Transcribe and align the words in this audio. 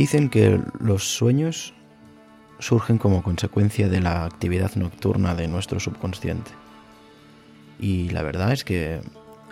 Dicen 0.00 0.30
que 0.30 0.58
los 0.78 1.14
sueños 1.14 1.74
surgen 2.58 2.96
como 2.96 3.22
consecuencia 3.22 3.90
de 3.90 4.00
la 4.00 4.24
actividad 4.24 4.74
nocturna 4.76 5.34
de 5.34 5.46
nuestro 5.46 5.78
subconsciente. 5.78 6.52
Y 7.78 8.08
la 8.08 8.22
verdad 8.22 8.50
es 8.50 8.64
que, 8.64 9.02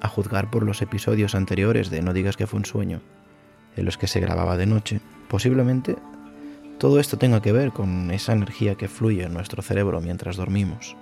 a 0.01 0.09
juzgar 0.09 0.51
por 0.51 0.63
los 0.63 0.81
episodios 0.81 1.35
anteriores 1.35 1.91
de 1.91 2.01
No 2.01 2.15
digas 2.15 2.39
que 2.39 2.47
fue 2.47 2.61
un 2.61 2.65
sueño, 2.65 3.03
en 3.77 3.85
los 3.85 3.99
que 3.99 4.07
se 4.07 4.21
grababa 4.21 4.57
de 4.57 4.65
noche, 4.65 5.03
posiblemente 5.29 5.97
todo 6.79 6.99
esto 6.99 7.19
tenga 7.19 7.43
que 7.43 7.53
ver 7.53 7.73
con 7.73 8.11
esa 8.11 8.33
energía 8.33 8.75
que 8.75 8.89
fluye 8.89 9.25
en 9.25 9.35
nuestro 9.35 9.61
cerebro 9.61 10.01
mientras 10.01 10.39
dormimos. 10.39 10.97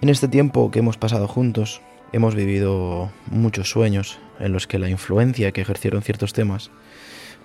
En 0.00 0.10
este 0.10 0.28
tiempo 0.28 0.70
que 0.70 0.78
hemos 0.78 0.96
pasado 0.96 1.26
juntos, 1.26 1.80
hemos 2.12 2.36
vivido 2.36 3.10
muchos 3.32 3.68
sueños 3.68 4.20
en 4.38 4.52
los 4.52 4.68
que 4.68 4.78
la 4.78 4.88
influencia 4.88 5.50
que 5.50 5.62
ejercieron 5.62 6.02
ciertos 6.02 6.32
temas 6.32 6.70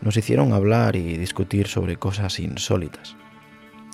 nos 0.01 0.17
hicieron 0.17 0.53
hablar 0.53 0.95
y 0.95 1.17
discutir 1.17 1.67
sobre 1.67 1.97
cosas 1.97 2.39
insólitas. 2.39 3.15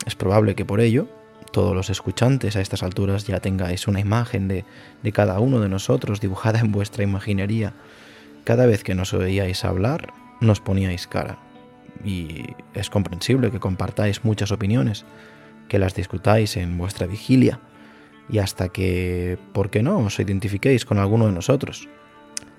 Es 0.06 0.16
probable 0.16 0.56
que 0.56 0.66
por 0.66 0.80
ello 0.80 1.08
todos 1.52 1.76
los 1.76 1.90
escuchantes 1.90 2.56
a 2.56 2.62
estas 2.62 2.84
alturas 2.84 3.26
ya 3.26 3.40
tengáis 3.40 3.88
una 3.88 4.00
imagen 4.00 4.48
de, 4.48 4.66
de 5.04 5.12
cada 5.12 5.40
uno 5.40 5.60
de 5.60 5.70
nosotros 5.70 6.20
dibujada 6.20 6.60
en 6.60 6.72
vuestra 6.72 7.04
imaginería. 7.04 7.74
Cada 8.44 8.66
vez 8.66 8.84
que 8.84 8.94
nos 8.94 9.14
oíais 9.14 9.64
hablar, 9.64 10.14
nos 10.42 10.60
poníais 10.60 11.08
cara. 11.08 11.40
Y 12.04 12.44
es 12.74 12.90
comprensible 12.90 13.52
que 13.52 13.60
compartáis 13.60 14.26
muchas 14.26 14.52
opiniones, 14.52 15.06
que 15.70 15.80
las 15.80 15.96
discutáis 15.96 16.58
en 16.58 16.78
vuestra 16.78 17.08
vigilia 17.08 17.60
y 18.30 18.40
hasta 18.40 18.70
que, 18.70 19.38
¿por 19.54 19.70
qué 19.70 19.82
no?, 19.82 20.00
os 20.00 20.20
identifiquéis 20.20 20.86
con 20.86 20.98
alguno 20.98 21.28
de 21.28 21.32
nosotros. 21.32 21.88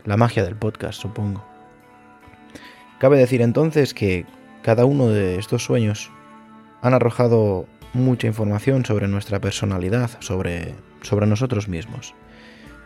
La 0.04 0.16
magia 0.16 0.44
del 0.44 0.56
podcast, 0.56 1.00
supongo. 1.00 1.55
Cabe 2.98 3.18
decir 3.18 3.42
entonces 3.42 3.92
que 3.92 4.24
cada 4.62 4.86
uno 4.86 5.08
de 5.08 5.36
estos 5.36 5.64
sueños 5.64 6.10
han 6.80 6.94
arrojado 6.94 7.66
mucha 7.92 8.26
información 8.26 8.84
sobre 8.86 9.06
nuestra 9.06 9.40
personalidad, 9.40 10.10
sobre, 10.20 10.74
sobre 11.02 11.26
nosotros 11.26 11.68
mismos. 11.68 12.14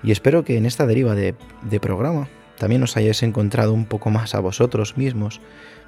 Y 0.03 0.11
espero 0.11 0.45
que 0.45 0.57
en 0.57 0.67
esta 0.67 0.87
deriva 0.87 1.15
de, 1.15 1.35
de 1.63 1.81
programa 1.81 2.29
también 2.59 2.83
os 2.83 2.97
hayáis 2.97 3.23
encontrado 3.23 3.73
un 3.73 3.87
poco 3.87 4.11
más 4.11 4.35
a 4.35 4.41
vosotros 4.41 4.97
mismos 4.97 5.41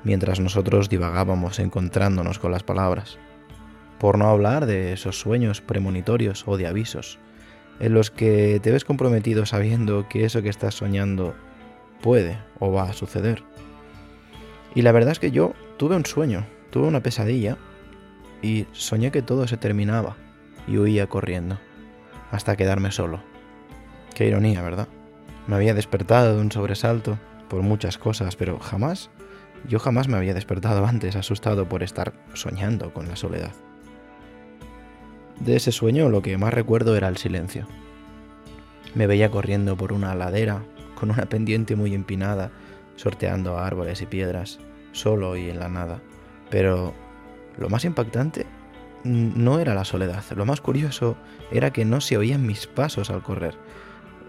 mientras 0.05 0.41
nosotros 0.41 0.89
divagábamos 0.89 1.59
encontrándonos 1.59 2.39
con 2.39 2.53
las 2.53 2.63
palabras. 2.63 3.19
Por 3.99 4.19
no 4.19 4.29
hablar 4.29 4.67
de 4.67 4.93
esos 4.93 5.19
sueños 5.19 5.61
premonitorios 5.61 6.45
o 6.47 6.57
de 6.57 6.67
avisos, 6.67 7.19
en 7.81 7.95
los 7.95 8.11
que 8.11 8.61
te 8.63 8.71
ves 8.71 8.85
comprometido 8.85 9.47
sabiendo 9.47 10.09
que 10.09 10.25
eso 10.25 10.43
que 10.43 10.49
estás 10.49 10.75
soñando 10.75 11.35
puede 12.01 12.39
o 12.59 12.73
va 12.73 12.85
a 12.85 12.93
suceder. 12.93 13.43
Y 14.75 14.83
la 14.83 14.93
verdad 14.93 15.13
es 15.13 15.19
que 15.19 15.31
yo 15.31 15.55
tuve 15.77 15.97
un 15.97 16.07
sueño, 16.07 16.47
tuve 16.71 16.87
una 16.87 17.03
pesadilla 17.03 17.59
y 18.41 18.67
soñé 18.73 19.11
que 19.11 19.23
todo 19.23 19.47
se 19.47 19.57
terminaba 19.57 20.17
y 20.67 20.79
huía 20.79 21.09
corriendo, 21.09 21.59
hasta 22.31 22.57
quedarme 22.57 22.91
solo. 22.91 23.23
Qué 24.15 24.27
ironía, 24.27 24.63
¿verdad? 24.63 24.89
Me 25.47 25.57
había 25.57 25.75
despertado 25.75 26.37
de 26.37 26.41
un 26.41 26.53
sobresalto 26.53 27.19
por 27.49 27.63
muchas 27.63 27.99
cosas, 27.99 28.37
pero 28.37 28.59
jamás, 28.59 29.11
yo 29.69 29.79
jamás 29.79 30.09
me 30.09 30.17
había 30.17 30.35
despertado 30.35 30.87
antes 30.87 31.17
asustado 31.17 31.69
por 31.69 31.83
estar 31.83 32.13
soñando 32.35 32.93
con 32.93 33.09
la 33.09 33.17
soledad. 33.17 33.53
De 35.41 35.57
ese 35.57 35.73
sueño 35.73 36.09
lo 36.09 36.23
que 36.23 36.39
más 36.39 36.55
recuerdo 36.55 36.97
era 36.97 37.09
el 37.09 37.17
silencio. 37.17 37.67
Me 38.95 39.07
veía 39.07 39.31
corriendo 39.31 39.77
por 39.77 39.93
una 39.93 40.15
ladera, 40.15 40.63
con 40.95 41.11
una 41.11 41.27
pendiente 41.27 41.75
muy 41.75 41.95
empinada, 41.95 42.53
sorteando 42.97 43.59
árboles 43.59 44.03
y 44.03 44.07
piedras, 44.07 44.59
solo 44.93 45.37
y 45.37 45.51
en 45.51 45.59
la 45.59 45.69
nada. 45.69 46.01
Pero 46.51 46.95
lo 47.59 47.69
más 47.69 47.85
impactante 47.85 48.47
no 49.05 49.59
era 49.59 49.75
la 49.75 49.85
soledad, 49.85 50.25
lo 50.37 50.47
más 50.47 50.61
curioso 50.61 51.17
era 51.51 51.73
que 51.73 51.85
no 51.85 52.01
se 52.01 52.17
oían 52.17 52.47
mis 52.47 52.67
pasos 52.67 53.11
al 53.11 53.23
correr. 53.23 53.55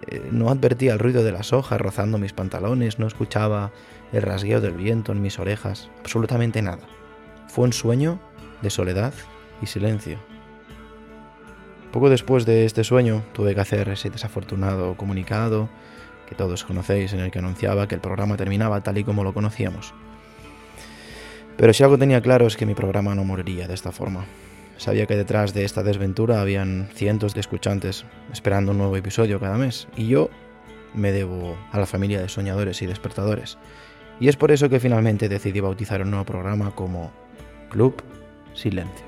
Eh, 0.07 0.29
no 0.31 0.49
advertía 0.49 0.93
el 0.93 0.99
ruido 0.99 1.23
de 1.23 1.31
las 1.31 1.53
hojas 1.53 1.79
rozando 1.79 2.17
mis 2.17 2.33
pantalones, 2.33 2.99
no 2.99 3.07
escuchaba 3.07 3.71
el 4.11 4.21
rasgueo 4.21 4.61
del 4.61 4.73
viento 4.73 5.11
en 5.11 5.21
mis 5.21 5.39
orejas, 5.39 5.89
absolutamente 5.99 6.61
nada. 6.61 6.83
Fue 7.47 7.65
un 7.65 7.73
sueño 7.73 8.19
de 8.61 8.69
soledad 8.69 9.13
y 9.61 9.67
silencio. 9.67 10.17
Poco 11.91 12.09
después 12.09 12.45
de 12.45 12.65
este 12.65 12.83
sueño 12.83 13.23
tuve 13.33 13.53
que 13.53 13.61
hacer 13.61 13.87
ese 13.89 14.09
desafortunado 14.09 14.97
comunicado 14.97 15.69
todos 16.33 16.63
conocéis 16.63 17.13
en 17.13 17.19
el 17.19 17.31
que 17.31 17.39
anunciaba 17.39 17.87
que 17.87 17.95
el 17.95 18.01
programa 18.01 18.37
terminaba 18.37 18.81
tal 18.81 18.97
y 18.97 19.03
como 19.03 19.23
lo 19.23 19.33
conocíamos. 19.33 19.93
Pero 21.57 21.73
si 21.73 21.83
algo 21.83 21.97
tenía 21.97 22.21
claro 22.21 22.47
es 22.47 22.57
que 22.57 22.65
mi 22.65 22.73
programa 22.73 23.15
no 23.15 23.23
moriría 23.23 23.67
de 23.67 23.73
esta 23.73 23.91
forma. 23.91 24.25
Sabía 24.77 25.05
que 25.05 25.15
detrás 25.15 25.53
de 25.53 25.65
esta 25.65 25.83
desventura 25.83 26.41
habían 26.41 26.89
cientos 26.93 27.33
de 27.33 27.41
escuchantes 27.41 28.05
esperando 28.31 28.71
un 28.71 28.79
nuevo 28.79 28.97
episodio 28.97 29.39
cada 29.39 29.57
mes, 29.57 29.87
y 29.95 30.07
yo 30.07 30.29
me 30.93 31.11
debo 31.11 31.57
a 31.71 31.79
la 31.79 31.85
familia 31.85 32.21
de 32.21 32.29
soñadores 32.29 32.81
y 32.81 32.85
despertadores. 32.85 33.57
Y 34.19 34.27
es 34.27 34.35
por 34.35 34.51
eso 34.51 34.69
que 34.69 34.79
finalmente 34.79 35.29
decidí 35.29 35.59
bautizar 35.59 36.01
un 36.01 36.11
nuevo 36.11 36.25
programa 36.25 36.71
como 36.71 37.11
Club 37.69 38.01
Silencio. 38.53 39.05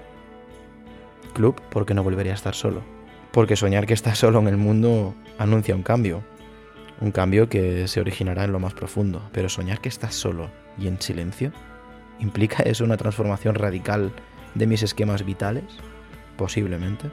Club 1.34 1.62
porque 1.69 1.94
no 1.94 2.03
volvería 2.03 2.31
a 2.31 2.36
estar 2.36 2.56
solo. 2.56 2.81
Porque 3.31 3.56
soñar 3.56 3.86
que 3.86 3.94
estás 3.94 4.18
solo 4.18 4.40
en 4.40 4.47
el 4.47 4.57
mundo 4.57 5.13
anuncia 5.38 5.75
un 5.75 5.84
cambio. 5.84 6.24
Un 7.01 7.11
cambio 7.11 7.50
que 7.50 7.88
se 7.88 8.00
originará 8.00 8.45
en 8.45 8.51
lo 8.51 8.59
más 8.59 8.73
profundo. 8.73 9.29
Pero 9.31 9.50
soñar 9.50 9.81
que 9.81 9.89
estás 9.89 10.16
solo 10.16 10.50
y 10.78 10.88
en 10.88 11.01
silencio 11.01 11.51
¿Implica 12.19 12.63
eso 12.63 12.83
una 12.83 12.97
transformación 12.97 13.56
radical 13.56 14.11
de 14.53 14.67
mis 14.67 14.83
esquemas 14.83 15.25
vitales? 15.25 15.66
Posiblemente. 16.38 17.09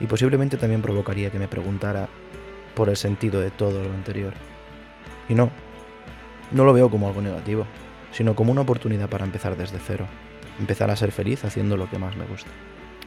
Y 0.00 0.06
posiblemente 0.06 0.56
también 0.56 0.82
provocaría 0.82 1.30
que 1.30 1.38
me 1.38 1.48
preguntara 1.48 2.08
por 2.74 2.88
el 2.88 2.96
sentido 2.96 3.40
de 3.40 3.50
todo 3.50 3.82
lo 3.82 3.92
anterior. 3.92 4.32
Y 5.28 5.34
no, 5.34 5.50
no 6.52 6.64
lo 6.64 6.72
veo 6.72 6.90
como 6.90 7.08
algo 7.08 7.20
negativo, 7.20 7.66
sino 8.12 8.34
como 8.34 8.52
una 8.52 8.62
oportunidad 8.62 9.08
para 9.08 9.24
empezar 9.24 9.56
desde 9.56 9.78
cero, 9.78 10.06
empezar 10.58 10.90
a 10.90 10.96
ser 10.96 11.12
feliz 11.12 11.44
haciendo 11.44 11.76
lo 11.76 11.90
que 11.90 11.98
más 11.98 12.16
me 12.16 12.24
gusta. 12.24 12.50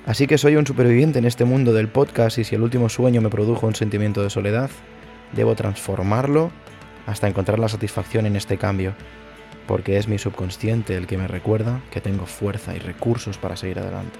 Así 0.05 0.27
que 0.27 0.37
soy 0.37 0.55
un 0.57 0.67
superviviente 0.67 1.19
en 1.19 1.25
este 1.25 1.45
mundo 1.45 1.73
del 1.73 1.87
podcast 1.87 2.37
y 2.37 2.43
si 2.43 2.55
el 2.55 2.63
último 2.63 2.89
sueño 2.89 3.21
me 3.21 3.29
produjo 3.29 3.67
un 3.67 3.75
sentimiento 3.75 4.21
de 4.21 4.29
soledad, 4.29 4.69
debo 5.33 5.55
transformarlo 5.55 6.51
hasta 7.07 7.27
encontrar 7.27 7.59
la 7.59 7.69
satisfacción 7.69 8.25
en 8.25 8.35
este 8.35 8.57
cambio 8.57 8.93
porque 9.67 9.97
es 9.97 10.07
mi 10.07 10.17
subconsciente 10.17 10.97
el 10.97 11.07
que 11.07 11.17
me 11.17 11.27
recuerda 11.27 11.81
que 11.91 12.01
tengo 12.01 12.25
fuerza 12.25 12.75
y 12.75 12.79
recursos 12.79 13.37
para 13.37 13.55
seguir 13.55 13.79
adelante. 13.79 14.19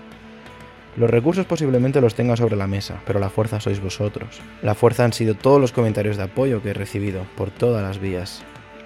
Los 0.98 1.10
recursos 1.10 1.46
posiblemente 1.46 2.02
los 2.02 2.16
tenga 2.16 2.36
sobre 2.36 2.56
la 2.56 2.68
mesa, 2.68 3.02
pero 3.06 3.20
la 3.20 3.30
fuerza 3.30 3.60
sois 3.60 3.82
vosotros. 3.82 4.42
La 4.62 4.76
fuerza 4.76 5.06
han 5.06 5.14
sido 5.14 5.36
todos 5.36 5.60
los 5.60 5.72
comentarios 5.72 6.18
de 6.18 6.24
apoyo 6.24 6.62
que 6.62 6.70
he 6.70 6.74
recibido 6.74 7.26
por 7.38 7.50
todas 7.50 7.82
las 7.82 8.00
vías. 8.00 8.44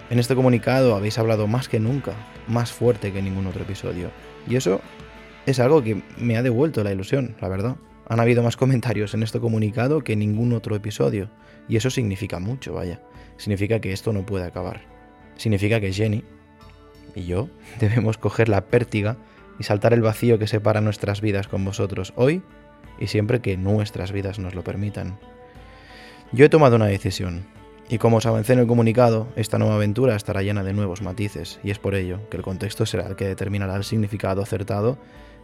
En 0.09 0.19
este 0.19 0.35
comunicado 0.35 0.95
habéis 0.95 1.17
hablado 1.17 1.47
más 1.47 1.67
que 1.67 1.79
nunca, 1.79 2.13
más 2.47 2.71
fuerte 2.71 3.11
que 3.11 3.19
en 3.19 3.25
ningún 3.25 3.47
otro 3.47 3.63
episodio. 3.63 4.11
Y 4.47 4.55
eso 4.55 4.81
es 5.47 5.59
algo 5.59 5.83
que 5.83 6.03
me 6.17 6.37
ha 6.37 6.43
devuelto 6.43 6.83
la 6.83 6.91
ilusión, 6.91 7.35
la 7.41 7.47
verdad. 7.47 7.75
Han 8.07 8.19
habido 8.19 8.43
más 8.43 8.55
comentarios 8.55 9.15
en 9.15 9.23
este 9.23 9.39
comunicado 9.39 10.03
que 10.03 10.13
en 10.13 10.19
ningún 10.19 10.53
otro 10.53 10.75
episodio. 10.75 11.29
Y 11.67 11.77
eso 11.77 11.89
significa 11.89 12.39
mucho, 12.39 12.73
vaya. 12.73 13.01
Significa 13.37 13.79
que 13.79 13.91
esto 13.91 14.13
no 14.13 14.25
puede 14.25 14.45
acabar. 14.45 14.81
Significa 15.35 15.79
que 15.79 15.91
Jenny, 15.91 16.23
y 17.15 17.25
yo 17.25 17.49
debemos 17.79 18.17
coger 18.17 18.49
la 18.49 18.65
pértiga 18.65 19.17
y 19.59 19.63
saltar 19.63 19.93
el 19.93 20.01
vacío 20.01 20.37
que 20.39 20.47
separa 20.47 20.81
nuestras 20.81 21.21
vidas 21.21 21.47
con 21.47 21.63
vosotros 21.63 22.13
hoy 22.15 22.43
y 22.99 23.07
siempre 23.07 23.41
que 23.41 23.57
nuestras 23.57 24.11
vidas 24.11 24.39
nos 24.39 24.55
lo 24.55 24.63
permitan. 24.63 25.17
Yo 26.31 26.45
he 26.45 26.49
tomado 26.49 26.75
una 26.75 26.87
decisión, 26.87 27.45
y 27.87 27.97
como 27.97 28.17
os 28.17 28.25
avancé 28.25 28.53
en 28.53 28.59
el 28.59 28.67
comunicado, 28.67 29.27
esta 29.35 29.59
nueva 29.59 29.75
aventura 29.75 30.15
estará 30.15 30.41
llena 30.41 30.63
de 30.63 30.73
nuevos 30.73 31.01
matices, 31.01 31.59
y 31.63 31.71
es 31.71 31.79
por 31.79 31.95
ello 31.95 32.19
que 32.29 32.37
el 32.37 32.43
contexto 32.43 32.85
será 32.85 33.07
el 33.07 33.15
que 33.15 33.27
determinará 33.27 33.75
el 33.75 33.83
significado 33.83 34.41
acertado 34.41 34.97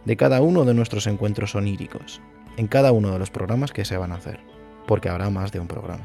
de 0.04 0.16
cada 0.16 0.40
uno 0.40 0.64
de 0.64 0.74
nuestros 0.74 1.06
encuentros 1.06 1.54
oníricos, 1.54 2.20
en 2.56 2.66
cada 2.66 2.92
uno 2.92 3.12
de 3.12 3.18
los 3.18 3.30
programas 3.30 3.72
que 3.72 3.84
se 3.84 3.96
van 3.96 4.12
a 4.12 4.16
hacer, 4.16 4.40
porque 4.86 5.08
habrá 5.08 5.30
más 5.30 5.52
de 5.52 5.60
un 5.60 5.68
programa. 5.68 6.04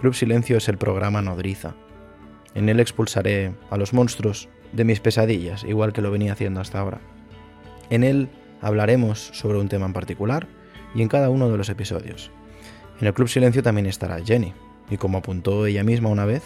Club 0.00 0.14
Silencio 0.14 0.58
es 0.58 0.68
el 0.68 0.78
programa 0.78 1.22
nodriza. 1.22 1.74
En 2.54 2.68
él 2.68 2.80
expulsaré 2.80 3.54
a 3.70 3.76
los 3.76 3.92
monstruos 3.92 4.48
de 4.72 4.84
mis 4.84 5.00
pesadillas, 5.00 5.64
igual 5.64 5.92
que 5.92 6.02
lo 6.02 6.10
venía 6.10 6.32
haciendo 6.32 6.60
hasta 6.60 6.80
ahora. 6.80 7.00
En 7.90 8.04
él 8.04 8.28
hablaremos 8.60 9.30
sobre 9.32 9.58
un 9.58 9.68
tema 9.68 9.86
en 9.86 9.92
particular 9.92 10.46
y 10.94 11.02
en 11.02 11.08
cada 11.08 11.30
uno 11.30 11.50
de 11.50 11.56
los 11.56 11.68
episodios. 11.68 12.30
En 13.00 13.06
el 13.06 13.14
Club 13.14 13.28
Silencio 13.28 13.62
también 13.62 13.86
estará 13.86 14.18
Jenny, 14.24 14.54
y 14.90 14.96
como 14.96 15.18
apuntó 15.18 15.66
ella 15.66 15.84
misma 15.84 16.08
una 16.08 16.24
vez, 16.24 16.42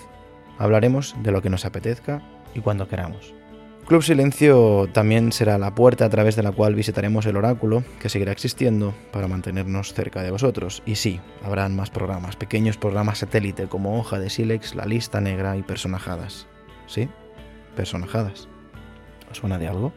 hablaremos 0.58 1.14
de 1.22 1.32
lo 1.32 1.42
que 1.42 1.50
nos 1.50 1.64
apetezca 1.64 2.22
y 2.54 2.60
cuando 2.60 2.88
queramos. 2.88 3.34
Club 3.90 4.04
Silencio 4.04 4.88
también 4.92 5.32
será 5.32 5.58
la 5.58 5.74
puerta 5.74 6.04
a 6.04 6.08
través 6.08 6.36
de 6.36 6.44
la 6.44 6.52
cual 6.52 6.76
visitaremos 6.76 7.26
el 7.26 7.36
oráculo, 7.36 7.82
que 7.98 8.08
seguirá 8.08 8.30
existiendo 8.30 8.94
para 9.10 9.26
mantenernos 9.26 9.94
cerca 9.94 10.22
de 10.22 10.30
vosotros. 10.30 10.80
Y 10.86 10.94
sí, 10.94 11.18
habrán 11.42 11.74
más 11.74 11.90
programas, 11.90 12.36
pequeños 12.36 12.76
programas 12.76 13.18
satélite 13.18 13.66
como 13.66 13.98
Hoja 13.98 14.20
de 14.20 14.30
Silex, 14.30 14.76
La 14.76 14.86
Lista 14.86 15.20
Negra 15.20 15.56
y 15.56 15.64
Personajadas. 15.64 16.46
¿Sí? 16.86 17.08
personajadas. 17.74 18.46
¿Suena 19.32 19.58
de 19.58 19.66
algo? 19.66 19.92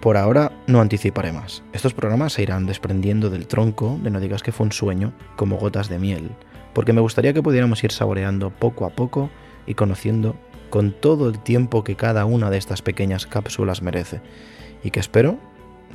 Por 0.00 0.16
ahora 0.16 0.50
no 0.66 0.80
anticiparé 0.80 1.30
más. 1.30 1.62
Estos 1.72 1.94
programas 1.94 2.32
se 2.32 2.42
irán 2.42 2.66
desprendiendo 2.66 3.30
del 3.30 3.46
tronco 3.46 4.00
de 4.02 4.10
No 4.10 4.18
digas 4.18 4.42
que 4.42 4.50
fue 4.50 4.66
un 4.66 4.72
sueño 4.72 5.12
como 5.36 5.58
gotas 5.58 5.88
de 5.88 6.00
miel, 6.00 6.32
porque 6.74 6.92
me 6.92 7.02
gustaría 7.02 7.32
que 7.32 7.42
pudiéramos 7.44 7.84
ir 7.84 7.92
saboreando 7.92 8.50
poco 8.50 8.84
a 8.84 8.90
poco 8.90 9.30
y 9.64 9.74
conociendo 9.74 10.34
con 10.76 10.92
todo 10.92 11.30
el 11.30 11.38
tiempo 11.38 11.84
que 11.84 11.96
cada 11.96 12.26
una 12.26 12.50
de 12.50 12.58
estas 12.58 12.82
pequeñas 12.82 13.26
cápsulas 13.26 13.80
merece, 13.80 14.20
y 14.84 14.90
que 14.90 15.00
espero 15.00 15.38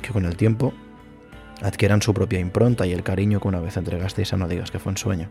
que 0.02 0.10
con 0.10 0.24
el 0.24 0.36
tiempo 0.36 0.72
adquieran 1.60 2.02
su 2.02 2.12
propia 2.12 2.40
impronta 2.40 2.84
y 2.84 2.90
el 2.90 3.04
cariño 3.04 3.38
que 3.38 3.46
una 3.46 3.60
vez 3.60 3.76
entregasteis 3.76 4.32
a 4.32 4.38
No 4.38 4.48
digas 4.48 4.72
que 4.72 4.80
fue 4.80 4.90
un 4.90 4.96
sueño. 4.96 5.28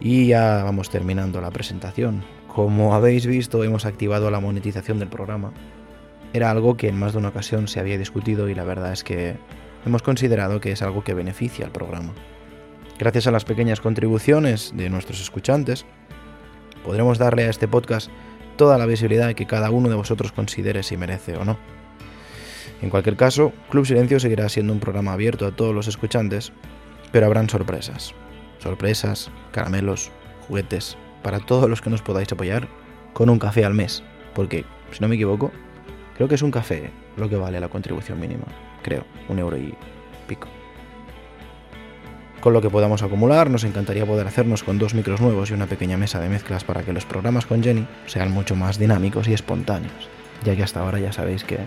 Y 0.00 0.28
ya 0.28 0.64
vamos 0.64 0.88
terminando 0.88 1.42
la 1.42 1.50
presentación. 1.50 2.24
Como 2.48 2.94
habéis 2.94 3.26
visto, 3.26 3.64
hemos 3.64 3.84
activado 3.84 4.30
la 4.30 4.40
monetización 4.40 4.98
del 4.98 5.08
programa. 5.08 5.52
Era 6.32 6.50
algo 6.50 6.78
que 6.78 6.88
en 6.88 6.98
más 6.98 7.12
de 7.12 7.18
una 7.18 7.28
ocasión 7.28 7.68
se 7.68 7.80
había 7.80 7.98
discutido 7.98 8.48
y 8.48 8.54
la 8.54 8.64
verdad 8.64 8.94
es 8.94 9.04
que 9.04 9.36
hemos 9.84 10.00
considerado 10.00 10.58
que 10.58 10.72
es 10.72 10.80
algo 10.80 11.04
que 11.04 11.12
beneficia 11.12 11.66
al 11.66 11.72
programa. 11.72 12.14
Gracias 12.98 13.26
a 13.26 13.30
las 13.30 13.44
pequeñas 13.44 13.82
contribuciones 13.82 14.72
de 14.74 14.88
nuestros 14.88 15.20
escuchantes, 15.20 15.84
podremos 16.84 17.18
darle 17.18 17.44
a 17.44 17.50
este 17.50 17.68
podcast 17.68 18.10
toda 18.56 18.78
la 18.78 18.86
visibilidad 18.86 19.34
que 19.34 19.46
cada 19.46 19.70
uno 19.70 19.88
de 19.88 19.94
vosotros 19.94 20.32
considere 20.32 20.82
si 20.82 20.96
merece 20.96 21.36
o 21.36 21.44
no. 21.44 21.58
En 22.82 22.90
cualquier 22.90 23.16
caso, 23.16 23.52
Club 23.70 23.86
Silencio 23.86 24.18
seguirá 24.18 24.48
siendo 24.48 24.72
un 24.72 24.80
programa 24.80 25.12
abierto 25.12 25.46
a 25.46 25.52
todos 25.52 25.74
los 25.74 25.86
escuchantes, 25.86 26.52
pero 27.12 27.26
habrán 27.26 27.48
sorpresas. 27.48 28.14
Sorpresas, 28.58 29.30
caramelos, 29.52 30.10
juguetes, 30.48 30.96
para 31.22 31.38
todos 31.38 31.70
los 31.70 31.80
que 31.80 31.90
nos 31.90 32.02
podáis 32.02 32.32
apoyar 32.32 32.68
con 33.12 33.30
un 33.30 33.38
café 33.38 33.64
al 33.64 33.74
mes, 33.74 34.02
porque, 34.34 34.64
si 34.90 35.00
no 35.00 35.08
me 35.08 35.14
equivoco, 35.14 35.52
creo 36.16 36.28
que 36.28 36.34
es 36.34 36.42
un 36.42 36.50
café 36.50 36.90
lo 37.16 37.28
que 37.28 37.36
vale 37.36 37.60
la 37.60 37.68
contribución 37.68 38.18
mínima, 38.18 38.46
creo, 38.82 39.04
un 39.28 39.38
euro 39.38 39.56
y 39.56 39.74
pico. 40.26 40.48
Con 42.42 42.54
lo 42.54 42.60
que 42.60 42.70
podamos 42.70 43.04
acumular, 43.04 43.50
nos 43.50 43.62
encantaría 43.62 44.04
poder 44.04 44.26
hacernos 44.26 44.64
con 44.64 44.76
dos 44.76 44.94
micros 44.94 45.20
nuevos 45.20 45.48
y 45.48 45.54
una 45.54 45.68
pequeña 45.68 45.96
mesa 45.96 46.18
de 46.18 46.28
mezclas 46.28 46.64
para 46.64 46.82
que 46.82 46.92
los 46.92 47.06
programas 47.06 47.46
con 47.46 47.62
Jenny 47.62 47.86
sean 48.06 48.32
mucho 48.32 48.56
más 48.56 48.80
dinámicos 48.80 49.28
y 49.28 49.32
espontáneos, 49.32 50.08
ya 50.42 50.56
que 50.56 50.64
hasta 50.64 50.80
ahora 50.80 50.98
ya 50.98 51.12
sabéis 51.12 51.44
que 51.44 51.60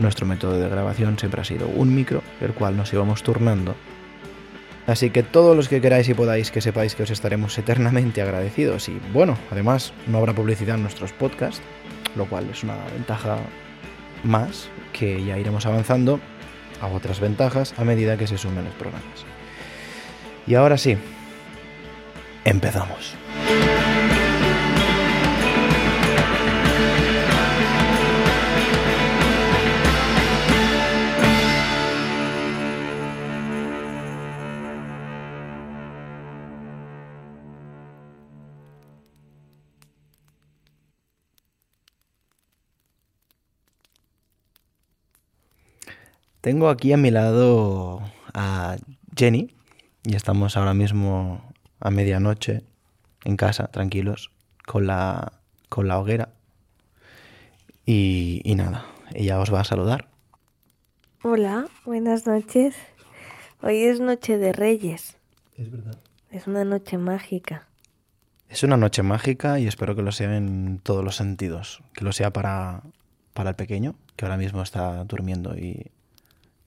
nuestro 0.00 0.26
método 0.26 0.58
de 0.58 0.68
grabación 0.68 1.20
siempre 1.20 1.40
ha 1.40 1.44
sido 1.44 1.68
un 1.68 1.94
micro, 1.94 2.20
el 2.40 2.52
cual 2.52 2.76
nos 2.76 2.92
íbamos 2.92 3.22
turnando. 3.22 3.76
Así 4.88 5.10
que 5.10 5.22
todos 5.22 5.54
los 5.54 5.68
que 5.68 5.80
queráis 5.80 6.08
y 6.08 6.14
podáis 6.14 6.50
que 6.50 6.60
sepáis 6.60 6.96
que 6.96 7.04
os 7.04 7.10
estaremos 7.10 7.56
eternamente 7.56 8.22
agradecidos 8.22 8.88
y 8.88 9.00
bueno, 9.12 9.38
además 9.52 9.92
no 10.08 10.18
habrá 10.18 10.32
publicidad 10.32 10.74
en 10.74 10.82
nuestros 10.82 11.12
podcasts, 11.12 11.62
lo 12.16 12.26
cual 12.26 12.50
es 12.50 12.64
una 12.64 12.74
ventaja 12.92 13.36
más 14.24 14.68
que 14.92 15.24
ya 15.24 15.38
iremos 15.38 15.64
avanzando 15.64 16.18
a 16.80 16.88
otras 16.88 17.20
ventajas 17.20 17.72
a 17.78 17.84
medida 17.84 18.16
que 18.16 18.26
se 18.26 18.36
sumen 18.36 18.64
los 18.64 18.74
programas. 18.74 19.31
Y 20.46 20.54
ahora 20.54 20.76
sí, 20.76 20.96
empezamos. 22.44 23.14
Tengo 46.40 46.68
aquí 46.68 46.92
a 46.92 46.96
mi 46.96 47.12
lado 47.12 48.02
a 48.34 48.76
Jenny 49.16 49.48
y 50.04 50.16
estamos 50.16 50.56
ahora 50.56 50.74
mismo 50.74 51.52
a 51.80 51.90
medianoche 51.90 52.62
en 53.24 53.36
casa, 53.36 53.68
tranquilos, 53.68 54.30
con 54.66 54.86
la, 54.86 55.32
con 55.68 55.88
la 55.88 55.98
hoguera. 55.98 56.30
Y, 57.86 58.40
y 58.44 58.54
nada, 58.54 58.86
ella 59.14 59.40
os 59.40 59.52
va 59.52 59.60
a 59.60 59.64
saludar. 59.64 60.08
Hola, 61.22 61.66
buenas 61.84 62.26
noches. 62.26 62.74
Hoy 63.60 63.84
es 63.84 64.00
Noche 64.00 64.38
de 64.38 64.52
Reyes. 64.52 65.18
Es 65.56 65.70
verdad. 65.70 65.98
Es 66.30 66.46
una 66.46 66.64
noche 66.64 66.98
mágica. 66.98 67.68
Es 68.48 68.64
una 68.64 68.76
noche 68.76 69.02
mágica 69.02 69.60
y 69.60 69.66
espero 69.66 69.94
que 69.94 70.02
lo 70.02 70.12
sea 70.12 70.36
en 70.36 70.80
todos 70.82 71.04
los 71.04 71.16
sentidos. 71.16 71.80
Que 71.94 72.04
lo 72.04 72.12
sea 72.12 72.32
para, 72.32 72.82
para 73.34 73.50
el 73.50 73.56
pequeño, 73.56 73.94
que 74.16 74.24
ahora 74.24 74.36
mismo 74.36 74.62
está 74.62 75.04
durmiendo 75.04 75.56
y 75.56 75.92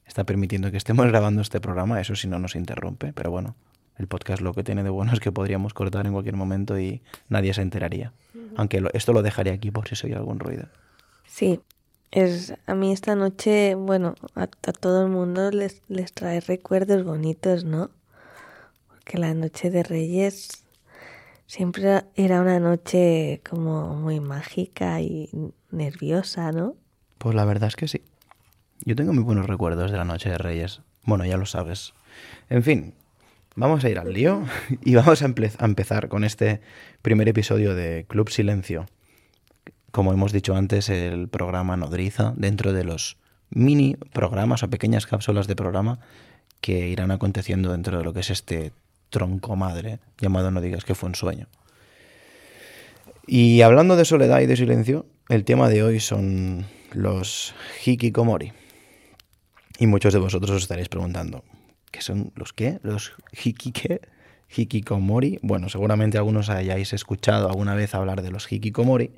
está 0.06 0.24
permitiendo 0.24 0.72
que 0.72 0.78
estemos 0.78 1.06
grabando 1.08 1.42
este 1.42 1.60
programa, 1.62 2.00
eso 2.02 2.16
si 2.16 2.28
no 2.28 2.40
nos 2.40 2.56
interrumpe, 2.56 3.14
pero 3.14 3.32
bueno, 3.32 3.56
el 3.98 4.08
podcast 4.08 4.42
lo 4.42 4.54
que 4.54 4.64
tiene 4.64 4.84
de 4.84 4.90
bueno 4.90 5.14
es 5.14 5.20
que 5.20 5.32
podríamos 5.32 5.74
cortar 5.74 6.06
en 6.06 6.12
cualquier 6.14 6.36
momento 6.36 6.78
y 6.80 7.02
nadie 7.30 7.54
se 7.54 7.62
enteraría. 7.62 8.12
Aunque 8.58 8.82
lo- 8.82 8.92
esto 8.94 9.14
lo 9.14 9.22
dejaré 9.22 9.52
aquí 9.52 9.72
por 9.72 9.88
si 9.88 9.96
soy 9.96 10.14
algún 10.14 10.40
ruido. 10.40 10.68
Sí, 11.26 11.62
es 12.12 12.54
a 12.68 12.76
mí 12.76 12.92
esta 12.92 13.16
noche, 13.16 13.76
bueno, 13.76 14.16
a, 14.36 14.44
a 14.44 14.48
todo 14.74 15.04
el 15.06 15.10
mundo 15.12 15.50
les, 15.52 15.82
les 15.88 16.12
trae 16.14 16.40
recuerdos 16.42 17.04
bonitos, 17.04 17.64
¿no? 17.64 17.90
Porque 18.90 19.18
la 19.18 19.34
noche 19.34 19.70
de 19.70 19.84
Reyes 19.84 20.66
siempre 21.48 22.04
era 22.16 22.42
una 22.42 22.60
noche 22.60 23.42
como 23.50 23.96
muy 23.96 24.20
mágica 24.20 25.00
y 25.02 25.30
nerviosa, 25.72 26.52
¿no? 26.52 26.76
Pues 27.18 27.36
la 27.36 27.46
verdad 27.46 27.68
es 27.70 27.76
que 27.76 27.88
sí. 27.88 28.02
Yo 28.84 28.96
tengo 28.96 29.14
muy 29.14 29.24
buenos 29.24 29.46
recuerdos 29.46 29.92
de 29.92 29.98
la 29.98 30.06
Noche 30.06 30.30
de 30.30 30.38
Reyes. 30.38 30.82
Bueno, 31.04 31.26
ya 31.26 31.38
lo 31.38 31.46
sabes. 31.46 31.94
En 32.50 32.64
fin, 32.64 32.94
vamos 33.56 33.84
a 33.84 33.90
ir 33.90 34.00
al 34.00 34.14
lío 34.14 34.44
y 34.84 34.96
vamos 34.96 35.22
a, 35.22 35.28
empe- 35.28 35.56
a 35.58 35.66
empezar 35.66 36.08
con 36.10 36.24
este 36.24 36.62
primer 37.02 37.28
episodio 37.30 37.74
de 37.76 38.06
Club 38.08 38.30
Silencio. 38.30 38.86
Como 39.92 40.12
hemos 40.12 40.34
dicho 40.34 40.56
antes, 40.56 40.90
el 40.90 41.30
programa 41.30 41.78
nodriza 41.78 42.34
dentro 42.36 42.74
de 42.74 42.84
los 42.84 43.18
mini 43.50 43.96
programas 44.14 44.64
o 44.64 44.70
pequeñas 44.70 45.06
cápsulas 45.06 45.48
de 45.48 45.56
programa 45.56 46.00
que 46.62 46.90
irán 46.90 47.12
aconteciendo 47.12 47.72
dentro 47.72 47.98
de 47.98 48.04
lo 48.04 48.14
que 48.14 48.20
es 48.20 48.30
este 48.30 48.72
tronco 49.10 49.56
madre 49.56 50.00
llamado 50.20 50.52
No 50.52 50.62
digas 50.62 50.84
que 50.84 50.96
fue 50.96 51.08
un 51.10 51.16
sueño. 51.16 51.48
Y 53.28 53.62
hablando 53.62 53.96
de 53.96 54.06
soledad 54.06 54.42
y 54.42 54.46
de 54.46 54.58
silencio, 54.58 55.06
el 55.30 55.46
tema 55.46 55.70
de 55.70 55.82
hoy 55.84 56.00
son 56.00 56.66
los 56.92 57.56
hikikomori. 57.86 58.52
Y 59.80 59.88
muchos 59.88 60.14
de 60.14 60.20
vosotros 60.20 60.52
os 60.52 60.64
estaréis 60.64 60.90
preguntando, 60.90 61.44
¿qué 61.92 62.02
son 62.02 62.32
los 62.36 62.54
qué? 62.54 62.80
¿Los 62.84 63.14
hikike? 63.32 64.08
Hikikomori. 64.56 65.40
Bueno, 65.42 65.70
seguramente 65.70 66.18
algunos 66.18 66.50
hayáis 66.50 66.94
escuchado 66.94 67.50
alguna 67.50 67.76
vez 67.76 67.96
hablar 67.96 68.22
de 68.22 68.32
los 68.32 68.50
hikikomori 68.52 69.12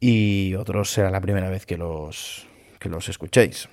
y 0.00 0.54
otros 0.54 0.90
será 0.90 1.10
la 1.10 1.20
primera 1.20 1.48
vez 1.48 1.66
que 1.66 1.78
los, 1.78 2.46
que 2.78 2.88
los 2.88 3.08
escuchéis. 3.08 3.68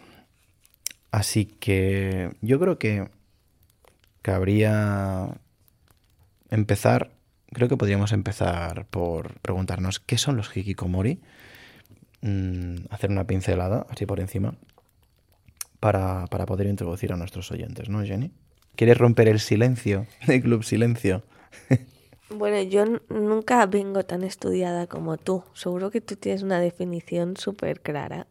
Así 1.11 1.45
que 1.45 2.31
yo 2.41 2.59
creo 2.59 2.77
que 2.77 3.09
cabría 4.21 5.29
empezar, 6.49 7.11
creo 7.51 7.67
que 7.67 7.77
podríamos 7.77 8.13
empezar 8.13 8.85
por 8.85 9.39
preguntarnos 9.41 9.99
qué 9.99 10.17
son 10.17 10.37
los 10.37 10.55
hikikomori, 10.55 11.19
Mm, 12.23 12.85
hacer 12.89 13.11
una 13.11 13.27
pincelada 13.27 13.85
así 13.89 14.05
por 14.05 14.21
encima 14.21 14.55
para, 15.83 16.27
para 16.27 16.45
poder 16.45 16.67
introducir 16.67 17.11
a 17.11 17.17
nuestros 17.17 17.51
oyentes, 17.51 17.89
¿no, 17.89 18.01
Jenny? 18.05 18.31
¿Quieres 18.77 18.97
romper 18.97 19.27
el 19.27 19.41
silencio 19.41 20.07
del 20.27 20.41
Club 20.41 20.63
Silencio? 20.63 21.23
Bueno, 22.29 22.59
yo 22.63 22.85
nunca 23.09 23.63
vengo 23.67 24.03
tan 24.05 24.23
estudiada 24.23 24.87
como 24.87 25.17
tú. 25.17 25.43
Seguro 25.53 25.91
que 25.91 26.01
tú 26.01 26.15
tienes 26.15 26.41
una 26.41 26.59
definición 26.59 27.37
súper 27.37 27.79
clara 27.81 28.25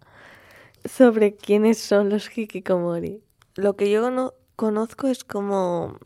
sobre 0.84 1.36
quiénes 1.36 1.78
son 1.78 2.08
los 2.08 2.36
hikikomori. 2.36 3.22
Lo 3.54 3.76
que 3.76 3.92
yo 3.92 4.10
no 4.10 4.34
conozco 4.56 5.06
es 5.06 5.22
como 5.22 5.98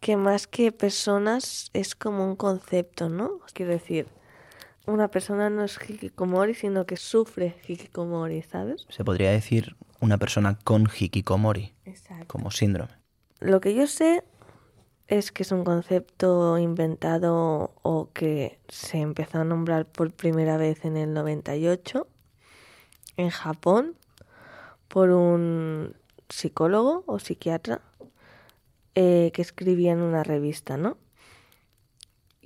que 0.00 0.16
más 0.16 0.48
que 0.48 0.72
personas 0.72 1.70
es 1.74 1.94
como 1.94 2.24
un 2.24 2.34
concepto, 2.34 3.08
¿no? 3.08 3.38
Quiero 3.52 3.70
decir, 3.70 4.08
una 4.86 5.06
persona 5.06 5.50
no 5.50 5.62
es 5.62 5.78
hikikomori, 5.88 6.54
sino 6.54 6.86
que 6.86 6.96
sufre 6.96 7.54
hikikomori, 7.68 8.42
¿sabes? 8.42 8.84
Se 8.88 9.04
podría 9.04 9.30
decir 9.30 9.76
una 10.04 10.18
persona 10.18 10.58
con 10.62 10.88
hikikomori, 10.88 11.74
Exacto. 11.84 12.26
como 12.28 12.50
síndrome. 12.50 12.92
Lo 13.40 13.60
que 13.60 13.74
yo 13.74 13.86
sé 13.86 14.22
es 15.08 15.32
que 15.32 15.42
es 15.42 15.52
un 15.52 15.64
concepto 15.64 16.58
inventado 16.58 17.72
o 17.82 18.10
que 18.12 18.58
se 18.68 18.98
empezó 18.98 19.40
a 19.40 19.44
nombrar 19.44 19.86
por 19.86 20.12
primera 20.12 20.56
vez 20.56 20.84
en 20.84 20.96
el 20.96 21.12
98 21.12 22.06
en 23.16 23.30
Japón 23.30 23.96
por 24.88 25.10
un 25.10 25.96
psicólogo 26.28 27.04
o 27.06 27.18
psiquiatra 27.18 27.80
eh, 28.94 29.30
que 29.34 29.42
escribía 29.42 29.92
en 29.92 30.00
una 30.00 30.22
revista, 30.22 30.76
¿no? 30.76 30.96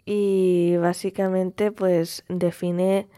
Y 0.04 0.76
básicamente 0.78 1.70
pues 1.70 2.24
define 2.28 3.08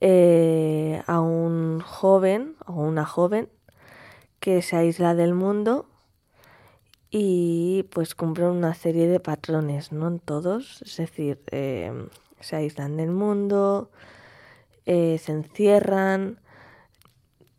eh, 0.00 1.02
a 1.06 1.20
un 1.20 1.80
joven 1.80 2.56
o 2.66 2.74
una 2.74 3.04
joven 3.04 3.48
que 4.40 4.62
se 4.62 4.76
aísla 4.76 5.14
del 5.14 5.34
mundo 5.34 5.86
y 7.10 7.86
pues 7.92 8.14
cumplen 8.14 8.48
una 8.48 8.74
serie 8.74 9.06
de 9.08 9.20
patrones, 9.20 9.92
no 9.92 10.08
en 10.08 10.18
todos, 10.18 10.82
es 10.82 10.96
decir, 10.96 11.40
eh, 11.50 11.92
se 12.40 12.56
aíslan 12.56 12.96
del 12.96 13.10
mundo, 13.10 13.90
eh, 14.86 15.18
se 15.18 15.32
encierran, 15.32 16.40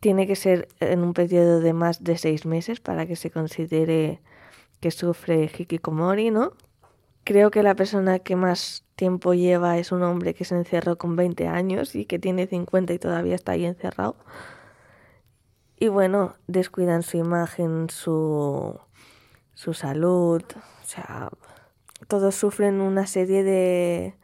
tiene 0.00 0.26
que 0.26 0.36
ser 0.36 0.68
en 0.80 1.00
un 1.00 1.14
periodo 1.14 1.60
de 1.60 1.72
más 1.72 2.02
de 2.02 2.18
seis 2.18 2.44
meses 2.44 2.80
para 2.80 3.06
que 3.06 3.14
se 3.14 3.30
considere 3.30 4.20
que 4.80 4.90
sufre 4.90 5.50
hikikomori, 5.56 6.30
¿no? 6.30 6.54
Creo 7.24 7.52
que 7.52 7.62
la 7.62 7.76
persona 7.76 8.18
que 8.18 8.34
más 8.34 8.84
tiempo 8.96 9.32
lleva 9.32 9.78
es 9.78 9.92
un 9.92 10.02
hombre 10.02 10.34
que 10.34 10.44
se 10.44 10.56
encerró 10.56 10.98
con 10.98 11.14
20 11.14 11.46
años 11.46 11.94
y 11.94 12.04
que 12.04 12.18
tiene 12.18 12.48
50 12.48 12.92
y 12.92 12.98
todavía 12.98 13.36
está 13.36 13.52
ahí 13.52 13.64
encerrado. 13.64 14.16
Y 15.82 15.88
bueno, 15.88 16.36
descuidan 16.46 17.02
su 17.02 17.16
imagen, 17.16 17.90
su 17.90 18.78
su 19.54 19.74
salud, 19.74 20.40
o 20.54 20.86
sea, 20.86 21.28
todos 22.06 22.36
sufren 22.36 22.80
una 22.80 23.08
serie 23.08 23.42
de, 23.42 24.14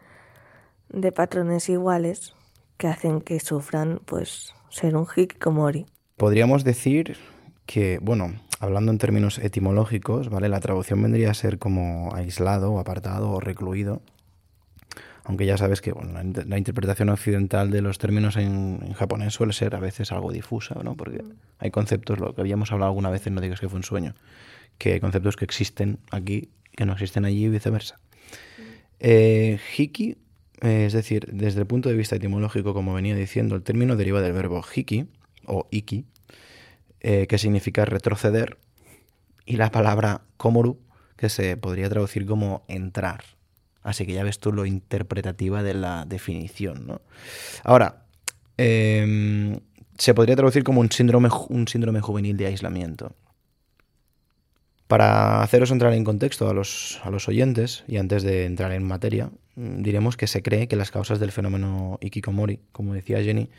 de 0.88 1.10
patrones 1.10 1.68
iguales 1.68 2.32
que 2.76 2.86
hacen 2.86 3.20
que 3.20 3.40
sufran 3.40 4.00
pues 4.04 4.54
ser 4.70 4.94
un 4.94 5.08
hikikomori. 5.16 5.86
Podríamos 6.16 6.62
decir 6.62 7.16
que, 7.66 7.98
bueno, 8.00 8.34
hablando 8.60 8.92
en 8.92 8.98
términos 8.98 9.40
etimológicos, 9.40 10.28
¿vale? 10.28 10.48
La 10.48 10.60
traducción 10.60 11.02
vendría 11.02 11.32
a 11.32 11.34
ser 11.34 11.58
como 11.58 12.14
aislado 12.14 12.78
apartado 12.78 13.32
o 13.32 13.40
recluido. 13.40 14.00
Aunque 15.28 15.44
ya 15.44 15.58
sabes 15.58 15.82
que 15.82 15.92
bueno, 15.92 16.18
la, 16.46 16.56
interpretación 16.56 17.10
occidental 17.10 17.70
de 17.70 17.82
los 17.82 17.98
términos 17.98 18.36
en, 18.36 18.80
en, 18.82 18.94
japonés 18.94 19.34
suele 19.34 19.52
ser 19.52 19.74
a 19.74 19.78
veces 19.78 20.10
algo 20.10 20.32
difusa, 20.32 20.74
¿no? 20.82 20.96
Porque 20.96 21.22
hay 21.58 21.70
conceptos, 21.70 22.18
lo 22.18 22.34
que 22.34 22.40
habíamos 22.40 22.72
hablado 22.72 22.88
alguna 22.88 23.10
vez, 23.10 23.30
no 23.30 23.42
digas 23.42 23.60
que 23.60 23.68
fue 23.68 23.76
un 23.76 23.82
sueño, 23.82 24.14
que 24.78 24.94
hay 24.94 25.00
conceptos 25.00 25.36
que 25.36 25.44
existen 25.44 25.98
aquí, 26.10 26.48
que 26.74 26.86
no 26.86 26.94
existen 26.94 27.26
allí 27.26 27.44
y 27.44 27.48
viceversa. 27.50 28.00
Eh, 29.00 29.60
hiki, 29.76 30.16
eh, 30.62 30.86
es 30.86 30.94
decir, 30.94 31.26
desde 31.30 31.60
el 31.60 31.66
punto 31.66 31.90
de 31.90 31.94
vista 31.94 32.16
etimológico, 32.16 32.72
como 32.72 32.94
venía 32.94 33.14
diciendo, 33.14 33.54
el 33.54 33.62
término 33.62 33.96
deriva 33.96 34.22
del 34.22 34.32
verbo 34.32 34.64
hiki 34.74 35.08
o 35.44 35.68
iki, 35.70 36.06
eh, 37.00 37.26
que 37.26 37.36
significa 37.36 37.84
retroceder, 37.84 38.56
y 39.44 39.56
la 39.58 39.70
palabra 39.70 40.22
komoru, 40.38 40.78
que 41.18 41.28
se 41.28 41.58
podría 41.58 41.90
traducir 41.90 42.24
como 42.24 42.64
entrar. 42.66 43.24
Así 43.88 44.06
que 44.06 44.12
ya 44.12 44.22
ves 44.22 44.38
tú 44.38 44.52
lo 44.52 44.66
interpretativa 44.66 45.62
de 45.62 45.74
la 45.74 46.04
definición. 46.04 46.86
¿no? 46.86 47.00
Ahora, 47.64 48.04
em, 48.56 49.58
se 49.96 50.14
podría 50.14 50.36
traducir 50.36 50.62
como 50.62 50.80
un 50.80 50.92
síndrome, 50.92 51.28
un 51.48 51.66
síndrome 51.66 52.00
juvenil 52.00 52.36
de 52.36 52.46
aislamiento. 52.46 53.14
Para 54.86 55.42
haceros 55.42 55.70
entrar 55.70 55.92
en 55.92 56.04
contexto 56.04 56.48
a 56.48 56.54
los, 56.54 57.00
a 57.02 57.10
los 57.10 57.28
oyentes 57.28 57.84
y 57.86 57.98
antes 57.98 58.22
de 58.22 58.44
entrar 58.44 58.72
en 58.72 58.84
materia, 58.84 59.30
mm, 59.56 59.82
diremos 59.82 60.16
que 60.16 60.26
se 60.26 60.42
cree 60.42 60.68
que 60.68 60.76
las 60.76 60.90
causas 60.90 61.18
del 61.18 61.32
fenómeno 61.32 61.98
Ikikomori, 62.00 62.60
como 62.72 62.94
decía 62.94 63.22
Jenny, 63.22 63.50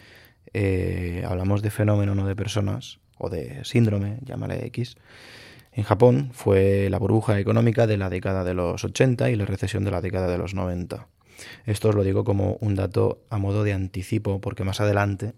eh, 0.54 1.24
hablamos 1.28 1.62
de 1.62 1.70
fenómeno, 1.70 2.16
no 2.16 2.26
de 2.26 2.36
personas, 2.36 3.00
o 3.18 3.30
de 3.30 3.64
síndrome, 3.64 4.18
llámale 4.24 4.66
X. 4.68 4.96
En 5.80 5.86
Japón 5.86 6.32
fue 6.34 6.90
la 6.90 7.00
burbuja 7.00 7.40
económica 7.40 7.88
de 7.88 7.96
la 7.96 8.10
década 8.10 8.44
de 8.44 8.54
los 8.54 8.84
80 8.84 9.30
y 9.30 9.38
la 9.38 9.46
recesión 9.46 9.86
de 9.86 9.92
la 9.92 10.02
década 10.02 10.28
de 10.28 10.38
los 10.38 10.54
90. 10.54 11.08
Esto 11.66 11.88
os 11.88 11.96
lo 11.96 12.04
digo 12.04 12.26
como 12.26 12.58
un 12.60 12.76
dato 12.76 13.22
a 13.30 13.38
modo 13.38 13.64
de 13.64 13.72
anticipo, 13.72 14.42
porque 14.42 14.66
más 14.66 14.82
adelante 14.82 15.36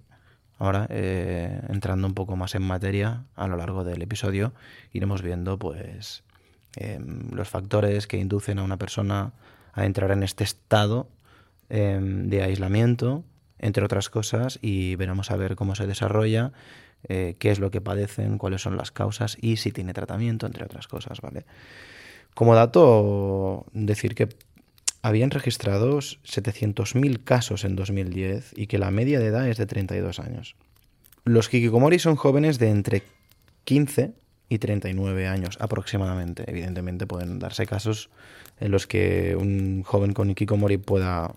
Ahora, 0.58 0.88
eh, 0.90 1.62
entrando 1.70 2.08
un 2.08 2.16
poco 2.16 2.36
más 2.36 2.56
en 2.56 2.64
materia, 2.64 3.26
a 3.36 3.48
lo 3.48 3.56
largo 3.56 3.84
del 3.84 4.02
episodio 4.02 4.52
iremos 4.94 5.22
viendo 5.22 5.60
pues 5.60 6.24
em, 6.76 7.30
los 7.32 7.48
factores 7.48 8.08
que 8.08 8.18
inducen 8.18 8.58
a 8.58 8.64
una 8.64 8.78
persona 8.78 9.34
a 9.74 9.86
entrar 9.86 10.10
en 10.10 10.24
este 10.24 10.44
estado 10.44 11.08
em, 11.70 12.30
de 12.30 12.42
aislamiento, 12.42 13.24
entre 13.60 13.86
otras 13.86 14.10
cosas, 14.10 14.58
y 14.64 14.96
veremos 14.96 15.30
a 15.30 15.36
ver 15.36 15.56
cómo 15.56 15.76
se 15.76 15.86
desarrolla, 15.86 16.52
eh, 17.08 17.36
qué 17.40 17.52
es 17.52 17.60
lo 17.60 17.72
que 17.72 17.82
padecen, 17.82 18.38
cuáles 18.38 18.62
son 18.62 18.78
las 18.78 18.92
causas 18.92 19.38
y 19.42 19.58
si 19.58 19.72
tiene 19.72 19.94
tratamiento, 19.94 20.46
entre 20.46 20.66
otras 20.66 20.88
cosas, 20.88 21.22
¿vale? 21.22 21.46
Como 22.34 22.56
dato, 22.56 23.66
decir 23.74 24.16
que 24.16 24.30
habían 25.02 25.32
registrado 25.32 25.98
700.000 25.98 27.24
casos 27.24 27.66
en 27.66 27.76
2010 27.76 28.54
y 28.56 28.68
que 28.68 28.78
la 28.78 28.92
media 28.92 29.20
de 29.20 29.28
edad 29.28 29.48
es 29.48 29.58
de 29.58 29.66
32 29.66 30.20
años. 30.20 30.56
Los 31.24 31.54
hikikomori 31.54 32.00
son 32.00 32.16
jóvenes 32.16 32.60
de 32.60 32.70
entre 32.70 33.04
15 33.66 34.14
y 34.50 34.60
39 34.60 35.28
años 35.28 35.58
aproximadamente. 35.60 36.44
Evidentemente 36.50 37.08
pueden 37.08 37.40
darse 37.40 37.66
casos 37.66 38.10
en 38.60 38.72
los 38.72 38.88
que 38.88 39.36
un 39.36 39.84
joven 39.84 40.14
con 40.14 40.30
hikikomori 40.30 40.78
pueda... 40.78 41.34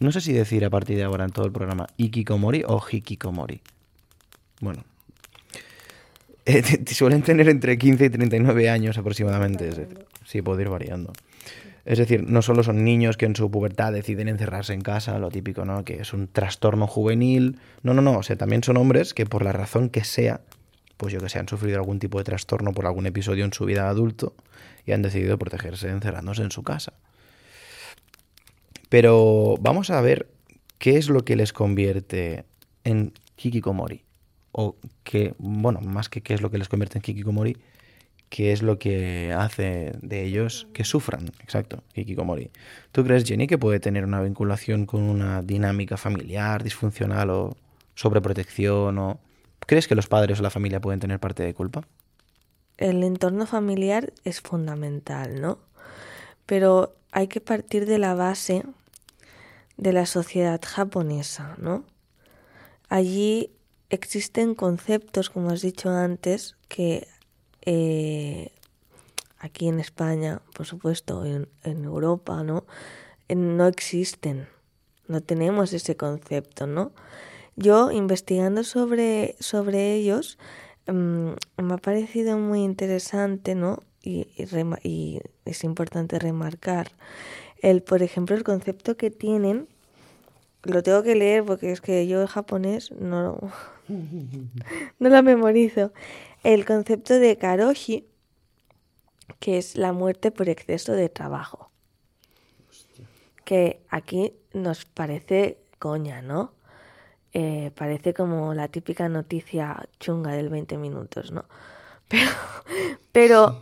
No 0.00 0.12
sé 0.12 0.20
si 0.20 0.32
decir 0.32 0.64
a 0.64 0.70
partir 0.70 0.96
de 0.98 1.04
ahora 1.04 1.24
en 1.24 1.30
todo 1.30 1.46
el 1.46 1.52
programa 1.52 1.86
ikikomori 1.96 2.64
o 2.66 2.82
hikikomori. 2.90 3.60
Bueno. 4.60 4.84
Eh, 6.50 6.62
suelen 6.86 7.20
tener 7.20 7.46
entre 7.50 7.76
15 7.76 8.06
y 8.06 8.08
39 8.08 8.70
años 8.70 8.96
aproximadamente. 8.96 9.86
Sí, 10.24 10.40
puede 10.40 10.62
ir 10.62 10.70
variando. 10.70 11.12
Es 11.84 11.98
decir, 11.98 12.24
no 12.26 12.42
solo 12.42 12.62
son 12.62 12.84
niños 12.84 13.16
que 13.16 13.26
en 13.26 13.36
su 13.36 13.50
pubertad 13.50 13.92
deciden 13.92 14.28
encerrarse 14.28 14.74
en 14.74 14.80
casa, 14.80 15.18
lo 15.18 15.30
típico, 15.30 15.64
¿no? 15.64 15.84
Que 15.84 16.00
es 16.00 16.12
un 16.12 16.28
trastorno 16.28 16.86
juvenil. 16.86 17.58
No, 17.82 17.92
no, 17.92 18.02
no. 18.02 18.18
O 18.18 18.22
sea, 18.22 18.36
también 18.36 18.62
son 18.62 18.76
hombres 18.78 19.14
que 19.14 19.26
por 19.26 19.42
la 19.42 19.52
razón 19.52 19.88
que 19.88 20.04
sea, 20.04 20.40
pues 20.96 21.12
yo 21.12 21.20
que 21.20 21.28
sé, 21.28 21.38
han 21.38 21.48
sufrido 21.48 21.78
algún 21.78 21.98
tipo 21.98 22.18
de 22.18 22.24
trastorno 22.24 22.72
por 22.72 22.86
algún 22.86 23.06
episodio 23.06 23.44
en 23.44 23.52
su 23.52 23.64
vida 23.64 23.88
adulto 23.88 24.34
y 24.84 24.92
han 24.92 25.02
decidido 25.02 25.38
protegerse 25.38 25.88
encerrándose 25.88 26.42
en 26.42 26.50
su 26.50 26.62
casa. 26.62 26.94
Pero 28.88 29.56
vamos 29.60 29.90
a 29.90 30.00
ver 30.00 30.28
qué 30.78 30.96
es 30.96 31.08
lo 31.08 31.24
que 31.24 31.36
les 31.36 31.52
convierte 31.52 32.44
en 32.84 33.12
Kikikomori. 33.36 34.02
O 34.60 34.74
que, 35.04 35.36
bueno, 35.38 35.80
más 35.80 36.08
que 36.08 36.20
qué 36.20 36.34
es 36.34 36.42
lo 36.42 36.50
que 36.50 36.58
les 36.58 36.68
convierte 36.68 36.98
en 36.98 37.02
Kikikomori, 37.02 37.56
qué 38.28 38.50
es 38.50 38.60
lo 38.60 38.76
que 38.76 39.32
hace 39.32 39.92
de 40.02 40.24
ellos 40.24 40.66
que 40.72 40.82
sufran. 40.82 41.30
Exacto, 41.44 41.84
Hikikomori. 41.94 42.50
¿Tú 42.90 43.04
crees, 43.04 43.22
Jenny, 43.22 43.46
que 43.46 43.56
puede 43.56 43.78
tener 43.78 44.04
una 44.04 44.20
vinculación 44.20 44.84
con 44.84 45.02
una 45.04 45.42
dinámica 45.42 45.96
familiar 45.96 46.64
disfuncional 46.64 47.30
o 47.30 47.56
sobreprotección? 47.94 48.98
O... 48.98 49.20
¿Crees 49.60 49.86
que 49.86 49.94
los 49.94 50.08
padres 50.08 50.40
o 50.40 50.42
la 50.42 50.50
familia 50.50 50.80
pueden 50.80 50.98
tener 50.98 51.20
parte 51.20 51.44
de 51.44 51.54
culpa? 51.54 51.86
El 52.78 53.04
entorno 53.04 53.46
familiar 53.46 54.12
es 54.24 54.40
fundamental, 54.40 55.40
¿no? 55.40 55.60
Pero 56.46 56.96
hay 57.12 57.28
que 57.28 57.40
partir 57.40 57.86
de 57.86 57.98
la 57.98 58.14
base 58.14 58.64
de 59.76 59.92
la 59.92 60.04
sociedad 60.04 60.60
japonesa, 60.66 61.54
¿no? 61.58 61.84
Allí 62.88 63.52
existen 63.90 64.54
conceptos, 64.54 65.30
como 65.30 65.50
has 65.50 65.62
dicho 65.62 65.90
antes, 65.90 66.56
que 66.68 67.08
eh, 67.62 68.50
aquí 69.38 69.68
en 69.68 69.80
España, 69.80 70.42
por 70.54 70.66
supuesto, 70.66 71.24
en, 71.24 71.48
Europa, 71.64 72.42
¿no? 72.42 72.64
no 73.28 73.66
existen, 73.66 74.48
no 75.06 75.20
tenemos 75.20 75.72
ese 75.72 75.96
concepto, 75.96 76.66
¿no? 76.66 76.92
Yo 77.56 77.90
investigando 77.90 78.62
sobre, 78.62 79.34
sobre 79.40 79.94
ellos 79.94 80.38
mm, 80.86 81.32
me 81.56 81.74
ha 81.74 81.78
parecido 81.78 82.38
muy 82.38 82.62
interesante, 82.62 83.54
¿no? 83.54 83.82
Y, 84.02 84.28
y, 84.84 85.20
es 85.44 85.64
importante 85.64 86.18
remarcar 86.18 86.92
el, 87.60 87.82
por 87.82 88.02
ejemplo, 88.02 88.36
el 88.36 88.44
concepto 88.44 88.96
que 88.96 89.10
tienen. 89.10 89.66
Lo 90.62 90.82
tengo 90.82 91.02
que 91.02 91.16
leer 91.16 91.44
porque 91.44 91.72
es 91.72 91.80
que 91.80 92.06
yo 92.06 92.22
el 92.22 92.28
japonés 92.28 92.92
no, 92.92 93.38
no 94.98 95.08
lo 95.08 95.22
memorizo 95.22 95.92
el 96.44 96.64
concepto 96.64 97.14
de 97.14 97.36
karoshi, 97.36 98.06
que 99.40 99.58
es 99.58 99.76
la 99.76 99.92
muerte 99.92 100.30
por 100.30 100.48
exceso 100.48 100.92
de 100.92 101.08
trabajo. 101.08 101.70
Que 103.44 103.80
aquí 103.88 104.34
nos 104.52 104.84
parece 104.84 105.58
coña, 105.78 106.22
¿no? 106.22 106.52
Eh, 107.32 107.70
parece 107.74 108.14
como 108.14 108.54
la 108.54 108.68
típica 108.68 109.08
noticia 109.08 109.88
chunga 110.00 110.32
del 110.32 110.48
20 110.48 110.78
minutos, 110.78 111.30
¿no? 111.30 111.44
Pero, 112.10 112.30
pero, 113.12 113.60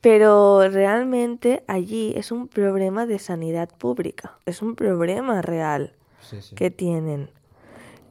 pero 0.00 0.68
realmente 0.70 1.64
allí 1.66 2.14
es 2.16 2.30
un 2.30 2.46
problema 2.46 3.04
de 3.04 3.18
sanidad 3.18 3.68
pública, 3.68 4.38
es 4.46 4.62
un 4.62 4.76
problema 4.76 5.42
real 5.42 5.94
que 6.54 6.70
tienen. 6.70 7.30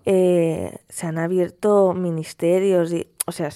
Eh, 0.05 0.77
se 0.89 1.07
han 1.07 1.17
abierto 1.17 1.93
ministerios 1.93 2.91
y, 2.91 3.07
o 3.27 3.31
sea, 3.31 3.49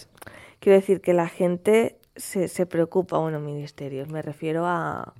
Quiero 0.65 0.79
decir 0.79 0.99
que 0.99 1.13
la 1.13 1.27
gente 1.27 1.99
se, 2.15 2.47
se 2.47 2.65
preocupa, 2.65 3.19
bueno, 3.19 3.39
ministerios, 3.39 4.09
me 4.09 4.23
refiero 4.23 4.65
a, 4.65 5.13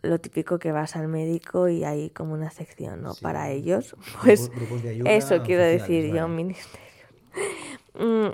lo 0.00 0.18
típico 0.18 0.58
que 0.58 0.72
vas 0.72 0.96
al 0.96 1.08
médico 1.08 1.68
y 1.68 1.84
hay 1.84 2.08
como 2.08 2.32
una 2.32 2.50
sección, 2.50 3.02
¿no? 3.02 3.12
Para 3.20 3.50
ellos, 3.50 3.94
pues 4.22 4.50
eso 5.04 5.42
quiero 5.42 5.62
decir 5.62 6.14
yo, 6.14 6.26
ministerio. 6.26 6.88
Mm, 7.92 8.30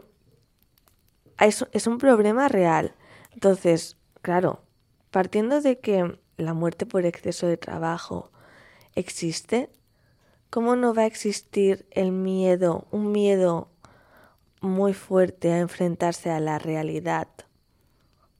es, 1.40 1.66
es 1.73 1.87
un 1.88 1.99
problema 1.99 2.47
real. 2.47 2.95
Entonces, 3.33 3.97
claro, 4.23 4.61
partiendo 5.11 5.61
de 5.61 5.81
que 5.81 6.21
la 6.37 6.55
muerte 6.55 6.87
por 6.87 7.05
exceso 7.05 7.49
de 7.49 7.57
trabajo 7.57 8.31
existe, 8.95 9.71
¿cómo 10.50 10.76
no 10.76 10.95
va 10.95 11.03
a 11.03 11.07
existir 11.07 11.87
el 11.91 12.12
miedo, 12.12 12.87
un 12.91 13.12
miedo 13.12 13.69
muy 14.61 14.95
fuerte 14.95 15.53
a 15.53 15.59
enfrentarse 15.59 16.31
a 16.31 16.41
la 16.41 16.59
realidad 16.59 17.29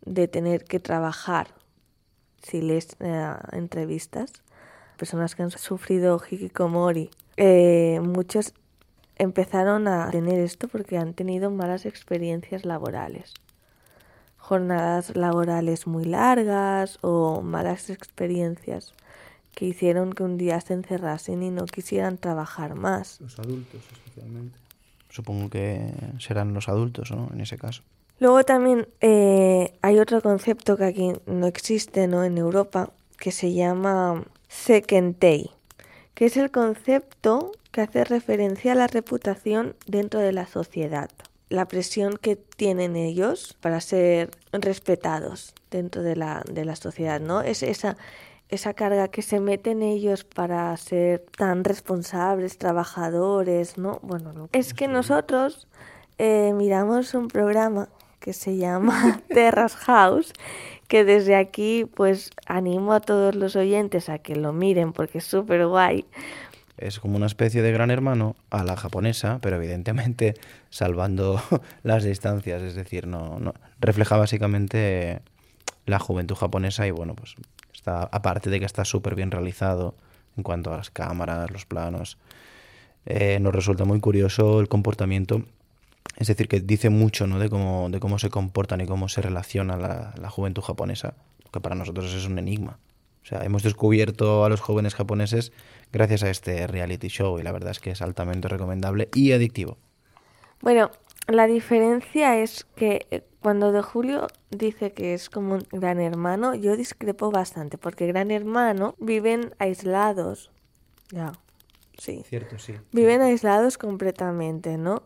de 0.03 0.29
tener 0.29 0.65
que 0.65 0.81
trabajar? 0.81 1.49
Si 2.43 2.61
lees 2.61 2.97
eh, 3.01 3.35
entrevistas, 3.53 4.33
personas 4.97 5.35
que 5.35 5.43
han 5.43 5.51
sufrido 5.51 6.21
hikikomori, 6.31 7.11
eh, 7.37 8.01
muchos 8.03 8.55
empezaron 9.17 9.89
a 9.89 10.11
tener 10.11 10.41
esto 10.41 10.69
porque 10.69 10.99
han 10.99 11.15
tenido 11.15 11.51
malas 11.51 11.87
experiencias 11.87 12.65
laborales. 12.65 13.35
Jornadas 14.37 15.17
laborales 15.17 15.87
muy 15.87 16.05
largas 16.05 16.99
o 17.01 17.43
malas 17.43 17.91
experiencias 17.91 18.95
que 19.57 19.65
hicieron 19.65 20.13
que 20.13 20.23
un 20.23 20.37
día 20.37 20.61
se 20.61 20.75
encerrasen 20.75 21.43
y 21.43 21.51
no 21.51 21.65
quisieran 21.65 22.19
trabajar 22.19 22.75
más. 22.75 23.19
Los 23.23 23.39
adultos 23.39 23.81
especialmente. 23.91 24.59
Supongo 25.09 25.49
que 25.49 25.95
serán 26.19 26.53
los 26.53 26.69
adultos, 26.69 27.11
¿no? 27.11 27.31
En 27.33 27.41
ese 27.41 27.57
caso. 27.57 27.83
Luego 28.21 28.45
también 28.45 28.87
eh, 29.01 29.73
hay 29.81 29.99
otro 29.99 30.21
concepto 30.21 30.77
que 30.77 30.85
aquí 30.85 31.13
no 31.25 31.47
existe, 31.47 32.07
¿no? 32.07 32.23
En 32.23 32.37
Europa, 32.37 32.91
que 33.19 33.33
se 33.33 33.55
llama 33.55 34.25
Sekentei, 34.47 35.51
que 36.13 36.27
es 36.27 36.37
el 36.37 36.51
concepto 36.51 37.53
que 37.73 37.81
hace 37.81 38.05
referencia 38.05 38.73
a 38.73 38.75
la 38.75 38.89
reputación 38.89 39.75
dentro 39.87 40.21
de 40.21 40.33
la 40.33 40.47
sociedad, 40.47 41.09
la 41.49 41.67
presión 41.67 42.19
que 42.19 42.37
tienen 42.37 42.95
ellos 42.95 43.57
para 43.63 43.81
ser 43.81 44.33
respetados 44.53 45.55
dentro 45.71 46.03
de 46.03 46.15
la, 46.15 46.43
de 46.47 46.67
la 46.67 46.77
sociedad, 46.77 47.21
¿no? 47.23 47.41
Es 47.41 47.63
esa, 47.63 47.97
esa 48.49 48.75
carga 48.75 49.09
que 49.09 49.23
se 49.23 49.41
meten 49.41 49.83
ellos 49.83 50.25
para 50.25 50.77
ser 50.77 51.25
tan 51.37 51.65
responsables, 51.65 52.59
trabajadores, 52.59 53.79
¿no? 53.79 53.99
Bueno, 54.03 54.49
es 54.53 54.75
que 54.75 54.89
nosotros 54.89 55.67
eh, 56.19 56.53
miramos 56.55 57.15
un 57.15 57.29
programa 57.29 57.89
que 58.21 58.33
se 58.33 58.57
llama 58.57 59.21
Terras 59.29 59.77
House, 59.77 60.33
que 60.89 61.05
desde 61.05 61.37
aquí 61.37 61.85
pues 61.95 62.31
animo 62.47 62.93
a 62.93 63.01
todos 63.01 63.35
los 63.35 63.57
oyentes 63.57 64.09
a 64.09 64.19
que 64.19 64.37
lo 64.37 64.53
miren 64.53 64.93
porque 64.93 65.19
es 65.19 65.25
súper 65.25 65.67
guay, 65.67 66.07
es 66.79 67.01
como 67.01 67.17
una 67.17 67.27
especie 67.27 67.63
de 67.63 67.73
gran 67.73 67.91
hermano 67.91 68.37
a 68.51 68.63
la 68.63 68.77
japonesa, 68.77 69.39
pero 69.41 69.57
evidentemente 69.57 70.35
salvando 70.71 71.41
las 71.83 72.05
distancias, 72.05 72.63
es 72.63 72.75
decir, 72.75 73.07
no, 73.07 73.39
no 73.39 73.55
refleja 73.81 74.17
básicamente 74.17 75.21
la 75.87 75.99
juventud 75.99 76.35
japonesa 76.35 76.87
y 76.87 76.91
bueno, 76.91 77.15
pues 77.15 77.37
está 77.77 78.05
aparte 78.05 78.51
de 78.51 78.59
que 78.59 78.67
está 78.67 78.85
súper 78.85 79.15
bien 79.15 79.31
realizado 79.31 79.95
en 80.37 80.43
cuanto 80.43 80.73
a 80.73 80.79
las 80.79 80.91
cámaras, 80.91 81.51
los 81.51 81.67
planos, 81.67 82.19
eh, 83.05 83.39
nos 83.41 83.55
resulta 83.55 83.85
muy 83.85 84.01
curioso 84.01 84.61
el 84.61 84.69
comportamiento, 84.69 85.43
es 86.17 86.27
decir, 86.27 86.49
que 86.49 86.61
dice 86.61 86.91
mucho 86.91 87.27
¿no? 87.27 87.39
de, 87.39 87.49
cómo, 87.49 88.19
se 88.19 88.31
comportan 88.31 88.81
y 88.81 88.87
cómo 88.87 89.09
se 89.09 89.23
relaciona 89.23 89.77
la, 89.77 90.15
la 90.19 90.31
juventud 90.31 90.63
japonesa, 90.63 91.15
que 91.53 91.61
para 91.61 91.75
nosotros 91.75 92.13
es 92.13 92.27
un 92.27 92.39
enigma. 92.39 92.79
O 93.23 93.27
sea, 93.29 93.45
hemos 93.45 93.63
descubierto 93.63 94.45
a 94.45 94.49
los 94.49 94.61
jóvenes 94.61 94.95
japoneses 94.95 95.53
gracias 95.93 96.23
a 96.23 96.31
este 96.31 96.67
reality 96.67 97.09
show 97.09 97.39
y 97.39 97.43
la 97.43 97.53
verdad 97.53 97.73
es 97.73 97.81
que 97.81 97.91
es 97.91 98.03
altamente 98.03 98.49
recomendable 98.49 99.09
y 99.15 99.33
adictivo. 99.33 99.79
Bueno, 100.61 100.91
la 101.27 101.47
diferencia 101.47 102.39
es 102.39 102.65
que 102.77 103.07
eh, 103.11 103.23
cuando 103.41 103.73
de 103.73 103.83
Julio 103.83 104.27
dice 104.51 104.93
que 104.93 105.15
es 105.15 105.31
como 105.31 105.55
un 105.55 105.67
gran 105.71 106.01
hermano, 106.01 106.55
yo 106.55 106.77
discrepo 106.77 107.31
bastante, 107.31 107.79
porque 107.79 108.07
gran 108.07 108.31
hermano 108.31 108.95
viven 108.99 109.55
aislados. 109.59 110.51
Ya, 111.11 111.33
sí. 111.99 112.25
Cierto, 112.29 112.59
sí. 112.59 112.75
Viven 112.93 113.23
aislados 113.23 113.79
completamente, 113.79 114.79
¿no? 114.79 115.03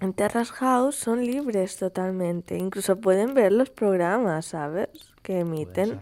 En 0.00 0.12
Terras 0.12 0.52
House 0.52 0.96
son 0.96 1.24
libres 1.24 1.78
totalmente, 1.78 2.58
incluso 2.58 3.00
pueden 3.00 3.32
ver 3.32 3.52
los 3.52 3.70
programas, 3.70 4.46
¿sabes? 4.46 4.88
Que 5.22 5.40
emiten 5.40 6.00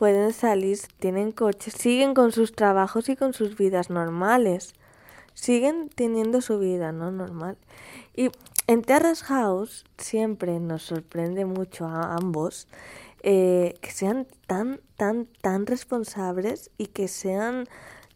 pueden 0.00 0.32
salir, 0.32 0.78
tienen 0.98 1.30
coches, 1.30 1.74
siguen 1.74 2.14
con 2.14 2.32
sus 2.32 2.52
trabajos 2.52 3.10
y 3.10 3.16
con 3.16 3.34
sus 3.34 3.58
vidas 3.58 3.90
normales. 3.90 4.72
Siguen 5.34 5.90
teniendo 5.94 6.40
su 6.40 6.58
vida, 6.58 6.90
¿no? 6.90 7.10
Normal. 7.10 7.58
Y 8.14 8.30
en 8.66 8.82
Terrace 8.82 9.24
House 9.24 9.84
siempre 9.98 10.60
nos 10.60 10.82
sorprende 10.82 11.44
mucho 11.44 11.86
a 11.86 12.14
ambos 12.14 12.68
eh, 13.22 13.74
que 13.80 13.90
sean 13.90 14.26
tan, 14.46 14.80
tan, 14.96 15.26
tan 15.42 15.66
responsables 15.66 16.70
y 16.78 16.86
que 16.86 17.08
sean 17.08 17.66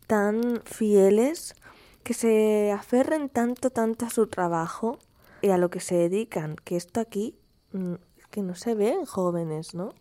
tan 0.06 0.62
fieles, 0.64 1.54
que 2.02 2.14
se 2.14 2.72
aferren 2.72 3.28
tanto, 3.28 3.70
tanto 3.70 4.06
a 4.06 4.10
su 4.10 4.26
trabajo 4.26 4.98
y 5.42 5.50
a 5.50 5.58
lo 5.58 5.70
que 5.70 5.80
se 5.80 5.94
dedican, 5.94 6.56
que 6.64 6.76
esto 6.76 7.00
aquí 7.00 7.36
mm, 7.72 7.94
que 8.30 8.42
no 8.42 8.54
se 8.54 8.74
ve 8.74 8.92
en 8.92 9.04
jóvenes, 9.04 9.74
¿no? 9.74 9.94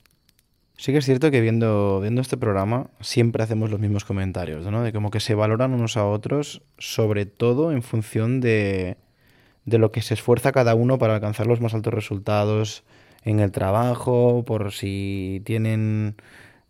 Sí 0.78 0.92
que 0.92 0.98
es 0.98 1.06
cierto 1.06 1.30
que 1.30 1.40
viendo, 1.40 2.00
viendo 2.02 2.22
este 2.22 2.36
programa 2.36 2.90
siempre 3.00 3.44
hacemos 3.44 3.70
los 3.70 3.80
mismos 3.80 4.06
comentarios, 4.06 4.66
¿no? 4.66 4.82
De 4.82 4.92
como 4.92 5.12
que 5.12 5.20
se 5.20 5.36
valoran 5.36 5.74
unos 5.74 5.98
a 5.98 6.06
otros, 6.06 6.64
sobre 6.78 7.26
todo 7.26 7.72
en 7.72 7.84
función 7.84 8.42
de, 8.42 8.98
de 9.66 9.78
lo 9.78 9.92
que 9.92 10.02
se 10.02 10.14
esfuerza 10.14 10.52
cada 10.52 10.76
uno 10.76 10.98
para 10.98 11.16
alcanzar 11.16 11.48
los 11.48 11.62
más 11.62 11.74
altos 11.74 11.94
resultados 11.94 12.84
en 13.24 13.40
el 13.40 13.52
trabajo, 13.52 14.44
por 14.46 14.72
si 14.74 15.42
tienen 15.46 16.16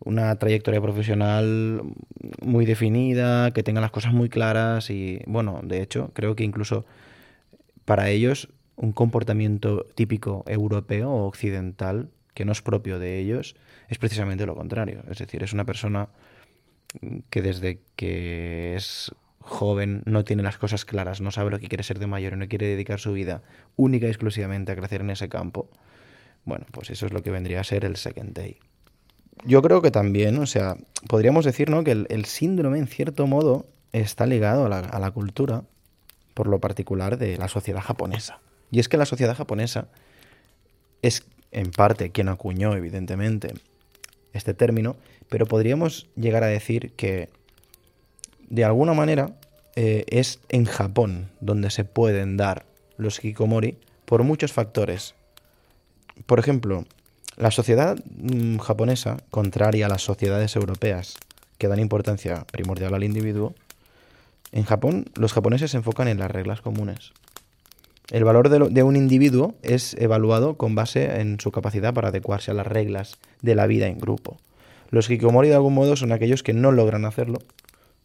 una 0.00 0.36
trayectoria 0.36 0.80
profesional 0.80 1.82
muy 2.42 2.66
definida, 2.66 3.50
que 3.50 3.62
tengan 3.62 3.82
las 3.82 3.90
cosas 3.90 4.12
muy 4.12 4.28
claras 4.28 4.90
y, 4.90 5.20
bueno, 5.26 5.60
de 5.64 5.82
hecho, 5.82 6.10
creo 6.12 6.36
que 6.36 6.44
incluso 6.44 6.84
para 7.84 8.10
ellos 8.10 8.48
un 8.76 8.92
comportamiento 8.92 9.86
típico 9.94 10.44
europeo 10.46 11.10
o 11.10 11.26
occidental, 11.26 12.10
que 12.34 12.44
no 12.44 12.52
es 12.52 12.62
propio 12.62 12.98
de 12.98 13.18
ellos, 13.18 13.56
es 13.88 13.98
precisamente 13.98 14.46
lo 14.46 14.54
contrario. 14.54 15.02
Es 15.10 15.18
decir, 15.18 15.42
es 15.42 15.52
una 15.52 15.64
persona 15.64 16.08
que 17.30 17.42
desde 17.42 17.80
que 17.96 18.74
es 18.76 19.12
joven 19.44 20.02
no 20.06 20.24
tiene 20.24 20.42
las 20.42 20.56
cosas 20.56 20.84
claras, 20.84 21.20
no 21.20 21.30
sabe 21.30 21.50
lo 21.50 21.58
que 21.58 21.68
quiere 21.68 21.84
ser 21.84 21.98
de 21.98 22.06
mayor 22.06 22.32
y 22.32 22.36
no 22.36 22.48
quiere 22.48 22.66
dedicar 22.66 22.98
su 22.98 23.12
vida 23.12 23.42
única 23.76 24.06
y 24.06 24.08
exclusivamente 24.08 24.72
a 24.72 24.76
crecer 24.76 25.02
en 25.02 25.10
ese 25.10 25.28
campo, 25.28 25.68
bueno, 26.44 26.66
pues 26.72 26.90
eso 26.90 27.06
es 27.06 27.12
lo 27.12 27.22
que 27.22 27.30
vendría 27.30 27.60
a 27.60 27.64
ser 27.64 27.84
el 27.84 27.96
second 27.96 28.34
day. 28.34 28.58
Yo 29.44 29.60
creo 29.62 29.82
que 29.82 29.90
también, 29.90 30.38
o 30.38 30.46
sea, 30.46 30.76
podríamos 31.08 31.44
decir 31.44 31.68
¿no? 31.68 31.84
que 31.84 31.92
el, 31.92 32.24
síndrome 32.24 32.78
en 32.78 32.86
cierto 32.86 33.26
modo 33.26 33.66
está 33.92 34.26
ligado 34.26 34.66
a 34.66 34.68
la, 34.68 34.78
a 34.78 34.98
la 34.98 35.10
cultura, 35.10 35.64
por 36.32 36.46
lo 36.46 36.60
particular 36.60 37.18
de 37.18 37.36
la 37.36 37.48
sociedad 37.48 37.80
japonesa. 37.80 38.40
Y 38.70 38.80
es 38.80 38.88
que 38.88 38.96
la 38.96 39.06
sociedad 39.06 39.36
japonesa 39.36 39.88
es 41.02 41.26
en 41.52 41.70
parte 41.70 42.10
quien 42.10 42.28
acuñó, 42.28 42.74
evidentemente, 42.74 43.54
este 44.32 44.54
término, 44.54 44.96
pero 45.28 45.46
podríamos 45.46 46.08
llegar 46.16 46.42
a 46.42 46.48
decir 46.48 46.92
que 46.92 47.28
de 48.48 48.64
alguna 48.64 48.94
manera 48.94 49.32
eh, 49.76 50.04
es 50.08 50.40
en 50.48 50.64
Japón 50.64 51.30
donde 51.40 51.70
se 51.70 51.84
pueden 51.84 52.36
dar 52.36 52.64
los 52.96 53.18
hikikomori 53.18 53.76
por 54.04 54.22
muchos 54.22 54.52
factores. 54.52 55.14
Por 56.26 56.38
ejemplo, 56.38 56.84
la 57.36 57.50
sociedad 57.50 57.98
mm, 58.16 58.58
japonesa, 58.58 59.16
contraria 59.30 59.86
a 59.86 59.88
las 59.88 60.02
sociedades 60.02 60.54
europeas 60.56 61.16
que 61.58 61.68
dan 61.68 61.80
importancia 61.80 62.44
primordial 62.50 62.94
al 62.94 63.04
individuo, 63.04 63.54
en 64.52 64.64
Japón 64.64 65.06
los 65.16 65.32
japoneses 65.32 65.72
se 65.72 65.76
enfocan 65.78 66.06
en 66.06 66.18
las 66.18 66.30
reglas 66.30 66.60
comunes. 66.60 67.12
El 68.10 68.22
valor 68.22 68.50
de, 68.50 68.82
un 68.82 68.96
individuo 68.96 69.54
es 69.62 69.94
evaluado 69.94 70.56
con 70.56 70.74
base 70.74 71.20
en 71.20 71.40
su 71.40 71.50
capacidad 71.50 71.94
para 71.94 72.08
adecuarse 72.08 72.50
a 72.50 72.54
las 72.54 72.66
reglas 72.66 73.16
de 73.40 73.54
la 73.54 73.66
vida 73.66 73.86
en 73.86 73.98
grupo. 73.98 74.36
Los 74.90 75.10
hikikomori 75.10 75.48
de 75.48 75.54
algún 75.54 75.74
modo 75.74 75.96
son 75.96 76.12
aquellos 76.12 76.42
que 76.42 76.52
no 76.52 76.70
logran 76.70 77.06
hacerlo, 77.06 77.38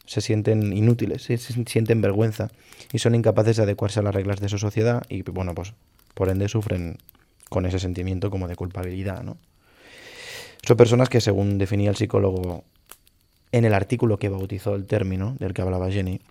se 0.10 0.22
sienten 0.22 0.74
inútiles, 0.74 1.22
se 1.22 1.38
sienten 1.38 2.02
vergüenza 2.02 2.50
y 2.92 2.98
son 2.98 3.14
incapaces 3.14 3.58
de 3.58 3.64
adecuarse 3.64 4.00
a 4.00 4.04
las 4.04 4.16
reglas 4.16 4.40
de 4.40 4.50
su 4.50 4.58
sociedad 4.58 5.04
y 5.08 5.22
bueno, 5.22 5.54
pues 5.54 5.76
por 6.16 6.30
ende 6.30 6.50
sufren 6.50 6.98
con 7.48 7.68
ese 7.68 7.78
sentimiento 7.78 8.32
como 8.32 8.48
de 8.48 8.56
culpabilidad, 8.56 9.22
¿no? 9.22 9.38
Son 10.64 10.78
personas 10.78 11.10
que 11.10 11.22
según 11.22 11.60
definía 11.60 11.92
el 11.92 11.96
psicólogo 11.96 12.64
en 13.52 13.66
el 13.66 13.74
artículo 13.76 14.18
que 14.18 14.30
bautizó 14.30 14.74
el 14.74 14.88
término 14.88 15.36
del 15.38 15.54
que 15.54 15.62
hablaba 15.62 15.92
Jenny, 15.92 16.22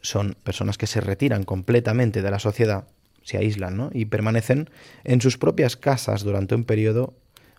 son 0.00 0.36
personas 0.42 0.76
que 0.76 0.88
se 0.88 1.00
retiran 1.00 1.44
completamente 1.44 2.20
de 2.20 2.32
la 2.32 2.40
sociedad, 2.40 2.88
se 3.22 3.38
aíslan, 3.38 3.76
¿no? 3.76 3.90
Y 3.92 4.06
permanecen 4.06 4.70
en 5.04 5.20
sus 5.20 5.38
propias 5.38 5.76
casas 5.76 6.24
durante 6.24 6.56
un 6.56 6.64
periodo 6.64 7.14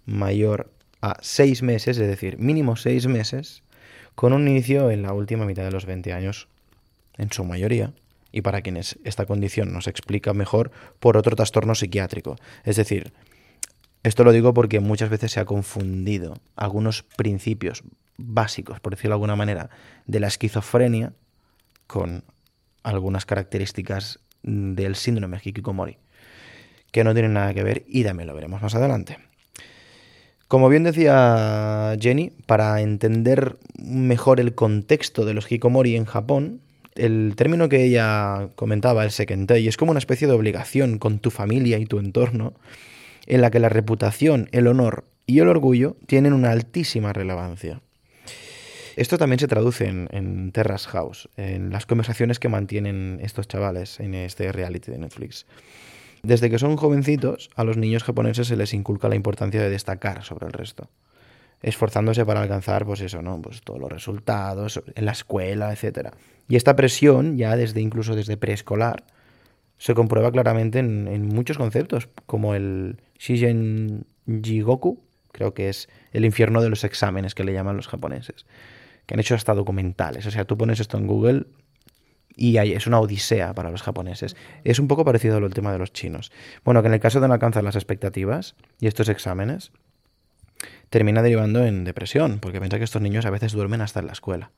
mayor 0.06 0.70
a 1.02 1.16
seis 1.22 1.64
meses, 1.64 1.98
es 1.98 2.08
decir, 2.08 2.40
mínimo 2.40 2.76
seis 2.76 3.08
meses, 3.08 3.64
con 4.16 4.34
un 4.34 4.48
inicio 4.48 4.90
en 4.92 5.02
la 5.02 5.14
última 5.14 5.46
mitad 5.46 5.64
de 5.64 5.72
los 5.72 5.86
20 5.86 6.14
años, 6.14 6.48
en 7.18 7.32
su 7.32 7.44
mayoría, 7.44 7.94
y 8.32 8.42
para 8.42 8.62
quienes 8.62 8.98
esta 9.04 9.26
condición 9.26 9.72
nos 9.72 9.88
explica 9.88 10.34
mejor 10.34 10.72
por 11.00 11.16
otro 11.16 11.36
trastorno 11.36 11.76
psiquiátrico. 11.76 12.36
Es 12.64 12.76
decir, 12.76 13.14
esto 14.04 14.24
lo 14.24 14.32
digo 14.32 14.54
porque 14.54 14.80
muchas 14.80 15.10
veces 15.10 15.32
se 15.32 15.40
ha 15.40 15.46
confundido 15.46 16.38
algunos 16.56 17.04
principios 17.04 17.84
básicos, 18.18 18.80
por 18.80 18.94
decirlo 18.94 19.12
de 19.12 19.16
alguna 19.16 19.36
manera, 19.36 19.70
de 20.06 20.20
la 20.20 20.28
esquizofrenia 20.28 21.14
con 21.88 22.24
algunas 22.84 23.26
características 23.26 24.20
del 24.44 24.96
síndrome 24.96 25.40
Hikikomori, 25.44 25.98
que 26.92 27.04
no 27.04 27.14
tienen 27.14 27.34
nada 27.34 27.54
que 27.54 27.64
ver 27.64 27.84
y 27.88 28.04
también 28.04 28.28
lo 28.28 28.36
veremos 28.36 28.62
más 28.62 28.76
adelante. 28.76 29.18
Como 30.48 30.70
bien 30.70 30.84
decía 30.84 31.98
Jenny, 32.00 32.32
para 32.46 32.80
entender 32.82 33.58
mejor 33.78 34.40
el 34.40 34.54
contexto 34.54 35.26
de 35.26 35.34
los 35.34 35.46
hikikomori 35.46 35.96
en 35.96 36.06
Japón, 36.06 36.62
el 36.94 37.34
término 37.36 37.68
que 37.68 37.84
ella 37.84 38.50
comentaba, 38.56 39.04
el 39.04 39.12
sekentei, 39.12 39.68
es 39.68 39.76
como 39.76 39.92
una 39.92 40.00
especie 40.00 40.28
de 40.28 40.34
obligación 40.34 41.00
con 41.00 41.20
tu 41.20 41.32
familia 41.32 41.80
y 41.80 41.86
tu 41.86 42.00
entorno, 42.00 42.54
en 43.26 43.42
la 43.42 43.50
que 43.50 43.60
la 43.60 43.70
reputación, 43.70 44.48
el 44.52 44.68
honor 44.68 45.06
y 45.26 45.40
el 45.40 45.48
orgullo 45.48 45.98
tienen 46.06 46.32
una 46.32 46.52
altísima 46.52 47.12
relevancia. 47.12 47.82
Esto 48.96 49.18
también 49.18 49.40
se 49.40 49.48
traduce 49.48 49.88
en, 49.88 50.08
en 50.12 50.52
Terrace 50.52 50.88
House, 50.90 51.28
en 51.36 51.72
las 51.72 51.86
conversaciones 51.86 52.40
que 52.40 52.50
mantienen 52.50 53.20
estos 53.22 53.48
chavales 53.48 54.00
en 54.00 54.14
este 54.14 54.52
reality 54.52 54.92
de 54.92 55.00
Netflix. 55.00 55.48
Desde 56.26 56.50
que 56.50 56.58
son 56.58 56.76
jovencitos, 56.76 57.50
a 57.56 57.64
los 57.64 57.78
niños 57.78 58.04
japoneses 58.04 58.48
se 58.48 58.56
les 58.56 58.74
inculca 58.74 59.10
la 59.10 59.16
importancia 59.16 59.62
de 59.62 59.70
destacar 59.70 60.24
sobre 60.24 60.48
el 60.48 60.54
resto, 60.54 60.90
esforzándose 61.62 62.26
para 62.26 62.42
alcanzar, 62.42 62.84
pues 62.84 63.02
eso, 63.02 63.22
¿no? 63.22 63.40
Pues 63.42 63.62
todos 63.62 63.80
los 63.80 63.92
resultados 63.92 64.82
en 64.96 65.06
la 65.06 65.12
escuela, 65.12 65.72
etc. 65.72 66.10
Y 66.48 66.56
esta 66.56 66.76
presión, 66.76 67.38
ya 67.38 67.56
desde 67.56 67.80
incluso 67.80 68.16
desde 68.16 68.38
preescolar, 68.38 69.04
se 69.78 69.94
comprueba 69.94 70.32
claramente 70.32 70.80
en, 70.80 71.28
muchos 71.28 71.60
conceptos, 71.60 72.10
como 72.26 72.56
el 72.56 72.98
Shigen 73.20 74.08
Jigoku, 74.26 75.04
creo 75.32 75.54
que 75.54 75.70
es 75.70 75.90
el 76.12 76.26
infierno 76.26 76.64
de 76.64 76.70
los 76.70 76.84
exámenes 76.84 77.36
que 77.36 77.44
le 77.44 77.54
llaman 77.54 77.78
los 77.78 77.88
japoneses, 77.88 78.48
que 79.06 79.14
han 79.14 79.20
hecho 79.20 79.36
hasta 79.36 79.54
documentales. 79.54 80.26
O 80.26 80.32
sea, 80.32 80.46
tú 80.46 80.58
pones 80.58 80.80
esto 80.80 80.98
en 80.98 81.06
Google 81.06 81.46
y 82.36 82.58
es 82.58 82.88
una 82.88 83.00
odisea 83.00 83.54
para 83.54 83.72
los 83.72 83.82
japoneses. 83.82 84.36
Es 84.64 84.80
un 84.80 84.88
poco 84.88 85.06
parecido 85.06 85.38
al 85.38 85.54
tema 85.54 85.72
de 85.72 85.80
los 85.80 85.94
chinos. 85.94 86.32
Bueno, 86.64 86.82
que 86.82 86.88
en 86.88 86.94
el 86.94 87.00
caso 87.00 87.20
de 87.22 87.28
no 87.28 87.34
alcanzar 87.34 87.64
las 87.64 87.76
expectativas 87.76 88.56
y 88.80 88.88
estos 88.88 89.10
exámenes, 89.10 89.72
termina 90.90 91.22
derivando 91.22 91.66
en 91.66 91.84
depresión, 91.84 92.40
porque 92.40 92.60
piensa 92.60 92.78
que 92.78 92.84
estos 92.84 93.02
niños 93.02 93.26
a 93.26 93.30
veces 93.30 93.54
duermen 93.54 93.82
hasta 93.82 94.00
en 94.00 94.08
la 94.08 94.14
escuela, 94.14 94.52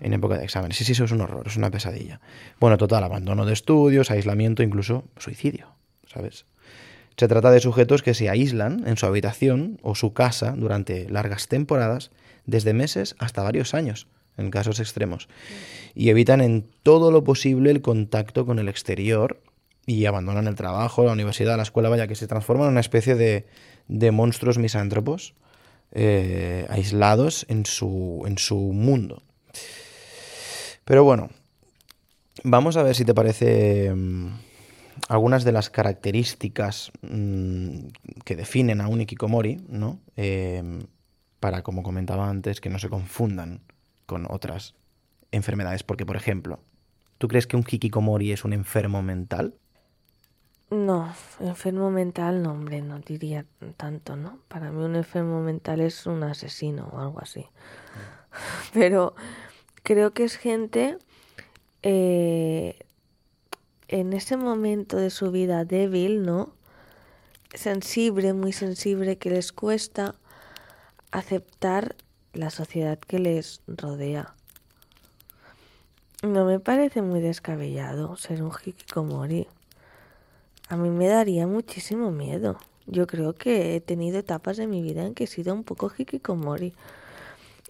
en 0.00 0.12
época 0.12 0.38
de 0.38 0.44
exámenes. 0.44 0.76
Sí, 0.76 0.84
sí, 0.84 0.92
eso 0.92 1.04
es 1.04 1.12
un 1.12 1.20
horror, 1.20 1.46
es 1.46 1.56
una 1.56 1.70
pesadilla. 1.70 2.20
Bueno, 2.60 2.78
total, 2.78 3.04
abandono 3.04 3.46
de 3.46 3.52
estudios, 3.52 4.10
aislamiento, 4.10 4.62
incluso 4.62 5.04
suicidio, 5.18 5.68
¿sabes? 6.06 6.46
Se 7.16 7.28
trata 7.28 7.50
de 7.50 7.60
sujetos 7.60 8.02
que 8.02 8.14
se 8.14 8.30
aíslan 8.30 8.86
en 8.86 8.96
su 8.96 9.04
habitación 9.06 9.78
o 9.82 9.94
su 9.94 10.14
casa 10.14 10.54
durante 10.56 11.08
largas 11.10 11.46
temporadas, 11.46 12.10
desde 12.46 12.72
meses 12.72 13.14
hasta 13.18 13.42
varios 13.42 13.74
años 13.74 14.08
en 14.36 14.50
casos 14.50 14.80
extremos, 14.80 15.28
y 15.94 16.08
evitan 16.10 16.40
en 16.40 16.66
todo 16.82 17.10
lo 17.10 17.24
posible 17.24 17.70
el 17.70 17.82
contacto 17.82 18.46
con 18.46 18.58
el 18.58 18.68
exterior 18.68 19.40
y 19.86 20.06
abandonan 20.06 20.46
el 20.46 20.54
trabajo, 20.54 21.04
la 21.04 21.12
universidad, 21.12 21.56
la 21.56 21.64
escuela, 21.64 21.88
vaya, 21.88 22.06
que 22.06 22.14
se 22.14 22.26
transforman 22.26 22.66
en 22.66 22.72
una 22.72 22.80
especie 22.80 23.14
de, 23.14 23.46
de 23.88 24.10
monstruos 24.12 24.58
misántropos 24.58 25.34
eh, 25.92 26.66
aislados 26.70 27.44
en 27.48 27.66
su, 27.66 28.22
en 28.26 28.38
su 28.38 28.56
mundo. 28.56 29.22
Pero 30.84 31.04
bueno, 31.04 31.30
vamos 32.44 32.76
a 32.76 32.82
ver 32.82 32.94
si 32.94 33.04
te 33.04 33.14
parece 33.14 33.92
mm, 33.94 34.28
algunas 35.08 35.44
de 35.44 35.52
las 35.52 35.68
características 35.68 36.92
mm, 37.02 37.88
que 38.24 38.36
definen 38.36 38.80
a 38.80 38.88
un 38.88 39.02
Ikikomori, 39.02 39.64
¿no? 39.68 40.00
Eh, 40.16 40.62
para, 41.40 41.62
como 41.62 41.82
comentaba 41.82 42.30
antes, 42.30 42.60
que 42.60 42.70
no 42.70 42.78
se 42.78 42.88
confundan 42.88 43.60
con 44.06 44.26
otras 44.30 44.74
enfermedades. 45.30 45.82
Porque, 45.82 46.06
por 46.06 46.16
ejemplo, 46.16 46.60
¿tú 47.18 47.28
crees 47.28 47.46
que 47.46 47.56
un 47.56 47.64
hikikomori 47.68 48.32
es 48.32 48.44
un 48.44 48.52
enfermo 48.52 49.02
mental? 49.02 49.54
No, 50.72 51.14
enfermo 51.38 51.90
mental 51.90 52.42
no, 52.42 52.52
hombre, 52.52 52.80
no 52.80 52.98
diría 53.00 53.44
tanto, 53.76 54.16
¿no? 54.16 54.38
Para 54.48 54.70
mí 54.70 54.82
un 54.82 54.96
enfermo 54.96 55.42
mental 55.42 55.82
es 55.82 56.06
un 56.06 56.22
asesino 56.22 56.88
o 56.92 56.98
algo 56.98 57.20
así. 57.20 57.44
Pero 58.72 59.14
creo 59.82 60.14
que 60.14 60.24
es 60.24 60.36
gente 60.36 60.96
eh, 61.82 62.78
en 63.88 64.14
ese 64.14 64.38
momento 64.38 64.96
de 64.96 65.10
su 65.10 65.30
vida 65.30 65.66
débil, 65.66 66.22
¿no? 66.22 66.54
Sensible, 67.52 68.32
muy 68.32 68.52
sensible, 68.54 69.18
que 69.18 69.28
les 69.28 69.52
cuesta 69.52 70.14
aceptar 71.10 71.96
la 72.34 72.50
sociedad 72.50 72.98
que 72.98 73.18
les 73.18 73.62
rodea. 73.66 74.34
No 76.22 76.44
me 76.44 76.60
parece 76.60 77.02
muy 77.02 77.20
descabellado 77.20 78.16
ser 78.16 78.42
un 78.42 78.52
hikikomori. 78.52 79.48
A 80.68 80.76
mí 80.76 80.88
me 80.88 81.08
daría 81.08 81.46
muchísimo 81.46 82.10
miedo. 82.10 82.58
Yo 82.86 83.06
creo 83.06 83.34
que 83.34 83.76
he 83.76 83.80
tenido 83.80 84.18
etapas 84.18 84.56
de 84.56 84.66
mi 84.66 84.82
vida 84.82 85.04
en 85.04 85.14
que 85.14 85.24
he 85.24 85.26
sido 85.26 85.52
un 85.52 85.64
poco 85.64 85.90
hikikomori. 85.96 86.74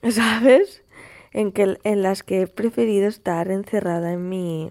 ¿Sabes? 0.10 0.82
En, 1.32 1.50
que, 1.52 1.78
en 1.82 2.02
las 2.02 2.22
que 2.22 2.42
he 2.42 2.46
preferido 2.46 3.08
estar 3.08 3.50
encerrada 3.50 4.12
en 4.12 4.28
mi, 4.28 4.70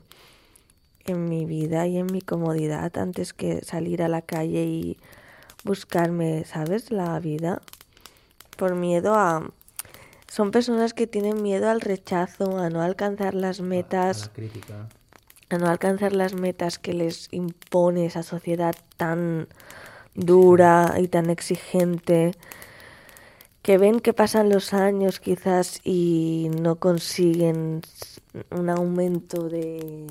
en 1.05 1.27
mi 1.27 1.45
vida 1.45 1.87
y 1.87 1.97
en 1.97 2.05
mi 2.05 2.21
comodidad 2.21 2.95
antes 2.97 3.33
que 3.33 3.63
salir 3.63 4.03
a 4.03 4.07
la 4.07 4.21
calle 4.21 4.63
y 4.63 4.97
buscarme, 5.63 6.45
¿sabes? 6.45 6.91
La 6.91 7.19
vida. 7.19 7.61
Por 8.57 8.75
miedo 8.75 9.15
a, 9.15 9.51
son 10.31 10.51
personas 10.51 10.93
que 10.93 11.07
tienen 11.07 11.43
miedo 11.43 11.69
al 11.69 11.81
rechazo, 11.81 12.57
a 12.57 12.69
no 12.69 12.81
alcanzar 12.81 13.33
las 13.33 13.59
metas, 13.59 14.31
a, 15.49 15.57
no 15.57 15.67
alcanzar 15.67 16.13
las 16.13 16.33
metas 16.33 16.79
que 16.79 16.93
les 16.93 17.27
impone 17.31 18.05
esa 18.05 18.23
sociedad 18.23 18.73
tan 18.95 19.49
dura 20.15 20.95
y 20.97 21.09
tan 21.09 21.29
exigente, 21.29 22.31
que 23.61 23.77
ven 23.77 23.99
que 23.99 24.13
pasan 24.13 24.47
los 24.47 24.73
años 24.73 25.19
quizás 25.19 25.81
y 25.83 26.49
no 26.61 26.77
consiguen 26.77 27.81
un 28.51 28.69
aumento 28.69 29.49
de, 29.49 30.07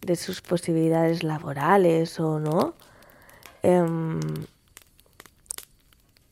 de 0.00 0.16
sus 0.16 0.40
posibilidades 0.40 1.22
laborales 1.22 2.18
o 2.18 2.40
no. 2.40 2.72
Em, 3.62 4.20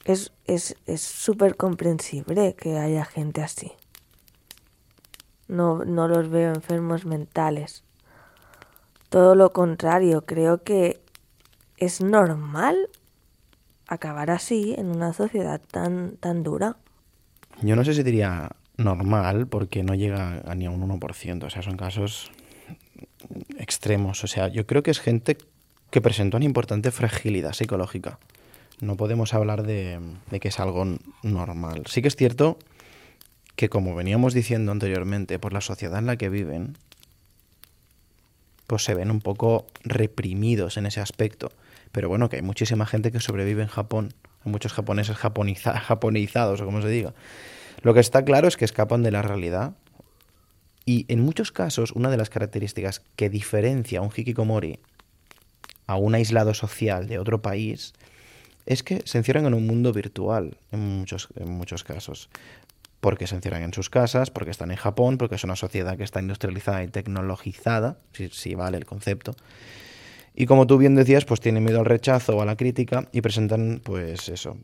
es 0.04 0.74
súper 0.96 1.56
comprensible 1.56 2.54
que 2.54 2.78
haya 2.78 3.04
gente 3.04 3.42
así. 3.42 3.72
No, 5.48 5.84
no 5.84 6.08
los 6.08 6.28
veo 6.30 6.52
enfermos 6.52 7.04
mentales. 7.04 7.84
Todo 9.08 9.34
lo 9.34 9.52
contrario, 9.52 10.24
creo 10.24 10.62
que 10.62 11.00
es 11.76 12.00
normal 12.00 12.88
acabar 13.86 14.30
así 14.30 14.74
en 14.78 14.86
una 14.86 15.12
sociedad 15.12 15.60
tan, 15.60 16.16
tan 16.16 16.42
dura. 16.42 16.76
Yo 17.60 17.76
no 17.76 17.84
sé 17.84 17.92
si 17.92 18.02
diría 18.02 18.50
normal 18.78 19.46
porque 19.46 19.82
no 19.82 19.94
llega 19.94 20.42
a 20.46 20.54
ni 20.54 20.66
a 20.66 20.70
un 20.70 20.80
1%, 20.88 21.44
o 21.44 21.50
sea, 21.50 21.62
son 21.62 21.76
casos 21.76 22.30
extremos. 23.58 24.24
O 24.24 24.26
sea, 24.26 24.48
yo 24.48 24.66
creo 24.66 24.82
que 24.82 24.90
es 24.90 25.00
gente 25.00 25.36
que 25.90 26.00
presenta 26.00 26.38
una 26.38 26.46
importante 26.46 26.90
fragilidad 26.90 27.52
psicológica 27.52 28.18
no 28.80 28.96
podemos 28.96 29.34
hablar 29.34 29.62
de, 29.62 30.00
que 30.40 30.48
es 30.48 30.60
algo 30.60 30.86
normal. 31.22 31.84
Sí 31.86 32.02
que 32.02 32.08
es 32.08 32.16
cierto 32.16 32.58
que, 33.56 33.68
como 33.68 33.94
veníamos 33.94 34.34
diciendo 34.34 34.72
anteriormente, 34.72 35.38
por 35.38 35.52
la 35.52 35.60
sociedad 35.60 35.98
en 35.98 36.06
la 36.06 36.16
que 36.16 36.28
viven, 36.28 36.76
pues 38.66 38.84
se 38.84 38.94
ven 38.94 39.10
un 39.10 39.20
poco 39.20 39.66
reprimidos 39.84 40.76
en 40.76 40.86
ese 40.86 41.00
aspecto. 41.00 41.52
Pero 41.92 42.08
bueno, 42.08 42.28
que 42.28 42.36
hay 42.36 42.42
muchísima 42.42 42.86
gente 42.86 43.12
que 43.12 43.20
sobrevive 43.20 43.62
en 43.62 43.68
Japón, 43.68 44.14
hay 44.44 44.50
muchos 44.50 44.72
japoneses 44.72 45.16
japonizados, 45.16 46.60
o 46.60 46.64
como 46.64 46.82
se 46.82 46.88
diga. 46.88 47.14
Lo 47.82 47.94
que 47.94 48.00
está 48.00 48.24
claro 48.24 48.48
es 48.48 48.56
que 48.56 48.64
escapan 48.64 49.02
de 49.02 49.10
la 49.10 49.22
realidad. 49.22 49.74
Y 50.84 51.04
en 51.08 51.20
muchos 51.20 51.52
casos, 51.52 51.92
una 51.92 52.10
de 52.10 52.16
las 52.16 52.30
características 52.30 53.02
que 53.14 53.30
diferencia 53.30 54.00
a 54.00 54.02
un 54.02 54.10
hikikomori 54.14 54.80
a 55.86 55.96
un 55.96 56.14
aislado 56.14 56.54
social 56.54 57.06
de 57.06 57.18
otro 57.18 57.42
país 57.42 57.92
es 58.66 58.82
que 58.82 59.02
se 59.04 59.18
encierran 59.18 59.46
en 59.46 59.54
un 59.54 59.66
mundo 59.66 59.92
virtual 59.92 60.56
en 60.70 60.98
muchos, 60.98 61.28
en 61.36 61.50
muchos 61.50 61.84
casos. 61.84 62.28
Porque 63.00 63.26
se 63.26 63.34
encierran 63.34 63.62
en 63.62 63.72
sus 63.72 63.90
casas, 63.90 64.30
porque 64.30 64.52
están 64.52 64.70
en 64.70 64.76
Japón, 64.76 65.18
porque 65.18 65.34
es 65.34 65.42
una 65.42 65.56
sociedad 65.56 65.96
que 65.96 66.04
está 66.04 66.20
industrializada 66.20 66.84
y 66.84 66.88
tecnologizada, 66.88 67.98
si, 68.12 68.54
vale 68.54 68.76
el 68.76 68.86
concepto. 68.86 69.34
Y 70.34 70.46
como 70.46 70.66
tú 70.66 70.78
bien 70.78 70.94
decías, 70.94 71.24
pues 71.24 71.40
tienen 71.40 71.64
miedo 71.64 71.80
al 71.80 71.84
rechazo 71.84 72.36
o 72.36 72.42
a 72.42 72.46
la 72.46 72.56
crítica 72.56 73.08
y 73.12 73.20
presentan, 73.20 73.80
pues 73.82 74.28
eso, 74.28 74.56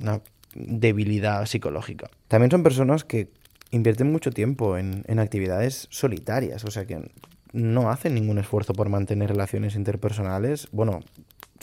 una 0.00 0.20
debilidad 0.54 1.44
psicológica. 1.46 2.10
También 2.28 2.52
son 2.52 2.62
personas 2.62 3.04
que 3.04 3.28
invierten 3.72 4.10
mucho 4.12 4.30
tiempo 4.30 4.78
en, 4.78 5.04
en 5.08 5.18
actividades 5.18 5.88
solitarias, 5.90 6.64
o 6.64 6.70
sea 6.70 6.86
que 6.86 7.10
no 7.54 7.90
hacen 7.90 8.14
ningún 8.14 8.38
esfuerzo 8.38 8.72
por 8.72 8.88
mantener 8.88 9.30
relaciones 9.30 9.76
interpersonales. 9.76 10.68
Bueno, 10.72 11.00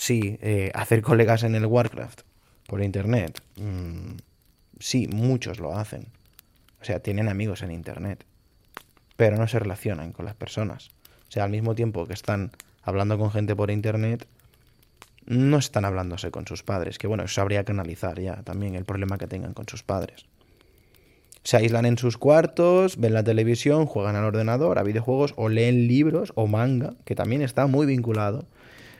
sí, 0.02 0.40
eh, 0.42 0.72
hacer 0.74 1.04
colegas 1.04 1.44
en 1.44 1.54
el 1.54 1.68
Warcraft 1.68 2.22
por 2.66 2.82
internet. 2.82 3.40
Mm, 3.56 4.18
sí, 4.80 5.08
muchos 5.08 5.60
lo 5.60 5.78
hacen. 5.78 6.08
O 6.82 6.86
sea, 6.86 7.02
tienen 7.02 7.30
amigos 7.30 7.62
en 7.62 7.70
internet. 7.70 8.26
Pero 9.16 9.38
no 9.38 9.48
se 9.48 9.60
relacionan 9.60 10.12
con 10.12 10.26
las 10.26 10.34
personas. 10.34 10.90
O 11.30 11.32
sea, 11.32 11.44
al 11.44 11.52
mismo 11.52 11.76
tiempo 11.76 12.08
que 12.08 12.14
están 12.14 12.50
hablando 12.82 13.20
con 13.20 13.30
gente 13.30 13.56
por 13.56 13.70
internet, 13.70 14.26
no 15.28 15.58
están 15.58 15.86
hablándose 15.86 16.32
con 16.32 16.48
sus 16.48 16.64
padres. 16.64 16.98
Que 16.98 17.06
bueno, 17.06 17.24
eso 17.24 17.40
habría 17.40 17.64
que 17.64 17.72
analizar 17.72 18.20
ya 18.20 18.42
también 18.42 18.74
el 18.74 18.86
problema 18.86 19.20
que 19.20 19.28
tengan 19.28 19.54
con 19.54 19.68
sus 19.68 19.84
padres. 19.84 20.26
Se 21.44 21.58
aíslan 21.58 21.86
en 21.86 22.00
sus 22.00 22.18
cuartos, 22.18 22.98
ven 22.98 23.14
la 23.14 23.24
televisión, 23.24 23.86
juegan 23.86 24.16
al 24.16 24.26
ordenador, 24.26 24.80
a 24.80 24.84
videojuegos 24.84 25.36
o 25.38 25.48
leen 25.48 25.88
libros 25.88 26.34
o 26.34 26.48
manga, 26.48 26.96
que 27.06 27.14
también 27.14 27.44
está 27.44 27.68
muy 27.68 27.86
vinculado, 27.86 28.48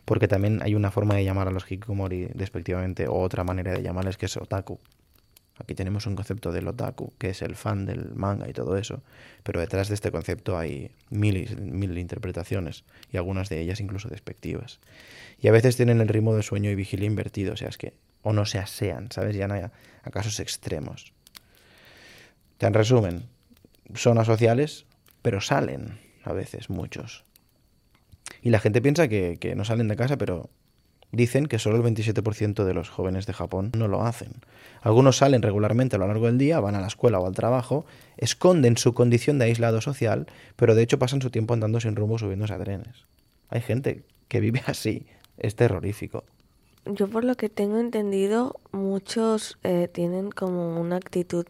porque 0.06 0.28
también 0.28 0.62
hay 0.62 0.76
una 0.76 0.92
forma 0.92 1.16
de 1.16 1.24
llamar 1.24 1.48
a 1.48 1.52
los 1.52 1.64
hikikomori 1.64 2.30
despectivamente, 2.34 3.08
o 3.08 3.20
otra 3.20 3.44
manera 3.44 3.74
de 3.74 3.82
llamarles 3.82 4.18
que 4.18 4.26
es 4.26 4.38
otaku. 4.38 4.80
Aquí 5.58 5.76
tenemos 5.76 6.08
un 6.08 6.16
concepto 6.16 6.52
del 6.52 6.68
otaku, 6.68 7.14
que 7.20 7.30
es 7.30 7.42
el 7.42 7.56
fan 7.56 7.86
del 7.86 8.16
manga 8.16 8.50
y 8.50 8.54
todo 8.54 8.78
eso, 8.78 9.04
pero 9.44 9.60
detrás 9.60 9.90
de 9.90 9.96
este 9.96 10.12
concepto 10.12 10.58
hay 10.58 10.92
mil, 11.10 11.56
mil 11.60 11.98
interpretaciones, 11.98 12.84
y 13.12 13.18
algunas 13.18 13.50
de 13.50 13.62
ellas 13.62 13.80
incluso 13.80 14.10
despectivas. 14.10 14.80
Y 15.40 15.48
a 15.50 15.52
veces 15.52 15.76
tienen 15.78 16.02
el 16.02 16.08
ritmo 16.08 16.36
de 16.36 16.42
sueño 16.42 16.72
y 16.72 16.76
vigilia 16.76 17.06
invertido, 17.06 17.54
o 17.54 17.58
sea, 17.58 17.70
es 17.70 17.78
que, 17.78 17.94
o 18.24 18.34
no 18.34 18.46
se 18.46 18.58
asean, 18.58 19.12
¿sabes? 19.12 19.36
Ya 19.36 19.48
no 19.48 19.54
hay 19.54 19.62
a 19.62 20.12
casos 20.12 20.40
extremos. 20.40 21.14
En 22.60 22.74
resumen, 22.74 23.24
son 23.96 24.18
asociales, 24.18 24.86
pero 25.22 25.42
salen 25.42 26.00
a 26.24 26.34
veces 26.34 26.70
muchos. 26.70 27.26
Y 28.42 28.50
la 28.50 28.60
gente 28.60 28.82
piensa 28.82 29.08
que, 29.08 29.38
que 29.40 29.56
no 29.56 29.66
salen 29.66 29.88
de 29.88 29.96
casa, 29.96 30.18
pero 30.18 30.50
dicen 31.12 31.48
que 31.48 31.60
solo 31.60 31.78
el 31.78 31.84
27% 31.84 32.64
de 32.64 32.74
los 32.74 32.90
jóvenes 32.90 33.26
de 33.26 33.34
Japón 33.34 33.72
no 33.78 33.88
lo 33.88 34.04
hacen. 34.04 34.34
Algunos 34.82 35.18
salen 35.18 35.42
regularmente 35.42 35.96
a 35.96 36.00
lo 36.00 36.08
largo 36.08 36.28
del 36.28 36.38
día, 36.38 36.60
van 36.60 36.76
a 36.76 36.82
la 36.82 36.88
escuela 36.88 37.20
o 37.20 37.28
al 37.28 37.36
trabajo, 37.36 37.86
esconden 38.18 38.78
su 38.78 38.94
condición 38.94 39.40
de 39.40 39.46
aislado 39.46 39.82
social, 39.82 40.28
pero 40.56 40.76
de 40.76 40.84
hecho 40.84 41.00
pasan 41.00 41.22
su 41.22 41.30
tiempo 41.30 41.54
andando 41.54 41.80
sin 41.80 41.96
rumbo 41.96 42.18
subiéndose 42.18 42.54
a 42.54 42.60
trenes. 42.60 43.06
Hay 43.50 43.62
gente 43.62 44.04
que 44.28 44.40
vive 44.40 44.62
así, 44.66 45.06
es 45.38 45.56
terrorífico. 45.56 46.24
Yo 46.86 47.08
por 47.08 47.24
lo 47.24 47.36
que 47.36 47.50
tengo 47.50 47.78
entendido, 47.78 48.56
muchos 48.72 49.60
eh, 49.64 49.88
tienen 49.92 50.32
como 50.32 50.80
una 50.82 50.96
actitud 50.96 51.46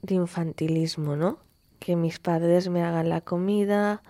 de 0.00 0.14
infantilismo, 0.14 1.14
¿no? 1.16 1.38
Que 1.78 1.94
mis 1.94 2.18
padres 2.18 2.70
me 2.70 2.82
hagan 2.82 3.10
la 3.10 3.20
comida, 3.20 4.02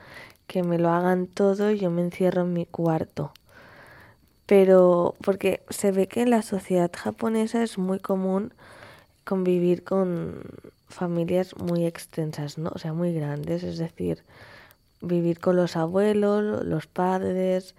que 0.46 0.62
me 0.62 0.78
lo 0.78 0.90
hagan 0.90 1.26
todo 1.26 1.70
y 1.70 1.78
yo 1.78 1.90
me 1.90 2.02
encierro 2.02 2.42
en 2.42 2.52
mi 2.52 2.66
cuarto. 2.66 3.32
Pero 4.46 5.14
porque 5.22 5.62
se 5.70 5.90
ve 5.92 6.06
que 6.06 6.22
en 6.22 6.30
la 6.30 6.42
sociedad 6.42 6.90
japonesa 6.94 7.62
es 7.62 7.78
muy 7.78 7.98
común 7.98 8.52
convivir 9.24 9.84
con 9.84 10.42
familias 10.88 11.56
muy 11.56 11.86
extensas, 11.86 12.58
¿no? 12.58 12.70
O 12.74 12.78
sea, 12.78 12.92
muy 12.92 13.14
grandes, 13.14 13.62
es 13.62 13.78
decir, 13.78 14.22
vivir 15.00 15.40
con 15.40 15.56
los 15.56 15.76
abuelos, 15.76 16.64
los 16.64 16.86
padres, 16.86 17.74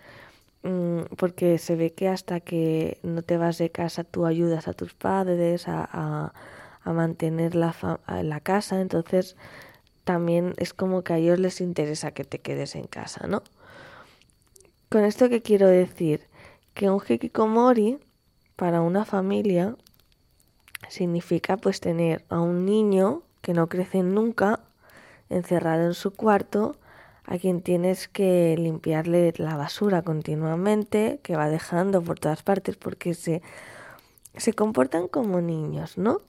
mm, 0.63 1.01
porque 1.17 1.59
se 1.59 1.75
ve 1.75 1.93
que 1.93 2.09
hasta 2.09 2.39
que 2.39 2.99
no 3.03 3.21
te 3.21 3.37
vas 3.37 3.57
de 3.59 3.69
casa 3.69 4.03
tú 4.03 4.25
ayudas 4.25 4.67
a 4.67 4.73
tus 4.73 4.93
padres 4.93 5.67
a 5.67 6.33
a 6.85 6.93
mantener 6.93 7.55
la, 7.55 7.75
la 8.07 8.39
casa, 8.39 8.79
entonces 8.79 9.35
también 10.05 10.53
es 10.57 10.73
como 10.73 11.03
que 11.03 11.13
a 11.13 11.17
ellos 11.17 11.39
les 11.39 11.59
interesa 11.59 12.11
que 12.11 12.23
te 12.23 12.39
quedes 12.39 12.75
en 12.75 12.87
casa, 12.87 13.27
¿no? 13.27 13.43
Con 14.89 15.03
esto 15.03 15.27
que 15.27 15.41
quiero 15.41 15.67
decir, 15.67 16.27
que 16.73 16.89
un 16.89 17.01
hikikomori 17.05 17.99
para 18.55 18.81
una 18.81 19.03
familia 19.03 19.75
significa 20.87 21.57
pues 21.57 21.81
tener 21.81 22.23
a 22.29 22.39
un 22.39 22.65
niño 22.65 23.23
que 23.41 23.53
no 23.53 23.67
crece 23.67 24.03
nunca 24.03 24.61
encerrado 25.29 25.85
en 25.85 25.93
su 25.93 26.11
cuarto, 26.11 26.77
a 27.25 27.37
quien 27.37 27.61
tienes 27.61 28.07
que 28.07 28.55
limpiarle 28.57 29.33
la 29.37 29.57
basura 29.57 30.03
continuamente, 30.03 31.19
que 31.23 31.35
va 31.35 31.49
dejando 31.49 32.01
por 32.01 32.19
todas 32.19 32.43
partes 32.43 32.77
porque 32.77 33.15
se, 33.15 33.41
se 34.37 34.53
comportan 34.53 35.07
como 35.07 35.41
niños, 35.41 35.97
¿no? 35.97 36.21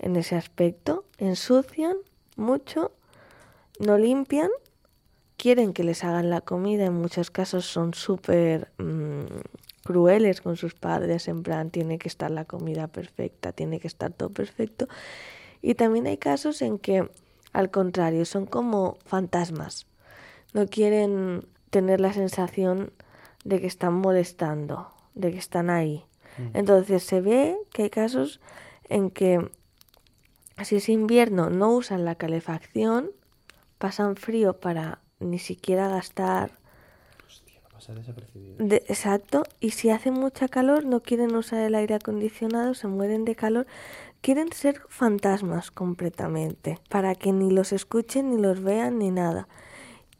en 0.00 0.16
ese 0.16 0.34
aspecto, 0.34 1.04
ensucian 1.18 1.96
mucho, 2.40 2.92
no 3.78 3.98
limpian, 3.98 4.50
quieren 5.36 5.72
que 5.72 5.84
les 5.84 6.04
hagan 6.04 6.28
la 6.30 6.40
comida, 6.40 6.86
en 6.86 6.94
muchos 6.94 7.30
casos 7.30 7.64
son 7.64 7.94
súper 7.94 8.70
mm, 8.78 9.24
crueles 9.84 10.40
con 10.40 10.56
sus 10.56 10.74
padres, 10.74 11.28
en 11.28 11.42
plan, 11.42 11.70
tiene 11.70 11.98
que 11.98 12.08
estar 12.08 12.30
la 12.30 12.44
comida 12.44 12.88
perfecta, 12.88 13.52
tiene 13.52 13.80
que 13.80 13.86
estar 13.86 14.12
todo 14.12 14.30
perfecto. 14.30 14.86
Y 15.62 15.74
también 15.74 16.06
hay 16.06 16.18
casos 16.18 16.62
en 16.62 16.78
que, 16.78 17.08
al 17.52 17.70
contrario, 17.70 18.24
son 18.24 18.46
como 18.46 18.98
fantasmas, 19.06 19.86
no 20.52 20.66
quieren 20.66 21.46
tener 21.70 22.00
la 22.00 22.12
sensación 22.12 22.92
de 23.44 23.60
que 23.60 23.66
están 23.66 23.94
molestando, 23.94 24.92
de 25.14 25.32
que 25.32 25.38
están 25.38 25.70
ahí. 25.70 26.04
Mm. 26.36 26.56
Entonces 26.56 27.02
se 27.02 27.20
ve 27.20 27.56
que 27.72 27.84
hay 27.84 27.90
casos 27.90 28.40
en 28.88 29.10
que 29.10 29.50
si 30.64 30.76
es 30.76 30.88
invierno 30.88 31.50
no 31.50 31.72
usan 31.72 32.04
la 32.04 32.14
calefacción, 32.14 33.10
pasan 33.78 34.16
frío 34.16 34.54
para 34.60 35.00
ni 35.20 35.38
siquiera 35.38 35.88
gastar. 35.88 36.52
Hostia, 37.26 37.60
pasa 37.72 37.94
desapercibido. 37.94 38.56
exacto. 38.88 39.44
Y 39.60 39.70
si 39.70 39.90
hace 39.90 40.10
mucha 40.10 40.48
calor, 40.48 40.84
no 40.84 41.00
quieren 41.00 41.34
usar 41.34 41.60
el 41.60 41.74
aire 41.74 41.94
acondicionado, 41.94 42.74
se 42.74 42.88
mueren 42.88 43.24
de 43.24 43.34
calor. 43.34 43.66
Quieren 44.20 44.52
ser 44.52 44.82
fantasmas 44.88 45.70
completamente, 45.70 46.78
para 46.90 47.14
que 47.14 47.32
ni 47.32 47.50
los 47.50 47.72
escuchen, 47.72 48.30
ni 48.30 48.36
los 48.36 48.62
vean, 48.62 48.98
ni 48.98 49.10
nada. 49.10 49.48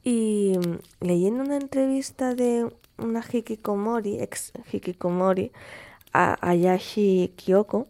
Y 0.02 0.54
mm, 0.56 1.04
leyendo 1.06 1.42
una 1.42 1.56
entrevista 1.56 2.34
de 2.34 2.72
una 2.96 3.22
hikikomori, 3.30 4.20
ex 4.20 4.52
hikikomori, 4.72 5.52
a 6.12 6.36
Ayashi 6.40 7.32
Kyoko, 7.36 7.88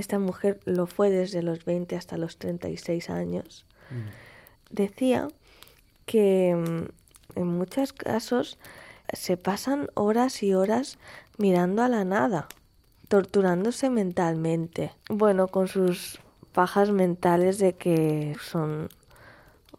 esta 0.00 0.18
mujer 0.18 0.60
lo 0.64 0.86
fue 0.86 1.10
desde 1.10 1.42
los 1.42 1.64
20 1.64 1.96
hasta 1.96 2.16
los 2.16 2.38
36 2.38 3.10
años, 3.10 3.64
mm. 3.90 4.74
decía 4.74 5.28
que 6.06 6.54
mm, 6.54 7.38
en 7.38 7.46
muchos 7.46 7.92
casos 7.92 8.58
se 9.12 9.36
pasan 9.36 9.88
horas 9.94 10.42
y 10.42 10.54
horas 10.54 10.98
mirando 11.38 11.82
a 11.82 11.88
la 11.88 12.04
nada, 12.04 12.48
torturándose 13.08 13.90
mentalmente. 13.90 14.92
Bueno, 15.08 15.48
con 15.48 15.68
sus 15.68 16.20
pajas 16.52 16.90
mentales 16.90 17.58
de 17.58 17.74
que 17.74 18.36
son, 18.42 18.88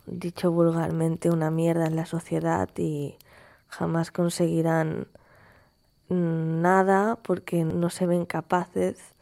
dicho 0.06 0.52
vulgarmente, 0.52 1.30
una 1.30 1.52
mierda 1.52 1.88
en 1.88 1.96
la 1.96 2.06
sociedad 2.06 2.70
y 2.78 3.16
jamás 3.68 4.12
conseguirán 4.12 5.08
mm, 6.10 6.62
nada 6.62 7.18
porque 7.22 7.66
no 7.66 7.90
se 7.90 8.06
ven 8.06 8.26
capaces 8.26 9.17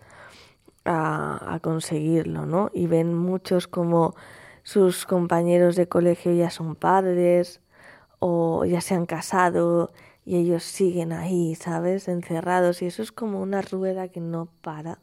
a, 0.85 1.59
conseguirlo, 1.61 2.45
¿no? 2.45 2.69
Y 2.73 2.87
ven 2.87 3.13
muchos 3.13 3.67
como 3.67 4.15
sus 4.63 5.05
compañeros 5.05 5.75
de 5.75 5.87
colegio 5.87 6.33
ya 6.33 6.49
son 6.49 6.75
padres 6.75 7.61
o 8.19 8.65
ya 8.65 8.81
se 8.81 8.95
han 8.95 9.05
casado 9.05 9.91
y 10.25 10.37
ellos 10.37 10.63
siguen 10.63 11.11
ahí, 11.11 11.55
¿sabes? 11.55 12.07
Encerrados 12.07 12.81
y 12.81 12.85
eso 12.87 13.03
es 13.03 13.11
como 13.11 13.41
una 13.41 13.61
rueda 13.61 14.07
que 14.07 14.21
no 14.21 14.47
para. 14.61 14.99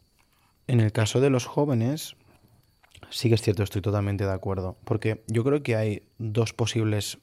En 0.67 0.81
el 0.81 0.93
caso 0.93 1.21
de 1.21 1.31
los 1.31 1.47
jóvenes, 1.47 2.17
sí 3.11 3.29
que 3.29 3.35
es 3.35 3.43
cierto, 3.43 3.63
estoy 3.63 3.83
totalmente 3.83 4.25
de 4.25 4.33
acuerdo, 4.33 4.77
porque 4.85 5.23
yo 5.27 5.45
creo 5.45 5.63
que 5.63 5.77
hay 5.77 6.03
dos 6.19 6.53
posibles, 6.53 7.19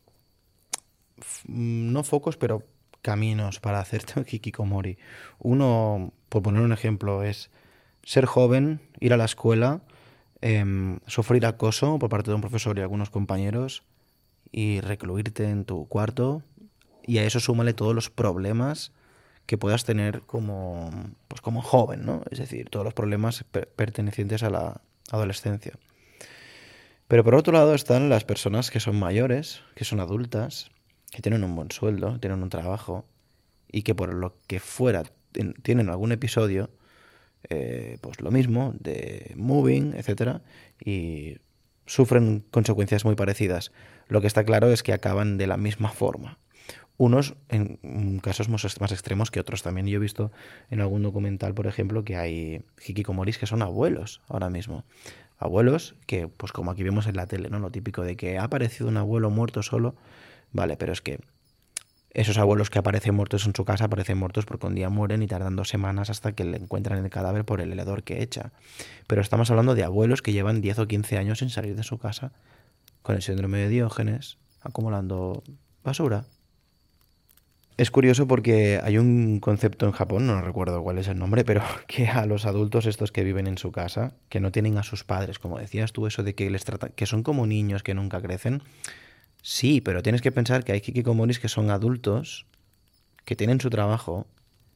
no 1.45 2.03
focos, 2.03 2.37
pero 2.37 2.63
caminos 3.01 3.59
para 3.59 3.79
hacer 3.79 4.03
hikikomori. 4.31 4.97
Uno, 5.39 6.13
por 6.29 6.43
poner 6.43 6.61
un 6.61 6.73
ejemplo, 6.73 7.23
es 7.23 7.49
ser 8.03 8.25
joven, 8.25 8.81
ir 8.99 9.13
a 9.13 9.17
la 9.17 9.25
escuela, 9.25 9.81
em, 10.41 10.99
sufrir 11.07 11.45
acoso 11.45 11.99
por 11.99 12.09
parte 12.09 12.31
de 12.31 12.35
un 12.35 12.41
profesor 12.41 12.77
y 12.77 12.81
algunos 12.81 13.09
compañeros 13.09 13.83
y 14.51 14.81
recluirte 14.81 15.49
en 15.49 15.65
tu 15.65 15.87
cuarto 15.87 16.43
y 17.05 17.17
a 17.17 17.23
eso 17.23 17.39
súmale 17.39 17.73
todos 17.73 17.95
los 17.95 18.09
problemas 18.09 18.91
que 19.45 19.57
puedas 19.57 19.83
tener 19.83 20.21
como, 20.21 20.91
pues 21.27 21.41
como 21.41 21.61
joven, 21.61 22.05
¿no? 22.05 22.23
Es 22.29 22.37
decir, 22.37 22.69
todos 22.69 22.83
los 22.83 22.93
problemas 22.93 23.43
pertenecientes 23.75 24.43
a 24.43 24.51
la 24.51 24.81
adolescencia. 25.11 25.73
Pero 27.07 27.23
por 27.23 27.33
otro 27.33 27.53
lado 27.53 27.73
están 27.73 28.09
las 28.09 28.25
personas 28.25 28.69
que 28.69 28.79
son 28.79 28.99
mayores, 28.99 29.61
que 29.73 29.85
son 29.85 29.99
adultas, 29.99 30.69
que 31.11 31.23
tienen 31.23 31.43
un 31.43 31.55
buen 31.55 31.71
sueldo, 31.71 32.19
tienen 32.19 32.43
un 32.43 32.49
trabajo 32.49 33.05
y 33.71 33.81
que 33.81 33.95
por 33.95 34.13
lo 34.13 34.35
que 34.45 34.59
fuera 34.59 35.03
tienen 35.63 35.89
algún 35.89 36.11
episodio 36.11 36.69
eh, 37.49 37.97
pues 38.01 38.21
lo 38.21 38.31
mismo, 38.31 38.73
de 38.79 39.33
moving, 39.35 39.93
etcétera, 39.95 40.41
y 40.83 41.37
sufren 41.85 42.43
consecuencias 42.51 43.05
muy 43.05 43.15
parecidas. 43.15 43.71
Lo 44.07 44.21
que 44.21 44.27
está 44.27 44.43
claro 44.43 44.71
es 44.71 44.83
que 44.83 44.93
acaban 44.93 45.37
de 45.37 45.47
la 45.47 45.57
misma 45.57 45.89
forma. 45.89 46.37
Unos 46.97 47.35
en 47.47 48.19
casos 48.19 48.49
más 48.49 48.65
extremos 48.91 49.31
que 49.31 49.39
otros 49.39 49.63
también. 49.63 49.87
Yo 49.87 49.95
he 49.95 50.01
visto 50.01 50.33
en 50.69 50.81
algún 50.81 51.01
documental, 51.01 51.53
por 51.53 51.65
ejemplo, 51.65 52.03
que 52.03 52.17
hay 52.17 52.65
hikikomoris 52.85 53.37
que 53.37 53.45
son 53.45 53.61
abuelos 53.61 54.21
ahora 54.27 54.49
mismo. 54.49 54.83
Abuelos 55.37 55.95
que, 56.05 56.27
pues 56.27 56.51
como 56.51 56.71
aquí 56.71 56.83
vemos 56.83 57.07
en 57.07 57.15
la 57.15 57.25
tele, 57.25 57.49
¿no? 57.49 57.59
Lo 57.59 57.71
típico 57.71 58.01
de 58.01 58.17
que 58.17 58.37
ha 58.37 58.43
aparecido 58.43 58.89
un 58.89 58.97
abuelo 58.97 59.29
muerto 59.29 59.63
solo. 59.63 59.95
Vale, 60.51 60.75
pero 60.75 60.91
es 60.91 60.99
que 60.99 61.21
esos 62.11 62.37
abuelos 62.37 62.69
que 62.69 62.79
aparecen 62.79 63.15
muertos 63.15 63.45
en 63.45 63.53
su 63.55 63.65
casa 63.65 63.85
aparecen 63.85 64.17
muertos 64.17 64.45
porque 64.45 64.67
un 64.67 64.75
día 64.75 64.89
mueren 64.89 65.21
y 65.21 65.27
tardan 65.27 65.55
dos 65.55 65.69
semanas 65.69 66.09
hasta 66.09 66.31
que 66.31 66.43
le 66.43 66.57
encuentran 66.57 67.03
el 67.03 67.09
cadáver 67.09 67.45
por 67.45 67.61
el 67.61 67.71
helador 67.71 68.03
que 68.03 68.23
echa. 68.23 68.51
Pero 69.07 69.21
estamos 69.21 69.49
hablando 69.51 69.75
de 69.75 69.83
abuelos 69.83 70.21
que 70.21 70.33
llevan 70.33 70.61
10 70.61 70.79
o 70.79 70.87
15 70.87 71.17
años 71.17 71.39
sin 71.39 71.49
salir 71.49 71.75
de 71.75 71.83
su 71.83 71.97
casa 71.97 72.31
con 73.01 73.15
el 73.15 73.21
síndrome 73.21 73.59
de 73.59 73.69
Diógenes, 73.69 74.37
acumulando 74.61 75.43
basura. 75.83 76.25
Es 77.77 77.91
curioso 77.91 78.27
porque 78.27 78.81
hay 78.83 78.97
un 78.97 79.39
concepto 79.39 79.85
en 79.85 79.93
Japón, 79.93 80.27
no 80.27 80.41
recuerdo 80.41 80.83
cuál 80.83 80.97
es 80.97 81.07
el 81.07 81.17
nombre, 81.17 81.45
pero 81.45 81.61
que 81.87 82.09
a 82.09 82.25
los 82.25 82.45
adultos 82.45 82.85
estos 82.85 83.13
que 83.13 83.23
viven 83.23 83.47
en 83.47 83.57
su 83.57 83.71
casa, 83.71 84.15
que 84.27 84.41
no 84.41 84.51
tienen 84.51 84.77
a 84.77 84.83
sus 84.83 85.05
padres, 85.05 85.39
como 85.39 85.59
decías 85.59 85.93
tú, 85.93 86.05
eso 86.05 86.21
de 86.23 86.35
que 86.35 86.49
les 86.49 86.65
tratan, 86.65 86.91
que 86.95 87.05
son 87.05 87.23
como 87.23 87.47
niños 87.47 87.81
que 87.81 87.93
nunca 87.93 88.21
crecen, 88.21 88.63
Sí, 89.41 89.81
pero 89.81 90.03
tienes 90.03 90.21
que 90.21 90.31
pensar 90.31 90.63
que 90.63 90.73
hay 90.73 90.81
kikikomoris 90.81 91.39
que 91.39 91.49
son 91.49 91.69
adultos, 91.71 92.45
que 93.25 93.35
tienen 93.35 93.61
su 93.61 93.69
trabajo 93.69 94.27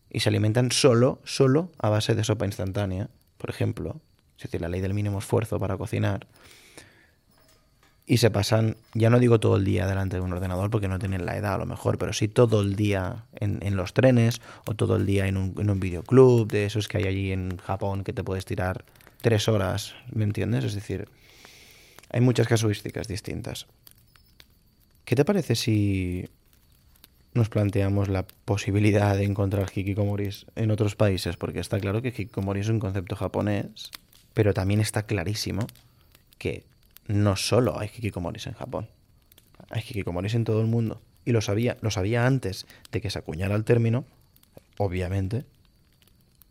y 0.10 0.22
se 0.22 0.30
alimentan 0.30 0.72
solo, 0.72 1.20
solo 1.26 1.72
a 1.80 1.90
base 1.90 2.16
de 2.16 2.24
sopa 2.24 2.46
instantánea, 2.46 3.10
por 3.38 3.50
ejemplo. 3.50 4.00
Es 4.38 4.44
decir, 4.44 4.62
la 4.62 4.70
ley 4.70 4.82
del 4.82 4.94
mínimo 4.94 5.20
esfuerzo 5.20 5.60
para 5.60 5.78
cocinar. 5.78 6.28
Y 8.06 8.18
se 8.18 8.30
pasan, 8.30 8.76
ya 8.94 9.10
no 9.10 9.20
digo 9.20 9.40
todo 9.40 9.56
el 9.56 9.64
día 9.64 9.88
delante 9.88 10.18
de 10.18 10.22
un 10.22 10.34
ordenador 10.34 10.70
porque 10.70 10.90
no 10.90 11.00
tienen 11.00 11.26
la 11.26 11.38
edad 11.38 11.54
a 11.54 11.58
lo 11.58 11.66
mejor, 11.66 11.98
pero 11.98 12.12
sí 12.12 12.28
todo 12.28 12.62
el 12.62 12.76
día 12.76 13.26
en, 13.34 13.76
los 13.78 13.94
trenes 13.94 14.42
o 14.66 14.76
todo 14.76 14.98
el 14.98 15.06
día 15.06 15.28
en 15.28 15.38
un, 15.38 15.56
en 15.58 15.70
un 15.70 15.80
videoclub, 15.80 16.48
de 16.48 16.66
esos 16.66 16.90
que 16.90 16.98
hay 16.98 17.06
allí 17.06 17.32
en 17.32 17.58
Japón 17.58 18.04
que 18.04 18.12
te 18.12 18.24
puedes 18.24 18.44
tirar 18.44 18.84
tres 19.22 19.48
horas, 19.48 19.96
¿me 20.12 20.26
entiendes? 20.26 20.66
Es 20.66 20.76
decir, 20.76 21.08
hay 22.10 22.20
muchas 22.20 22.48
casuísticas 22.48 23.08
distintas. 23.08 23.68
¿Qué 25.06 25.16
te 25.16 25.26
parece 25.26 25.56
si 25.56 26.30
nos 27.34 27.50
planteamos 27.50 28.08
la 28.08 28.26
posibilidad 28.46 29.18
de 29.18 29.26
encontrar 29.26 29.70
hikikomoris 29.74 30.46
en 30.56 30.72
otros 30.72 30.96
países? 30.96 31.36
Porque 31.36 31.60
está 31.60 31.80
claro 31.80 32.02
que 32.02 32.10
hikikomori 32.10 32.62
es 32.62 32.70
un 32.70 32.80
concepto 32.80 33.16
japonés, 33.16 33.92
pero 34.34 34.54
también 34.54 34.80
está 34.80 35.04
clarísimo 35.04 35.68
que 36.38 36.64
no 37.08 37.36
solo 37.36 37.80
hay 37.80 37.90
hikikomoris 37.90 38.48
en 38.48 38.54
Japón. 38.54 38.88
Hay 39.70 39.82
hikikomoris 39.82 40.36
en 40.36 40.46
todo 40.46 40.62
el 40.62 40.68
mundo. 40.68 41.02
Y 41.26 41.32
lo 41.32 41.42
sabía, 41.42 41.78
lo 41.82 41.92
sabía 41.92 42.26
antes 42.26 42.66
de 42.92 43.02
que 43.02 43.10
se 43.10 43.20
acuñara 43.20 43.56
el 43.56 43.66
término, 43.66 44.06
obviamente, 44.78 45.44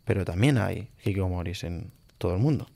pero 0.04 0.26
también 0.26 0.58
hay 0.58 0.88
hikikomoris 1.04 1.64
en 1.64 1.90
todo 2.18 2.34
el 2.34 2.40
mundo. 2.40 2.66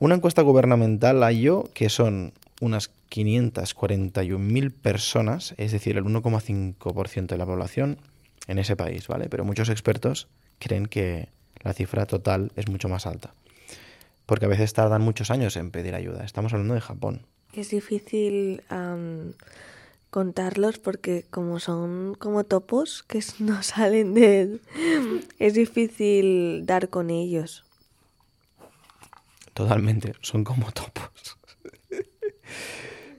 Una 0.00 0.14
encuesta 0.16 0.42
gubernamental 0.42 1.36
yo 1.36 1.64
que 1.74 1.90
son 1.90 2.32
unas 2.60 2.92
541.000 3.10 4.72
personas, 4.72 5.54
es 5.56 5.72
decir, 5.72 5.96
el 5.96 6.04
1,5% 6.04 7.26
de 7.26 7.38
la 7.38 7.46
población 7.46 7.98
en 8.46 8.58
ese 8.58 8.76
país, 8.76 9.08
¿vale? 9.08 9.28
Pero 9.28 9.44
muchos 9.44 9.68
expertos 9.68 10.28
creen 10.58 10.86
que 10.86 11.28
la 11.62 11.72
cifra 11.72 12.06
total 12.06 12.52
es 12.56 12.68
mucho 12.68 12.88
más 12.88 13.06
alta. 13.06 13.34
Porque 14.26 14.44
a 14.44 14.48
veces 14.48 14.72
tardan 14.72 15.02
muchos 15.02 15.30
años 15.30 15.56
en 15.56 15.70
pedir 15.70 15.94
ayuda. 15.94 16.24
Estamos 16.24 16.52
hablando 16.52 16.74
de 16.74 16.80
Japón. 16.80 17.26
Es 17.52 17.70
difícil 17.70 18.62
contarlos 20.10 20.78
porque 20.78 21.24
como 21.30 21.60
son 21.60 22.14
como 22.18 22.44
topos 22.44 23.02
que 23.02 23.22
no 23.38 23.62
salen 23.62 24.14
de... 24.14 24.60
Es 25.38 25.54
difícil 25.54 26.66
dar 26.66 26.88
con 26.90 27.10
ellos. 27.10 27.64
Totalmente, 29.54 30.14
son 30.20 30.44
como 30.44 30.70
topos. 30.70 31.39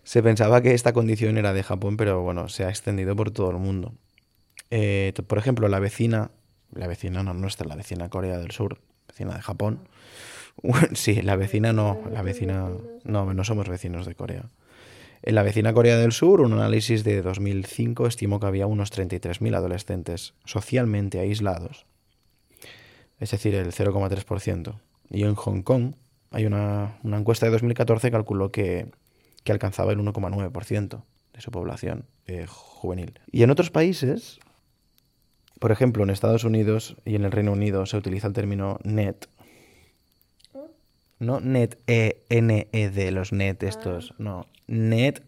Se 0.04 0.24
pensaba 0.24 0.62
que 0.62 0.74
esta 0.74 0.94
condición 0.94 1.38
era 1.38 1.54
de 1.54 1.64
Japón, 1.64 1.98
pero 1.98 2.22
bueno, 2.22 2.50
se 2.50 2.66
ha 2.66 2.70
extendido 2.70 3.16
por 3.16 3.32
todo 3.32 3.52
el 3.52 3.58
mundo. 3.58 3.94
Eh, 4.72 5.14
por 5.28 5.38
ejemplo, 5.38 5.68
la 5.68 5.80
vecina, 5.80 6.32
la 6.74 6.88
vecina 6.88 7.24
no 7.24 7.34
nuestra, 7.34 7.68
la 7.68 7.76
vecina 7.76 8.10
Corea 8.10 8.38
del 8.38 8.52
Sur, 8.52 8.80
vecina 9.08 9.36
de 9.36 9.42
Japón. 9.42 9.88
sí, 10.94 11.22
la 11.22 11.36
vecina 11.36 11.74
no, 11.74 12.02
la 12.12 12.22
vecina 12.22 12.70
no, 13.04 13.34
no 13.34 13.44
somos 13.44 13.70
vecinos 13.70 14.06
de 14.06 14.16
Corea. 14.16 14.50
En 15.24 15.36
la 15.36 15.44
vecina 15.44 15.74
Corea 15.74 15.98
del 15.98 16.14
Sur, 16.14 16.42
un 16.42 16.54
análisis 16.54 17.04
de 17.04 17.22
2005 17.22 18.08
estimó 18.08 18.40
que 18.40 18.48
había 18.48 18.66
unos 18.66 18.92
33.000 18.92 19.56
adolescentes 19.56 20.34
socialmente 20.46 21.20
aislados, 21.20 21.86
es 23.20 23.30
decir, 23.30 23.54
el 23.54 23.72
0,3%. 23.72 24.80
Y 25.12 25.24
en 25.24 25.36
Hong 25.36 25.62
Kong 25.62 25.94
hay 26.32 26.46
una, 26.48 26.98
una 27.04 27.18
encuesta 27.18 27.46
de 27.46 27.52
2014 27.52 28.08
que 28.08 28.12
calculó 28.12 28.52
que 28.52 28.88
que 29.44 29.52
alcanzaba 29.52 29.92
el 29.92 30.00
1,9% 30.00 31.04
de 31.34 31.42
su 31.42 31.52
población 31.52 32.06
eh, 32.28 32.46
juvenil. 32.48 33.20
Y 33.32 33.44
en 33.44 33.52
otros 33.52 33.72
países, 33.72 34.40
por 35.60 35.72
ejemplo, 35.72 36.04
en 36.04 36.10
Estados 36.10 36.44
Unidos 36.44 36.96
y 37.06 37.16
en 37.16 37.26
el 37.26 37.32
Reino 37.32 37.52
Unido 37.52 37.86
se 37.86 37.98
utiliza 37.98 38.28
el 38.28 38.34
término 38.34 38.80
net. 38.84 39.28
No 41.20 41.40
net, 41.40 41.78
E, 41.86 42.24
N, 42.30 42.68
E, 42.72 42.90
D, 42.90 43.12
los 43.12 43.32
net 43.32 43.62
estos. 43.62 44.12
Ah. 44.14 44.16
No, 44.18 44.48
net 44.68 45.22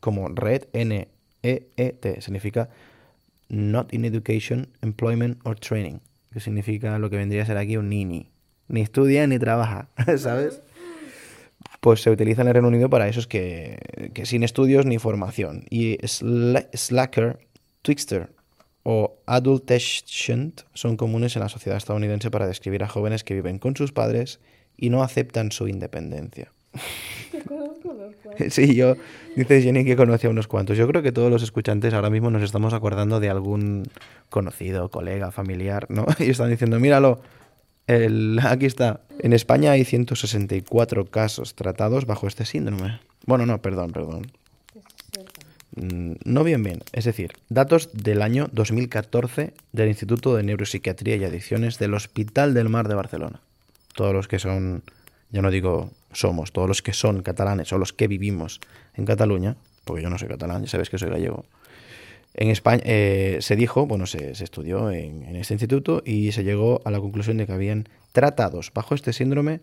como 0.00 0.28
red, 0.28 0.64
N, 0.74 1.08
E, 1.42 1.70
E, 1.76 1.92
T. 1.92 2.20
Significa 2.20 2.68
not 3.48 3.92
in 3.94 4.04
education, 4.04 4.68
employment 4.82 5.38
or 5.44 5.58
training. 5.58 6.00
Que 6.32 6.40
significa 6.40 6.98
lo 6.98 7.08
que 7.08 7.16
vendría 7.16 7.42
a 7.42 7.46
ser 7.46 7.56
aquí 7.56 7.76
un 7.76 7.88
nini. 7.88 8.30
Ni 8.68 8.82
estudia 8.82 9.26
ni 9.26 9.38
trabaja, 9.38 9.88
¿sabes? 10.18 10.60
Pues 11.80 12.02
se 12.02 12.10
utiliza 12.10 12.42
en 12.42 12.48
el 12.48 12.54
Reino 12.54 12.68
Unido 12.68 12.90
para 12.90 13.08
esos 13.08 13.26
que, 13.26 13.78
que 14.14 14.26
sin 14.26 14.42
estudios 14.42 14.86
ni 14.86 14.98
formación. 14.98 15.64
Y 15.70 15.98
slacker, 16.06 17.38
twixter 17.82 18.30
o 18.82 19.18
adultescent 19.26 20.62
son 20.74 20.96
comunes 20.96 21.36
en 21.36 21.42
la 21.42 21.48
sociedad 21.48 21.76
estadounidense 21.76 22.30
para 22.30 22.46
describir 22.46 22.82
a 22.82 22.88
jóvenes 22.88 23.24
que 23.24 23.34
viven 23.34 23.58
con 23.58 23.76
sus 23.76 23.92
padres 23.92 24.40
y 24.76 24.90
no 24.90 25.02
aceptan 25.02 25.52
su 25.52 25.68
independencia. 25.68 26.52
Sí, 28.48 28.74
yo, 28.74 28.96
dice 29.36 29.60
Jenny 29.60 29.84
que 29.84 29.96
conoce 29.96 30.26
a 30.26 30.30
unos 30.30 30.46
cuantos. 30.46 30.78
Yo 30.78 30.86
creo 30.86 31.02
que 31.02 31.12
todos 31.12 31.30
los 31.30 31.42
escuchantes 31.42 31.92
ahora 31.94 32.10
mismo 32.10 32.30
nos 32.30 32.42
estamos 32.42 32.72
acordando 32.72 33.20
de 33.20 33.28
algún 33.28 33.88
conocido, 34.28 34.88
colega, 34.88 35.30
familiar, 35.30 35.86
¿no? 35.88 36.06
Y 36.18 36.30
están 36.30 36.50
diciendo, 36.50 36.78
míralo, 36.78 37.20
aquí 38.44 38.66
está. 38.66 39.00
En 39.18 39.32
España 39.32 39.72
hay 39.72 39.84
164 39.84 41.06
casos 41.06 41.54
tratados 41.54 42.06
bajo 42.06 42.26
este 42.26 42.44
síndrome. 42.44 43.00
Bueno, 43.26 43.46
no, 43.46 43.60
perdón, 43.60 43.92
perdón. 43.92 44.26
Mm, 45.76 46.12
no 46.24 46.44
bien, 46.44 46.62
bien. 46.62 46.80
Es 46.92 47.04
decir, 47.04 47.32
datos 47.48 47.90
del 47.92 48.22
año 48.22 48.48
2014 48.52 49.54
del 49.72 49.88
Instituto 49.88 50.34
de 50.34 50.42
Neuropsiquiatría 50.42 51.16
y 51.16 51.24
Adicciones 51.24 51.78
del 51.78 51.94
Hospital 51.94 52.54
del 52.54 52.68
Mar 52.68 52.88
de 52.88 52.94
Barcelona. 52.94 53.40
Todos 53.94 54.14
los 54.14 54.28
que 54.28 54.38
son, 54.38 54.82
ya 55.30 55.42
no 55.42 55.50
digo 55.50 55.90
somos, 56.12 56.52
todos 56.52 56.68
los 56.68 56.82
que 56.82 56.92
son 56.92 57.22
catalanes 57.22 57.72
o 57.72 57.78
los 57.78 57.92
que 57.92 58.08
vivimos 58.08 58.60
en 58.94 59.04
Cataluña, 59.04 59.56
porque 59.84 60.02
yo 60.02 60.10
no 60.10 60.18
soy 60.18 60.28
catalán, 60.28 60.62
ya 60.62 60.70
sabes 60.70 60.90
que 60.90 60.98
soy 60.98 61.10
gallego, 61.10 61.44
en 62.34 62.48
España 62.48 62.82
eh, 62.84 63.38
se 63.40 63.56
dijo, 63.56 63.86
bueno, 63.86 64.06
se, 64.06 64.30
estudió 64.30 64.90
en, 64.90 65.36
este 65.36 65.54
instituto 65.54 66.02
y 66.04 66.32
se 66.32 66.44
llegó 66.44 66.80
a 66.84 66.90
la 66.90 67.00
conclusión 67.00 67.36
de 67.36 67.46
que 67.46 67.52
habían 67.52 67.88
tratados 68.12 68.72
bajo 68.72 68.94
este 68.94 69.12
síndrome 69.12 69.60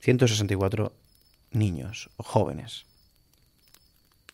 164 0.00 0.92
niños 1.52 2.10
jóvenes. 2.16 2.84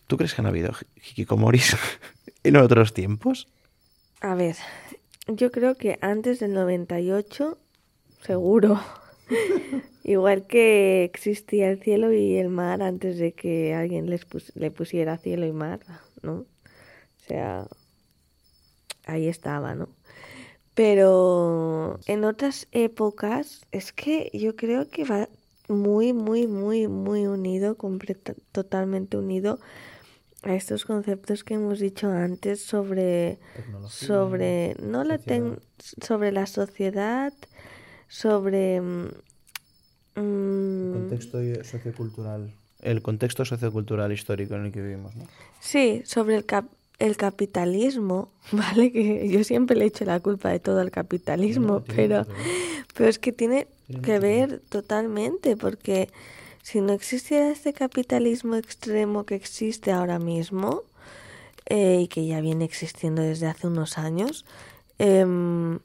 ¿Tú 0.06 0.16
crees 0.16 0.34
que 0.34 0.40
han 0.40 0.46
habido 0.46 0.72
hikikomoris 0.96 1.76
en 2.44 2.56
otros 2.56 2.94
tiempos? 2.94 3.46
A 4.20 4.34
ver, 4.34 4.56
yo 5.28 5.52
creo 5.52 5.76
que 5.76 5.98
antes 6.00 6.40
del 6.40 6.54
98, 6.54 7.58
seguro. 8.22 8.80
Igual 10.02 10.46
que 10.46 11.04
existía 11.04 11.70
el 11.70 11.80
cielo 11.80 12.12
y 12.12 12.36
el 12.36 12.48
mar 12.48 12.82
antes 12.82 13.18
de 13.18 13.32
que 13.32 13.74
alguien 13.74 14.10
les 14.10 14.26
le 14.54 14.70
pusiera 14.70 15.18
cielo 15.18 15.46
y 15.46 15.52
mar, 15.52 15.80
¿no? 16.22 16.46
Sea, 17.30 17.66
ahí 19.06 19.28
estaba, 19.28 19.74
¿no? 19.74 19.88
Pero 20.74 21.98
en 22.06 22.24
otras 22.24 22.66
épocas 22.72 23.66
es 23.70 23.92
que 23.92 24.30
yo 24.32 24.56
creo 24.56 24.88
que 24.88 25.04
va 25.04 25.28
muy, 25.68 26.12
muy, 26.12 26.46
muy, 26.46 26.88
muy 26.88 27.26
unido, 27.26 27.76
totalmente 28.52 29.16
unido 29.16 29.58
a 30.42 30.54
estos 30.54 30.84
conceptos 30.84 31.44
que 31.44 31.54
hemos 31.54 31.78
dicho 31.78 32.10
antes 32.10 32.64
sobre, 32.64 33.38
sobre, 33.88 34.74
no 34.82 35.04
la 35.04 35.18
sobre 36.00 36.32
la 36.32 36.46
sociedad, 36.46 37.32
sobre... 38.08 38.80
mm, 38.80 39.08
El 40.16 40.24
mm, 40.24 40.92
contexto 40.92 41.38
sociocultural. 41.62 42.52
El 42.80 43.02
contexto 43.02 43.44
sociocultural 43.44 44.10
histórico 44.12 44.54
en 44.54 44.66
el 44.66 44.72
que 44.72 44.80
vivimos, 44.80 45.14
¿no? 45.14 45.24
Sí, 45.60 46.02
sobre 46.06 46.36
el, 46.36 46.46
cap- 46.46 46.72
el 47.00 47.16
capitalismo, 47.16 48.30
¿vale? 48.52 48.92
Que 48.92 49.28
yo 49.28 49.42
siempre 49.42 49.76
le 49.76 49.86
echo 49.86 50.04
la 50.04 50.20
culpa 50.20 50.50
de 50.50 50.60
todo 50.60 50.78
al 50.80 50.92
capitalismo, 50.92 51.82
pero, 51.96 52.26
pero 52.94 53.10
es 53.10 53.18
que 53.18 53.32
tiene 53.32 53.66
que 54.04 54.20
ver 54.20 54.60
totalmente, 54.68 55.56
porque 55.56 56.08
si 56.62 56.80
no 56.80 56.92
existiera 56.92 57.50
este 57.50 57.72
capitalismo 57.72 58.54
extremo 58.54 59.24
que 59.24 59.34
existe 59.34 59.90
ahora 59.90 60.20
mismo, 60.20 60.84
eh, 61.66 62.00
y 62.02 62.08
que 62.08 62.26
ya 62.26 62.40
viene 62.40 62.64
existiendo 62.64 63.22
desde 63.22 63.46
hace 63.46 63.66
unos 63.66 63.96
años, 63.98 64.44
em, 64.98 65.78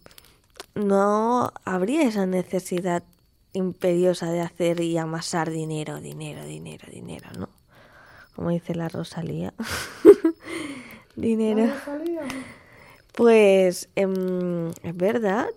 no 0.73 1.53
habría 1.63 2.07
esa 2.07 2.25
necesidad 2.25 3.03
imperiosa 3.53 4.31
de 4.31 4.41
hacer 4.41 4.81
y 4.81 4.97
amasar 4.97 5.49
dinero, 5.49 6.01
dinero, 6.01 6.43
dinero, 6.45 6.87
dinero, 6.91 7.29
¿no? 7.37 7.49
Como 8.35 8.49
dice 8.49 8.75
la 8.75 8.89
Rosalía. 8.89 9.53
dinero. 11.15 11.71
Pues 13.13 13.89
em, 13.95 14.69
es 14.83 14.95
verdad. 14.95 15.47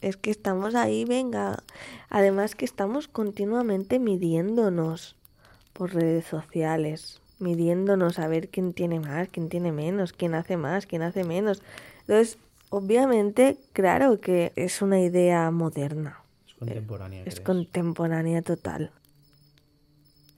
Es 0.00 0.16
que 0.16 0.30
estamos 0.30 0.74
ahí, 0.74 1.04
venga. 1.04 1.62
Además 2.10 2.54
que 2.54 2.66
estamos 2.66 3.08
continuamente 3.08 3.98
midiéndonos 3.98 5.16
por 5.72 5.94
redes 5.94 6.26
sociales. 6.26 7.20
Midiéndonos 7.38 8.18
a 8.18 8.28
ver 8.28 8.48
quién 8.48 8.74
tiene 8.74 9.00
más, 9.00 9.28
quién 9.28 9.48
tiene 9.48 9.72
menos, 9.72 10.12
quién 10.12 10.34
hace 10.34 10.56
más, 10.56 10.86
quién 10.86 11.02
hace 11.02 11.24
menos. 11.24 11.62
Entonces, 12.00 12.38
obviamente, 12.68 13.56
claro 13.72 14.20
que 14.20 14.52
es 14.56 14.82
una 14.82 15.00
idea 15.00 15.50
moderna. 15.50 16.18
Es 16.46 16.54
contemporánea. 16.54 17.20
Es 17.20 17.24
¿crees? 17.24 17.40
contemporánea 17.40 18.42
total. 18.42 18.90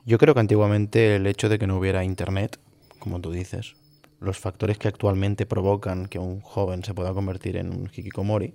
Yo 0.05 0.19
creo 0.19 0.35
que 0.35 0.41
antiguamente 0.41 1.17
el 1.17 1.27
hecho 1.27 1.49
de 1.49 1.59
que 1.59 1.67
no 1.67 1.77
hubiera 1.79 2.05
internet, 2.05 2.61
como 3.01 3.21
tú 3.21 3.33
dices, 3.33 3.75
los 4.21 4.39
factores 4.39 4.79
que 4.79 4.89
actualmente 4.89 5.47
provocan 5.47 6.07
que 6.07 6.19
un 6.19 6.41
joven 6.41 6.85
se 6.85 6.95
pueda 6.95 7.13
convertir 7.13 7.57
en 7.57 7.71
un 7.71 7.91
hikikomori, 7.95 8.55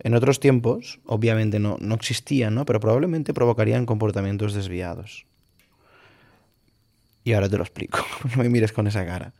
en 0.00 0.14
otros 0.14 0.40
tiempos 0.40 1.00
obviamente 1.06 1.58
no, 1.58 1.76
no 1.80 1.94
existían, 1.94 2.54
¿no? 2.54 2.64
pero 2.64 2.80
probablemente 2.80 3.34
provocarían 3.34 3.86
comportamientos 3.86 4.54
desviados. 4.54 5.26
Y 7.24 7.34
ahora 7.34 7.48
te 7.48 7.56
lo 7.56 7.62
explico, 7.62 7.98
no 8.36 8.42
me 8.42 8.48
mires 8.48 8.72
con 8.72 8.86
esa 8.86 9.04
cara. 9.06 9.32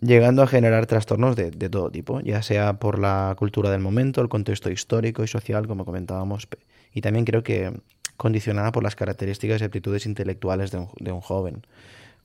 Llegando 0.00 0.42
a 0.42 0.46
generar 0.46 0.86
trastornos 0.86 1.34
de, 1.34 1.50
de 1.50 1.68
todo 1.68 1.90
tipo, 1.90 2.20
ya 2.20 2.42
sea 2.42 2.74
por 2.74 3.00
la 3.00 3.34
cultura 3.36 3.70
del 3.70 3.80
momento, 3.80 4.20
el 4.20 4.28
contexto 4.28 4.70
histórico 4.70 5.24
y 5.24 5.28
social, 5.28 5.66
como 5.66 5.84
comentábamos, 5.84 6.46
y 6.94 7.00
también 7.00 7.24
creo 7.24 7.42
que 7.42 7.72
condicionada 8.16 8.70
por 8.70 8.82
las 8.82 8.94
características 8.94 9.60
y 9.60 9.64
aptitudes 9.64 10.06
intelectuales 10.06 10.70
de 10.70 10.78
un, 10.78 10.88
de 11.00 11.12
un 11.12 11.20
joven. 11.20 11.62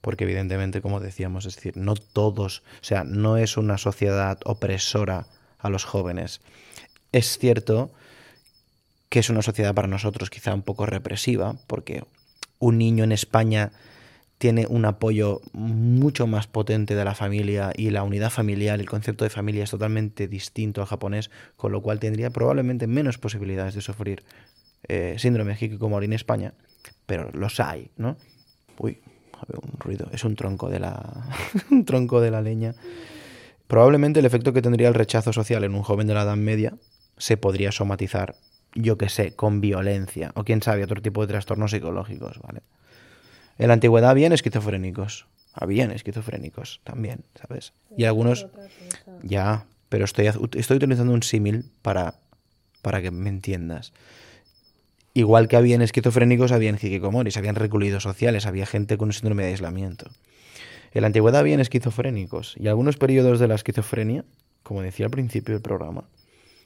Porque 0.04 0.26
evidentemente, 0.26 0.82
como 0.82 1.00
decíamos, 1.00 1.46
es 1.46 1.56
decir, 1.56 1.78
no 1.78 1.96
todos, 1.96 2.60
o 2.82 2.84
sea, 2.84 3.06
no 3.06 3.38
es 3.38 3.56
una 3.56 3.78
sociedad 3.78 4.38
opresora 4.44 5.28
a 5.60 5.70
los 5.70 5.86
jóvenes. 5.86 6.42
Es 7.14 7.38
cierto 7.38 7.90
que 9.08 9.20
es 9.20 9.30
una 9.30 9.42
sociedad 9.42 9.74
para 9.74 9.88
nosotros 9.88 10.30
quizá 10.30 10.54
un 10.54 10.62
poco 10.62 10.86
represiva, 10.86 11.56
porque 11.68 12.04
un 12.60 12.80
niño 12.80 13.06
en 13.06 13.14
España 13.14 13.72
tiene 14.40 14.68
un 14.68 14.84
apoyo 14.84 15.40
mucho 15.54 16.28
más 16.28 16.48
potente 16.48 16.96
de 16.96 17.06
la 17.06 17.16
familia 17.16 17.72
y 17.78 17.92
la 17.92 18.04
unidad 18.04 18.30
familiar, 18.30 18.82
el 18.82 18.90
concepto 18.90 19.24
de 19.24 19.30
familia 19.30 19.64
es 19.64 19.72
totalmente 19.72 20.28
distinto 20.28 20.82
al 20.82 20.88
japonés, 20.88 21.32
con 21.56 21.72
lo 21.72 21.82
cual 21.82 22.02
tendría 22.02 22.30
probablemente 22.30 22.88
menos 22.88 23.18
posibilidades 23.18 23.74
de 23.74 23.80
sufrir 23.80 24.22
eh, 24.90 25.16
síndrome 25.18 25.56
de 25.56 25.66
hikikomori 25.66 26.08
en 26.08 26.14
España, 26.14 26.54
pero 27.06 27.32
los 27.32 27.62
hay, 27.62 27.90
¿no? 27.96 28.18
Uy, 28.78 29.00
a 29.44 29.52
ver, 29.52 29.60
un 29.64 29.80
ruido, 29.80 30.08
es 30.12 30.24
un 30.24 30.36
tronco 30.36 30.70
de 30.70 30.80
la 30.80 31.28
un 31.72 31.86
tronco 31.86 32.22
de 32.22 32.32
la 32.32 32.42
leña. 32.42 32.76
Probablemente 33.68 34.20
el 34.20 34.26
efecto 34.26 34.54
que 34.54 34.62
tendría 34.62 34.88
el 34.88 34.94
rechazo 34.94 35.34
social 35.34 35.64
en 35.64 35.76
un 35.76 35.84
joven 35.84 36.08
de 36.08 36.14
la 36.14 36.24
Edad 36.24 36.36
Media 36.36 36.74
se 37.18 37.38
podría 37.38 37.72
somatizar, 37.72 38.36
yo 38.76 38.98
que 38.98 39.10
sé, 39.10 39.36
con 39.36 39.62
violencia 39.62 40.32
o 40.36 40.44
quién 40.44 40.62
sabe, 40.62 40.84
otro 40.84 41.02
tipo 41.02 41.22
de 41.22 41.28
trastornos 41.28 41.72
psicológicos, 41.72 42.40
¿vale? 42.40 42.62
En 43.58 43.68
la 43.68 43.74
antigüedad 43.74 44.10
habían 44.10 44.34
esquizofrénicos, 44.34 45.28
habían 45.54 45.92
esquizofrénicos 45.92 46.82
también, 46.84 47.24
¿sabes? 47.40 47.74
Y 47.96 48.06
algunos 48.06 48.48
ya, 49.22 49.66
pero 49.90 50.06
estoy, 50.06 50.28
estoy 50.28 50.78
utilizando 50.78 51.14
un 51.14 51.24
símil 51.24 51.66
para, 51.82 52.16
para 52.82 53.02
que 53.02 53.12
me 53.12 53.30
entiendas. 53.30 53.94
Igual 55.14 55.48
que 55.48 55.56
habían 55.56 55.82
esquizofrénicos, 55.82 56.52
habían 56.52 56.76
hikikomoris, 56.76 57.38
habían 57.38 57.56
recluidos 57.56 58.04
sociales, 58.04 58.46
había 58.46 58.66
gente 58.66 58.98
con 58.98 59.10
un 59.10 59.14
síndrome 59.14 59.44
de 59.44 59.50
aislamiento. 59.50 60.10
En 60.92 61.02
la 61.02 61.08
antigüedad 61.08 61.42
habían 61.42 61.60
esquizofrénicos 61.60 62.56
y 62.58 62.68
algunos 62.68 62.98
periodos 62.98 63.40
de 63.40 63.48
la 63.48 63.56
esquizofrenia, 63.56 64.26
como 64.64 64.82
decía 64.82 65.06
al 65.06 65.12
principio 65.12 65.54
del 65.54 65.62
programa, 65.62 66.06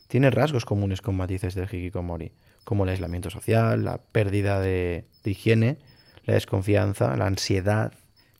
tiene 0.07 0.29
rasgos 0.29 0.65
comunes 0.65 1.01
con 1.01 1.15
matices 1.15 1.55
del 1.55 1.65
hikikomori, 1.65 2.31
como 2.63 2.83
el 2.83 2.89
aislamiento 2.89 3.29
social, 3.29 3.83
la 3.83 3.97
pérdida 3.97 4.61
de 4.61 5.05
higiene, 5.25 5.77
la 6.25 6.33
desconfianza, 6.33 7.15
la 7.17 7.25
ansiedad, 7.25 7.93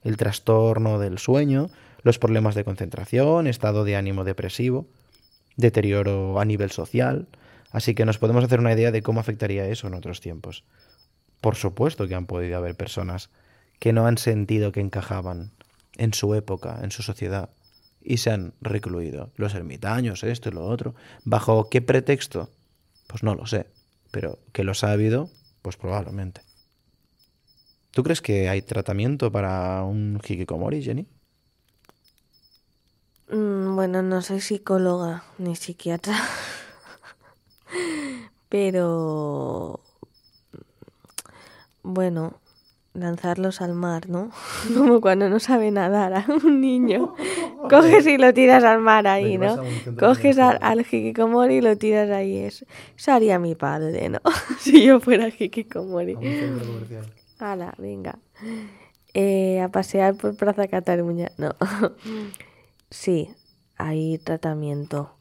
el 0.04 0.18
trastorno 0.18 1.00
del 1.00 1.18
sueño, 1.18 1.70
los 2.04 2.20
problemas 2.20 2.56
de 2.56 2.64
concentración, 2.64 3.48
estado 3.48 3.84
de 3.84 3.96
ánimo 3.96 4.24
depresivo, 4.24 4.88
deterioro 5.58 6.40
a 6.40 6.46
nivel 6.46 6.72
social. 6.72 7.28
Así 7.72 7.96
que 7.96 8.06
nos 8.06 8.18
podemos 8.18 8.44
hacer 8.44 8.60
una 8.60 8.74
idea 8.74 8.92
de 8.92 9.04
cómo 9.04 9.20
afectaría 9.20 9.68
eso 9.68 9.88
en 9.88 9.94
otros 9.94 10.22
tiempos. 10.22 10.64
Por 11.42 11.56
supuesto 11.56 12.08
que 12.08 12.16
han 12.16 12.26
podido 12.26 12.58
haber 12.58 12.76
personas 12.76 13.30
que 13.80 13.94
no 13.94 14.08
han 14.08 14.18
sentido 14.18 14.72
que 14.72 14.80
encajaban 14.80 15.52
en 15.98 16.14
su 16.14 16.34
época, 16.36 16.80
en 16.84 16.92
su 16.92 17.04
sociedad, 17.04 17.50
y 18.02 18.18
se 18.18 18.32
han 18.32 18.54
recluido. 18.62 19.32
Los 19.36 19.54
ermitaños, 19.54 20.24
esto 20.24 20.50
y 20.50 20.54
lo 20.54 20.66
otro. 20.66 20.96
¿Bajo 21.26 21.70
qué 21.70 21.82
pretexto? 21.82 22.50
Pues 23.08 23.24
no 23.24 23.36
lo 23.36 23.46
sé. 23.46 23.68
Pero 24.12 24.40
que 24.54 24.64
los 24.64 24.84
ha 24.84 24.92
habido, 24.92 25.30
pues 25.62 25.76
probablemente. 25.76 26.42
¿Tú 27.92 28.04
crees 28.04 28.22
que 28.22 28.48
hay 28.48 28.62
tratamiento 28.62 29.32
para 29.32 29.84
un 29.84 30.22
hikikomori, 30.24 30.82
Jenny? 30.82 31.08
Mm, 33.30 33.76
Bueno, 33.76 34.02
no 34.02 34.22
soy 34.22 34.40
psicóloga 34.40 35.24
ni 35.38 35.56
psiquiatra, 35.56 36.16
pero 38.50 39.80
bueno, 41.84 42.40
lanzarlos 42.98 43.62
al 43.62 43.74
mar, 43.74 44.10
¿no? 44.10 44.32
Como 44.76 45.00
cuando 45.02 45.30
no 45.30 45.40
sabe 45.40 45.72
nadar 45.72 46.14
a 46.14 46.26
un 46.44 46.60
niño. 46.60 47.16
Coges 47.70 48.08
y 48.08 48.18
lo 48.18 48.34
tiras 48.34 48.64
al 48.64 48.82
mar 48.82 49.08
ahí, 49.08 49.38
¿no? 49.38 49.58
Coges 49.98 50.38
al, 50.40 50.58
al 50.62 50.82
hikikomori 50.82 51.56
y 51.56 51.62
lo 51.62 51.78
tiras 51.78 52.10
ahí. 52.10 52.38
Eso, 52.38 52.66
eso 52.96 53.12
haría 53.12 53.40
mi 53.40 53.56
padre, 53.56 54.10
¿no? 54.10 54.20
si 54.60 54.86
yo 54.86 55.00
fuera 55.00 55.28
hikikomori. 55.28 56.18
Hala, 57.40 57.74
venga. 57.78 58.18
Eh, 59.14 59.62
a 59.62 59.70
pasear 59.70 60.16
por 60.16 60.36
Plaza 60.36 60.68
Cataluña. 60.68 61.32
No. 61.38 61.56
sí, 62.90 63.30
hay 63.78 64.18
tratamiento. 64.20 65.14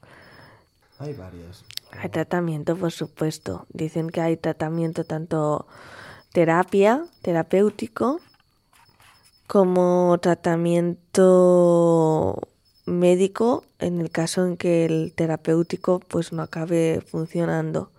Hay 0.98 1.12
varias. 1.12 1.64
Hay 2.00 2.08
tratamiento, 2.10 2.76
por 2.76 2.92
supuesto. 2.92 3.66
Dicen 3.72 4.10
que 4.10 4.20
hay 4.20 4.36
tratamiento 4.36 5.04
tanto 5.04 5.66
terapia, 6.32 7.04
terapéutico, 7.22 8.20
como 9.46 10.18
tratamiento 10.20 12.36
médico 12.84 13.64
en 13.78 14.00
el 14.00 14.10
caso 14.10 14.44
en 14.46 14.56
que 14.56 14.84
el 14.84 15.12
terapéutico 15.14 16.00
pues 16.00 16.32
no 16.32 16.42
acabe 16.42 17.00
funcionando. 17.06 17.90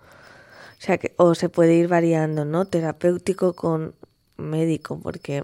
O 0.77 0.81
sea 0.81 0.97
que 0.97 1.13
o 1.17 1.33
se 1.35 1.49
puede 1.49 1.75
ir 1.75 1.87
variando, 1.87 2.45
¿no? 2.45 2.65
Terapéutico 2.65 3.53
con 3.53 3.95
médico, 4.37 4.99
porque 5.01 5.43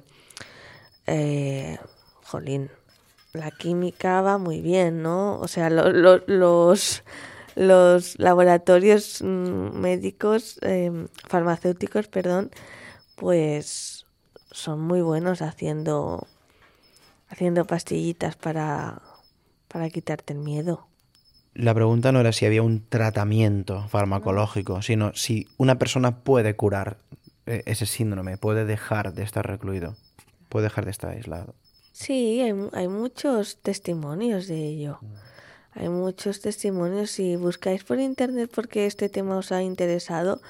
eh, 1.08 1.78
jolín, 2.24 2.70
la 3.34 3.51
química 3.51 4.22
va 4.22 4.38
muy 4.38 4.62
bien, 4.62 5.01
¿no? 5.01 5.39
O 5.39 5.47
sea, 5.47 5.70
lo- 5.70 5.91
lo- 5.91 6.22
los 6.28 7.04
los 7.56 8.18
laboratorios 8.20 9.22
mm, 9.22 9.78
médicos, 9.78 10.60
eh, 10.62 11.08
farmacéuticos, 11.28 12.08
perdón, 12.08 12.51
pues 13.16 14.06
son 14.51 14.82
muy 14.82 15.01
buenos 15.01 15.41
haciendo 15.41 16.28
haciendo 17.30 17.66
pastillitas 17.66 18.36
para 18.36 19.01
para 19.68 19.89
quitarte 19.89 20.34
el 20.34 20.39
miedo. 20.39 20.88
La 21.56 21.74
pregunta 21.74 22.12
no 22.12 22.20
era 22.20 22.32
si 22.32 22.45
había 22.45 22.64
un 22.64 22.88
tratamiento 22.88 23.88
farmacológico, 23.88 24.82
sino 24.82 25.14
si 25.14 25.47
una 25.58 25.78
persona 25.78 26.24
puede 26.24 26.56
curar 26.56 26.97
eh, 27.45 27.64
ese 27.66 27.86
síndrome, 27.86 28.38
puede 28.38 28.66
dejar 28.66 29.14
de 29.14 29.24
estar 29.24 29.45
recluido, 29.45 29.95
puede 30.49 30.66
dejar 30.66 30.86
de 30.86 30.91
estar 30.91 31.12
aislado. 31.12 31.56
Sí, 31.91 32.41
hay, 32.41 32.54
hay 32.74 32.88
muchos 32.88 33.58
testimonios 33.62 34.47
de 34.47 34.58
ello. 34.58 34.99
Hay 35.76 35.90
muchos 35.90 36.42
testimonios. 36.42 37.12
Si 37.12 37.36
buscáis 37.36 37.84
por 37.84 38.00
internet 38.00 38.52
porque 38.54 38.86
este 38.86 39.10
tema 39.10 39.38
os 39.38 39.52
ha 39.52 39.62
interesado, 39.62 40.42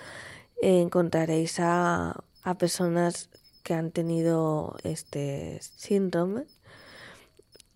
encontraréis 0.61 1.59
a, 1.59 2.23
a 2.43 2.57
personas 2.57 3.29
que 3.63 3.73
han 3.73 3.91
tenido 3.91 4.75
este 4.83 5.59
síndrome 5.61 6.45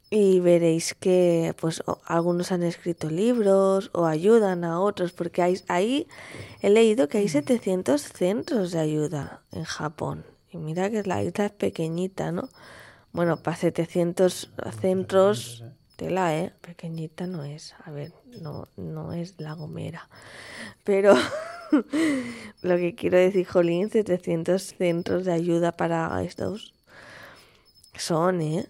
y 0.10 0.40
veréis 0.40 0.94
que 0.94 1.54
pues 1.60 1.84
algunos 2.06 2.52
han 2.52 2.64
escrito 2.64 3.10
libros 3.10 3.90
o 3.94 4.06
ayudan 4.06 4.64
a 4.64 4.80
otros 4.80 5.12
porque 5.12 5.42
hay, 5.42 5.62
ahí 5.68 6.08
he 6.62 6.70
leído 6.70 7.08
que 7.08 7.18
hay 7.18 7.28
700 7.28 8.02
centros 8.02 8.72
de 8.72 8.80
ayuda 8.80 9.44
en 9.52 9.64
Japón 9.64 10.26
y 10.50 10.58
mira 10.58 10.90
que 10.90 11.04
la 11.04 11.24
isla 11.24 11.48
es 11.48 11.52
pequeñita, 11.52 12.32
¿no? 12.32 12.50
Bueno, 13.12 13.38
para 13.38 13.58
700 13.58 14.52
centros 14.80 15.64
tela, 15.98 16.38
¿eh? 16.38 16.54
Pequeñita 16.62 17.28
no 17.28 17.44
es, 17.44 17.76
a 17.84 17.92
ver, 17.92 18.14
no, 18.42 18.70
no 18.78 19.12
es 19.12 19.36
La 19.40 19.54
Gomera, 19.54 20.08
pero 20.86 21.14
lo 22.62 22.78
que 22.78 22.96
quiero 22.96 23.18
decir, 23.18 23.46
Jolín, 23.46 23.90
700 23.90 24.62
centros 24.62 25.26
de 25.26 25.34
ayuda 25.34 25.74
para 25.74 26.24
estos 26.24 26.74
son, 27.98 28.42
¿eh? 28.42 28.66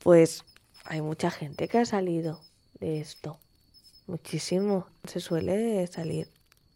Pues 0.00 0.44
hay 0.84 1.02
mucha 1.02 1.30
gente 1.30 1.68
que 1.68 1.78
ha 1.78 1.84
salido 1.84 2.40
de 2.80 3.00
esto. 3.00 3.38
Muchísimo. 4.06 4.86
Se 5.04 5.20
suele 5.20 5.86
salir. 5.88 6.28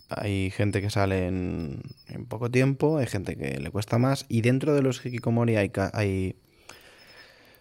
Hay 0.09 0.51
gente 0.51 0.81
que 0.81 0.91
sale 0.91 1.29
en, 1.29 1.83
poco 2.29 2.51
tiempo, 2.51 2.99
hay 2.99 3.07
gente 3.07 3.37
que 3.37 3.59
le 3.61 3.71
cuesta 3.71 3.99
más. 3.99 4.27
Y 4.29 4.41
dentro 4.41 4.75
de 4.75 4.83
los 4.83 5.05
hikikomori 5.05 5.57
hay, 5.57 5.71
hay, 5.93 6.37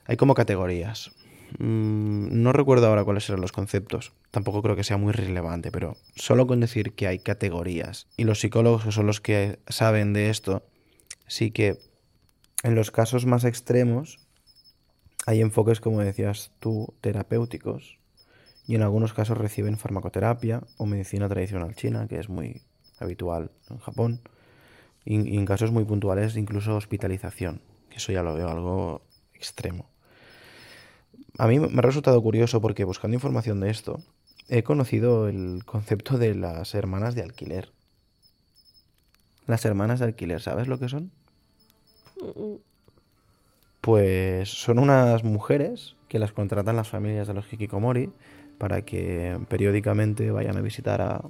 hay 0.05 0.17
como 0.17 0.33
categorías. 0.33 1.11
Mm, 1.57 2.43
no 2.43 2.53
recuerdo 2.53 2.87
ahora 2.87 3.03
cuáles 3.03 3.27
eran 3.29 3.41
los 3.41 3.51
conceptos. 3.51 4.13
Tampoco 4.31 4.61
creo 4.61 4.75
que 4.75 4.83
sea 4.83 4.97
muy 4.97 5.13
relevante, 5.13 5.71
pero 5.71 5.97
solo 6.15 6.45
con 6.45 6.59
decir 6.59 6.93
que 6.93 7.07
hay 7.07 7.19
categorías 7.19 8.07
y 8.17 8.25
los 8.25 8.39
psicólogos 8.39 8.93
son 8.93 9.07
los 9.07 9.21
que 9.21 9.59
saben 9.67 10.13
de 10.13 10.29
esto, 10.29 10.63
sí 11.27 11.51
que 11.51 11.77
en 12.63 12.75
los 12.75 12.91
casos 12.91 13.25
más 13.25 13.45
extremos 13.45 14.19
hay 15.25 15.41
enfoques, 15.41 15.79
como 15.79 16.01
decías 16.01 16.51
tú, 16.59 16.93
terapéuticos 17.01 17.99
y 18.67 18.75
en 18.75 18.83
algunos 18.83 19.13
casos 19.13 19.37
reciben 19.37 19.77
farmacoterapia 19.77 20.61
o 20.77 20.85
medicina 20.85 21.27
tradicional 21.27 21.75
china, 21.75 22.07
que 22.07 22.19
es 22.19 22.29
muy 22.29 22.61
habitual 22.99 23.51
en 23.69 23.79
Japón, 23.79 24.21
y, 25.05 25.37
en 25.37 25.45
casos 25.45 25.71
muy 25.71 25.85
puntuales 25.85 26.35
incluso 26.35 26.75
hospitalización, 26.75 27.61
que 27.89 27.97
eso 27.97 28.11
ya 28.11 28.21
lo 28.21 28.35
veo 28.35 28.49
algo 28.49 29.01
extremo. 29.33 29.89
A 31.39 31.47
mí 31.47 31.57
me 31.57 31.79
ha 31.79 31.81
resultado 31.81 32.21
curioso 32.21 32.59
porque 32.59 32.83
buscando 32.83 33.15
información 33.15 33.61
de 33.61 33.69
esto, 33.69 34.01
he 34.49 34.61
conocido 34.61 35.29
el 35.29 35.63
concepto 35.65 36.17
de 36.17 36.35
las 36.35 36.75
hermanas 36.75 37.15
de 37.15 37.23
alquiler. 37.23 37.71
Las 39.47 39.63
hermanas 39.63 39.99
de 39.99 40.07
alquiler, 40.07 40.41
¿sabes 40.41 40.67
lo 40.67 40.77
que 40.79 40.89
son? 40.89 41.11
Pues 43.79 44.49
son 44.49 44.79
unas 44.79 45.23
mujeres 45.23 45.95
que 46.09 46.19
las 46.19 46.33
contratan 46.33 46.75
las 46.75 46.89
familias 46.89 47.29
de 47.29 47.33
los 47.33 47.51
hikikomori 47.53 48.11
para 48.57 48.81
que 48.81 49.39
periódicamente 49.47 50.31
vayan 50.31 50.57
a 50.57 50.61
visitar 50.61 51.01
a, 51.01 51.21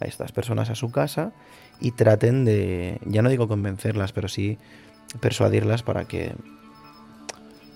estas 0.00 0.32
personas 0.32 0.70
a 0.70 0.74
su 0.74 0.90
casa 0.90 1.32
y 1.80 1.92
traten 1.92 2.44
de, 2.44 2.98
ya 3.06 3.22
no 3.22 3.28
digo 3.28 3.46
convencerlas, 3.46 4.12
pero 4.12 4.26
sí 4.26 4.58
persuadirlas 5.20 5.84
para 5.84 6.04
que 6.04 6.34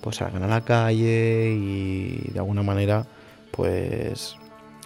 pues 0.01 0.17
salgan 0.17 0.43
a 0.43 0.49
la 0.49 0.63
calle 0.63 1.53
y 1.53 2.31
de 2.33 2.39
alguna 2.39 2.63
manera 2.63 3.07
pues 3.51 4.37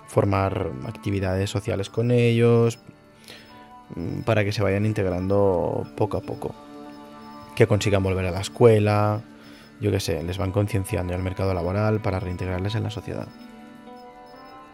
formar 0.08 0.70
actividades 0.86 1.50
sociales 1.50 1.90
con 1.90 2.10
ellos 2.10 2.78
mm, 3.94 4.20
para 4.20 4.44
que 4.44 4.52
se 4.52 4.62
vayan 4.62 4.86
integrando 4.86 5.86
poco 5.96 6.16
a 6.16 6.20
poco 6.20 6.54
que 7.54 7.66
consigan 7.66 8.02
volver 8.02 8.26
a 8.26 8.30
la 8.30 8.40
escuela, 8.40 9.20
yo 9.80 9.90
qué 9.90 10.00
sé, 10.00 10.22
les 10.22 10.38
van 10.38 10.50
concienciando 10.50 11.14
al 11.14 11.22
mercado 11.22 11.54
laboral 11.54 12.00
para 12.00 12.20
reintegrarles 12.20 12.74
en 12.74 12.82
la 12.82 12.90
sociedad. 12.90 13.28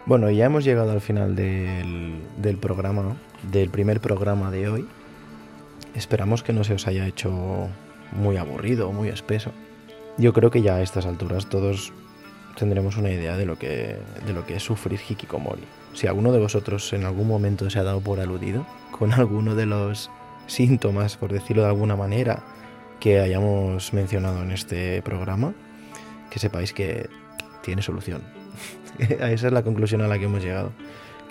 Bueno, 0.07 0.31
ya 0.31 0.47
hemos 0.47 0.65
llegado 0.65 0.93
al 0.93 1.01
final 1.01 1.37
del, 1.37 2.21
del 2.39 2.57
programa, 2.57 3.17
del 3.51 3.71
primer 3.71 4.01
programa 4.01 4.51
de 4.51 4.69
hoy. 4.69 4.89
Esperamos 5.95 6.43
que 6.43 6.53
no 6.53 6.65
se 6.65 6.75
os 6.75 6.87
haya 6.87 7.07
hecho 7.07 7.69
muy 8.13 8.37
aburrido, 8.37 8.93
muy 8.93 9.09
espeso. 9.09 9.53
Yo 10.19 10.33
creo 10.33 10.51
que 10.51 10.63
ya 10.63 10.77
a 10.77 10.83
estas 10.83 11.07
alturas 11.07 11.49
todos 11.49 11.93
tendremos 12.57 12.97
una 12.97 13.11
idea 13.11 13.37
de 13.37 13.47
lo 13.47 13.59
que, 13.59 13.97
de 14.27 14.33
lo 14.33 14.45
que 14.45 14.57
es 14.57 14.63
sufrir 14.63 15.01
hikikomori. 15.09 15.63
Si 15.95 16.07
alguno 16.07 16.33
de 16.33 16.39
vosotros 16.39 16.93
en 16.93 17.05
algún 17.05 17.27
momento 17.27 17.71
se 17.71 17.79
ha 17.79 17.83
dado 17.83 18.01
por 18.01 18.21
aludido 18.21 18.67
con 18.91 19.13
alguno 19.13 19.55
de 19.55 19.67
los 19.67 20.11
síntomas, 20.47 21.17
por 21.17 21.33
decirlo 21.33 21.63
de 21.63 21.69
alguna 21.69 21.97
manera, 21.97 22.43
que 23.01 23.21
hayamos 23.21 23.93
mencionado 23.95 24.43
en 24.43 24.51
este 24.51 25.01
programa, 25.03 25.55
que 26.29 26.39
sepáis 26.39 26.73
que 26.73 27.09
tiene 27.63 27.83
solución. 27.83 28.23
Esa 28.99 29.47
es 29.47 29.53
la 29.53 29.63
conclusión 29.63 30.03
a 30.03 30.09
la 30.09 30.19
que 30.19 30.27
hemos 30.27 30.43
llegado, 30.43 30.73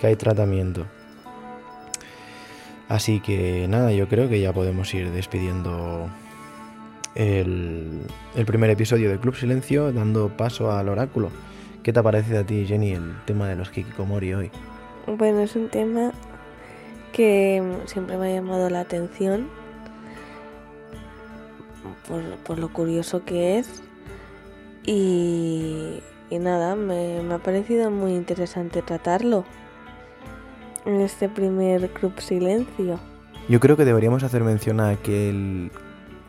que 0.00 0.08
hay 0.08 0.16
tratamiento. 0.16 0.86
Así 2.88 3.20
que 3.20 3.68
nada, 3.68 3.92
yo 3.92 4.08
creo 4.08 4.28
que 4.28 4.40
ya 4.40 4.52
podemos 4.52 4.92
ir 4.94 5.12
despidiendo 5.12 6.10
el, 7.14 8.00
el 8.34 8.46
primer 8.46 8.70
episodio 8.70 9.10
de 9.10 9.18
Club 9.18 9.34
Silencio, 9.34 9.92
dando 9.92 10.28
paso 10.28 10.70
al 10.70 10.88
oráculo. 10.88 11.30
¿Qué 11.82 11.92
te 11.92 12.02
parece 12.02 12.36
a 12.36 12.44
ti, 12.44 12.66
Jenny, 12.66 12.92
el 12.92 13.14
tema 13.24 13.48
de 13.48 13.56
los 13.56 13.70
Kikikomori 13.70 14.34
hoy? 14.34 14.50
Bueno, 15.06 15.40
es 15.40 15.56
un 15.56 15.68
tema 15.68 16.12
que 17.12 17.62
siempre 17.86 18.16
me 18.18 18.28
ha 18.28 18.34
llamado 18.34 18.68
la 18.70 18.80
atención 18.80 19.48
por, 22.44 22.58
lo 22.58 22.72
curioso 22.72 23.24
que 23.24 23.58
es. 23.58 23.82
Y, 24.84 26.02
nada, 26.30 26.76
me, 26.76 27.20
ha 27.32 27.38
parecido 27.38 27.90
muy 27.90 28.12
interesante 28.12 28.82
tratarlo 28.82 29.44
en 30.84 31.00
este 31.00 31.28
primer 31.28 31.90
Club 31.90 32.18
Silencio. 32.20 32.98
Yo 33.48 33.60
creo 33.60 33.76
que 33.76 33.84
deberíamos 33.84 34.22
hacer 34.22 34.42
mención 34.42 34.80
a 34.80 34.90
aquel 34.90 35.70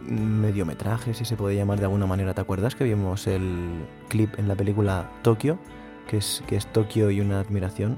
mediometraje, 0.08 1.14
si 1.14 1.26
se 1.26 1.36
puede 1.36 1.56
llamar 1.56 1.80
de 1.80 1.86
alguna 1.86 2.06
manera. 2.06 2.34
¿Te 2.34 2.42
acuerdas 2.42 2.76
que 2.76 2.84
vimos 2.84 3.28
el 3.28 3.86
clip 4.10 4.38
en 4.38 4.48
la 4.48 4.56
película 4.56 5.12
Tokio? 5.22 5.60
Que 6.08 6.18
es, 6.18 6.44
que 6.48 6.56
es 6.56 6.68
Tokio 6.68 7.12
y 7.12 7.22
una 7.22 7.40
admiración, 7.40 7.98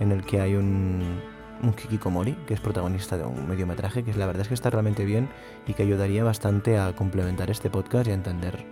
en 0.00 0.12
el 0.12 0.24
que 0.24 0.40
hay 0.40 0.56
un, 0.56 1.20
un 1.62 1.72
Kikikomori, 1.72 2.32
que 2.46 2.54
es 2.54 2.60
protagonista 2.60 3.16
de 3.16 3.24
un 3.24 3.48
mediometraje, 3.48 4.02
que 4.02 4.12
la 4.14 4.26
verdad 4.26 4.42
es 4.42 4.48
que 4.48 4.54
está 4.54 4.70
realmente 4.70 5.04
bien 5.04 5.28
y 5.66 5.74
que 5.74 5.82
ayudaría 5.82 6.24
bastante 6.24 6.78
a 6.78 6.94
complementar 6.94 7.50
este 7.50 7.70
podcast 7.70 8.08
y 8.08 8.10
a 8.10 8.14
entender 8.14 8.64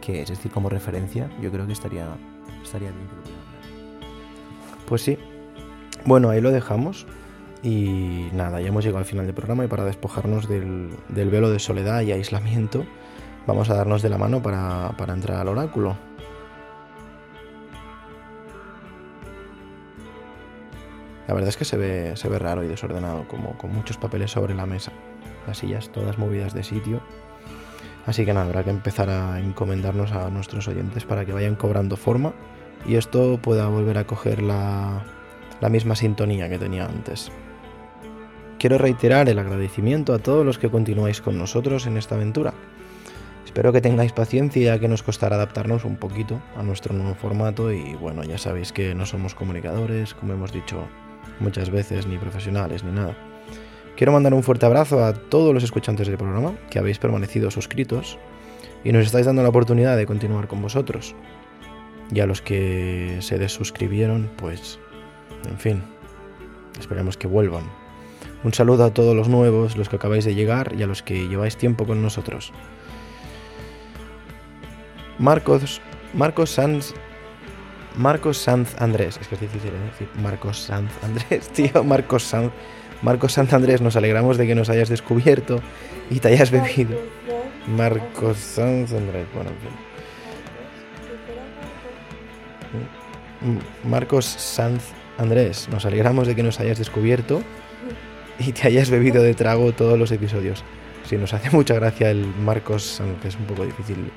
qué 0.00 0.22
es. 0.22 0.30
Es 0.30 0.38
decir, 0.38 0.50
como 0.50 0.68
referencia, 0.68 1.30
yo 1.40 1.50
creo 1.50 1.66
que 1.66 1.72
estaría, 1.72 2.06
estaría 2.62 2.90
bien. 2.90 3.08
Pues 4.88 5.02
sí. 5.02 5.18
Bueno, 6.04 6.30
ahí 6.30 6.40
lo 6.40 6.50
dejamos. 6.50 7.06
Y 7.62 8.28
nada, 8.32 8.60
ya 8.60 8.68
hemos 8.68 8.84
llegado 8.84 8.98
al 8.98 9.04
final 9.04 9.26
del 9.26 9.34
programa 9.34 9.64
y 9.64 9.68
para 9.68 9.84
despojarnos 9.84 10.48
del, 10.48 10.90
velo 11.08 11.50
de 11.50 11.58
soledad 11.58 12.02
y 12.02 12.12
aislamiento, 12.12 12.84
vamos 13.46 13.68
a 13.70 13.74
darnos 13.74 14.02
de 14.02 14.08
la 14.08 14.18
mano 14.18 14.42
para, 14.42 14.94
entrar 15.08 15.38
al 15.38 15.48
oráculo. 15.48 15.96
La 21.26 21.34
verdad 21.34 21.48
es 21.48 21.56
que 21.56 21.64
se 21.64 21.76
ve, 21.76 22.38
raro 22.38 22.62
y 22.62 22.68
desordenado, 22.68 23.26
como 23.28 23.58
con 23.58 23.74
muchos 23.74 23.98
papeles 23.98 24.30
sobre 24.30 24.54
la 24.54 24.64
mesa. 24.64 24.92
Las 25.46 25.58
sillas 25.58 25.90
todas 25.90 26.16
movidas 26.16 26.54
de 26.54 26.62
sitio. 26.62 27.02
Así 28.06 28.24
que 28.24 28.32
nada, 28.32 28.46
habrá 28.46 28.64
que 28.64 28.70
empezar 28.70 29.10
a 29.10 29.38
encomendarnos 29.38 30.12
a 30.12 30.30
nuestros 30.30 30.68
oyentes 30.68 31.04
para 31.04 31.26
que 31.26 31.32
vayan 31.32 31.56
cobrando 31.56 31.96
forma 31.96 32.32
y 32.86 32.94
esto 32.94 33.38
pueda 33.42 33.66
volver 33.68 33.98
a 33.98 34.06
coger 34.06 34.42
la 34.42 35.02
misma 35.68 35.96
sintonía 35.96 36.48
que 36.48 36.58
tenía 36.58 36.86
antes. 36.86 37.30
Quiero 38.58 38.76
reiterar 38.76 39.28
el 39.28 39.38
agradecimiento 39.38 40.12
a 40.12 40.18
todos 40.18 40.44
los 40.44 40.58
que 40.58 40.68
continuáis 40.68 41.20
con 41.20 41.38
nosotros 41.38 41.86
en 41.86 41.96
esta 41.96 42.16
aventura. 42.16 42.54
Espero 43.44 43.72
que 43.72 43.80
tengáis 43.80 44.12
paciencia 44.12 44.80
que 44.80 44.88
nos 44.88 45.04
costará 45.04 45.36
adaptarnos 45.36 45.84
un 45.84 45.94
poquito 45.94 46.42
a 46.56 46.64
nuestro 46.64 46.92
nuevo 46.92 47.14
formato 47.14 47.70
y 47.70 47.94
bueno, 47.94 48.24
ya 48.24 48.36
sabéis 48.36 48.72
que 48.72 48.96
no 48.96 49.06
somos 49.06 49.36
comunicadores, 49.36 50.12
como 50.12 50.32
hemos 50.32 50.52
dicho 50.52 50.88
muchas 51.38 51.70
veces, 51.70 52.08
ni 52.08 52.18
profesionales, 52.18 52.82
ni 52.82 52.90
nada. 52.90 53.16
Quiero 53.96 54.12
mandar 54.12 54.34
un 54.34 54.42
fuerte 54.42 54.66
abrazo 54.66 55.04
a 55.04 55.12
todos 55.12 55.54
los 55.54 55.62
escuchantes 55.62 56.08
del 56.08 56.18
programa 56.18 56.54
que 56.68 56.80
habéis 56.80 56.98
permanecido 56.98 57.52
suscritos 57.52 58.18
y 58.82 58.90
nos 58.90 59.06
estáis 59.06 59.26
dando 59.26 59.44
la 59.44 59.50
oportunidad 59.50 59.96
de 59.96 60.06
continuar 60.06 60.48
con 60.48 60.60
vosotros. 60.62 61.14
Y 62.12 62.18
a 62.18 62.26
los 62.26 62.42
que 62.42 63.18
se 63.20 63.38
desuscribieron, 63.38 64.30
pues, 64.36 64.80
en 65.48 65.58
fin, 65.58 65.82
esperemos 66.80 67.16
que 67.16 67.28
vuelvan. 67.28 67.77
Un 68.44 68.54
saludo 68.54 68.84
a 68.84 68.94
todos 68.94 69.16
los 69.16 69.28
nuevos, 69.28 69.76
los 69.76 69.88
que 69.88 69.96
acabáis 69.96 70.24
de 70.24 70.34
llegar 70.34 70.74
y 70.78 70.82
a 70.82 70.86
los 70.86 71.02
que 71.02 71.28
lleváis 71.28 71.56
tiempo 71.56 71.86
con 71.86 72.02
nosotros. 72.02 72.52
Marcos, 75.18 75.80
Marcos 76.14 76.50
Sanz 76.50 76.94
Marcos 77.98 78.38
Sanz 78.38 78.80
Andrés. 78.80 79.18
Es 79.20 79.26
que 79.26 79.34
es 79.34 79.40
difícil 79.40 79.70
¿eh? 79.70 79.90
decir 79.90 80.08
Marcos 80.22 80.58
Sanz 80.58 80.92
Andrés, 81.02 81.48
tío. 81.52 81.82
Marcos 81.84 82.22
Sanz. 82.22 82.52
Marcos 83.02 83.32
Sanz 83.32 83.52
Andrés, 83.52 83.80
nos 83.80 83.96
alegramos 83.96 84.38
de 84.38 84.46
que 84.46 84.54
nos 84.54 84.70
hayas 84.70 84.88
descubierto 84.88 85.60
y 86.10 86.20
te 86.20 86.28
hayas 86.28 86.50
bebido. 86.50 86.98
Marcos 87.66 88.38
Sanz 88.38 88.92
Andrés, 88.92 89.26
bueno, 89.34 89.50
en 89.50 89.56
fin. 93.42 93.52
Mm, 93.52 93.88
Marcos 93.88 94.24
Sanz 94.24 94.82
Andrés, 95.16 95.68
nos 95.70 95.84
alegramos 95.84 96.26
de 96.26 96.34
que 96.34 96.42
nos 96.42 96.58
hayas 96.60 96.78
descubierto 96.78 97.42
y 98.46 98.52
te 98.52 98.68
hayas 98.68 98.90
bebido 98.90 99.22
de 99.22 99.34
trago 99.34 99.72
todos 99.72 99.98
los 99.98 100.12
episodios. 100.12 100.64
Sí, 101.04 101.16
nos 101.16 101.32
hace 101.32 101.50
mucha 101.50 101.74
gracia 101.74 102.10
el 102.10 102.26
Marcos, 102.26 103.00
aunque 103.00 103.28
es 103.28 103.36
un 103.36 103.46
poco 103.46 103.64
difícil. 103.64 104.10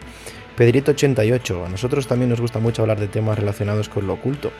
Pedrito88, 0.58 1.66
a 1.66 1.70
nosotros 1.70 2.08
también 2.08 2.30
nos 2.30 2.42
gusta 2.42 2.60
mucho 2.60 2.82
hablar 2.82 3.00
de 3.00 3.08
temas 3.08 3.40
relacionados 3.40 3.90
con 3.90 4.08
lo 4.08 4.14
oculto. 4.14 4.52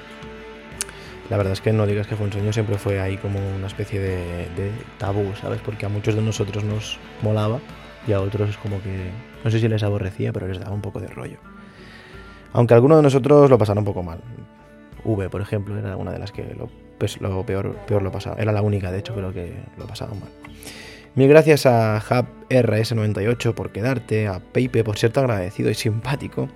La 1.30 1.38
verdad 1.38 1.54
es 1.54 1.62
que 1.62 1.72
no 1.72 1.86
digas 1.86 2.08
que 2.08 2.16
fue 2.16 2.26
un 2.26 2.32
sueño, 2.32 2.52
siempre 2.52 2.78
fue 2.78 3.00
ahí 3.00 3.18
como 3.18 3.40
una 3.56 3.68
especie 3.68 4.00
de, 4.00 4.18
de 4.56 4.72
tabú, 4.98 5.34
¿sabes? 5.40 5.62
Porque 5.62 5.86
a 5.86 5.90
muchos 5.90 6.16
de 6.16 6.22
nosotros 6.22 6.64
nos 6.64 7.00
molaba 7.22 7.60
y 8.08 8.14
a 8.14 8.22
otros 8.22 8.50
es 8.50 8.58
como 8.58 8.82
que, 8.82 9.12
no 9.44 9.52
sé 9.52 9.60
si 9.60 9.68
les 9.68 9.84
aborrecía, 9.84 10.34
pero 10.34 10.48
les 10.48 10.60
daba 10.60 10.74
un 10.74 10.82
poco 10.82 11.00
de 11.00 11.08
rollo. 11.08 11.38
Aunque 12.54 12.74
algunos 12.74 12.98
de 12.98 13.04
nosotros 13.04 13.50
lo 13.50 13.58
pasaron 13.58 13.80
un 13.80 13.86
poco 13.86 14.04
mal. 14.04 14.20
V, 15.04 15.30
por 15.30 15.42
ejemplo, 15.42 15.78
era 15.78 15.96
una 15.96 16.12
de 16.12 16.20
las 16.20 16.32
que 16.32 16.54
lo, 16.58 16.70
pues, 17.02 17.20
lo 17.20 17.44
peor, 17.44 17.76
peor 17.88 18.04
lo 18.04 18.12
pasaba. 18.12 18.36
Era 18.40 18.52
la 18.52 18.62
única, 18.62 18.92
de 18.92 19.00
hecho, 19.00 19.16
creo 19.16 19.34
que 19.34 19.56
lo 19.76 19.88
pasaban 19.88 20.20
mal. 20.20 20.30
Mil 21.16 21.28
gracias 21.28 21.66
a 21.66 21.98
Hub 21.98 22.28
RS98 22.48 23.56
por 23.56 23.72
quedarte, 23.72 24.28
a 24.28 24.40
Peipe 24.40 24.84
por 24.84 25.00
ser 25.00 25.12
tan 25.12 25.24
agradecido 25.24 25.72
y 25.72 25.74
simpático, 25.74 26.48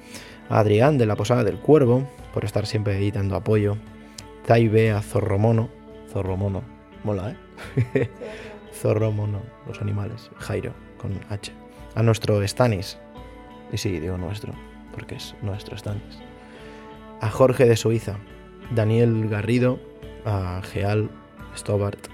a 0.47 0.59
Adrián 0.59 0.99
de 0.99 1.07
la 1.07 1.15
Posada 1.15 1.43
del 1.43 1.57
Cuervo 1.57 2.07
por 2.31 2.45
estar 2.45 2.67
siempre 2.67 2.95
ahí 2.95 3.09
dando 3.09 3.35
apoyo, 3.35 3.75
Taibe, 4.45 4.91
a 4.91 5.01
Zorromono, 5.01 5.69
Zorromono, 6.11 6.61
mola, 7.03 7.31
¿eh? 7.95 8.09
Zorromono, 8.71 9.41
los 9.67 9.81
animales, 9.81 10.29
Jairo, 10.37 10.73
con 10.99 11.19
H, 11.31 11.51
a 11.95 12.03
nuestro 12.03 12.47
Stanis, 12.47 12.99
y 13.73 13.77
sí, 13.77 13.99
digo 13.99 14.19
nuestro, 14.19 14.53
porque 14.93 15.15
es 15.15 15.33
nuestro 15.41 15.75
Stanis, 15.75 16.19
a 17.19 17.31
Jorge 17.31 17.65
de 17.65 17.77
Suiza, 17.77 18.19
Daniel 18.69 19.27
Garrido, 19.27 19.79
a 20.25 20.61
Geal, 20.73 21.09
Stobart, 21.55 22.07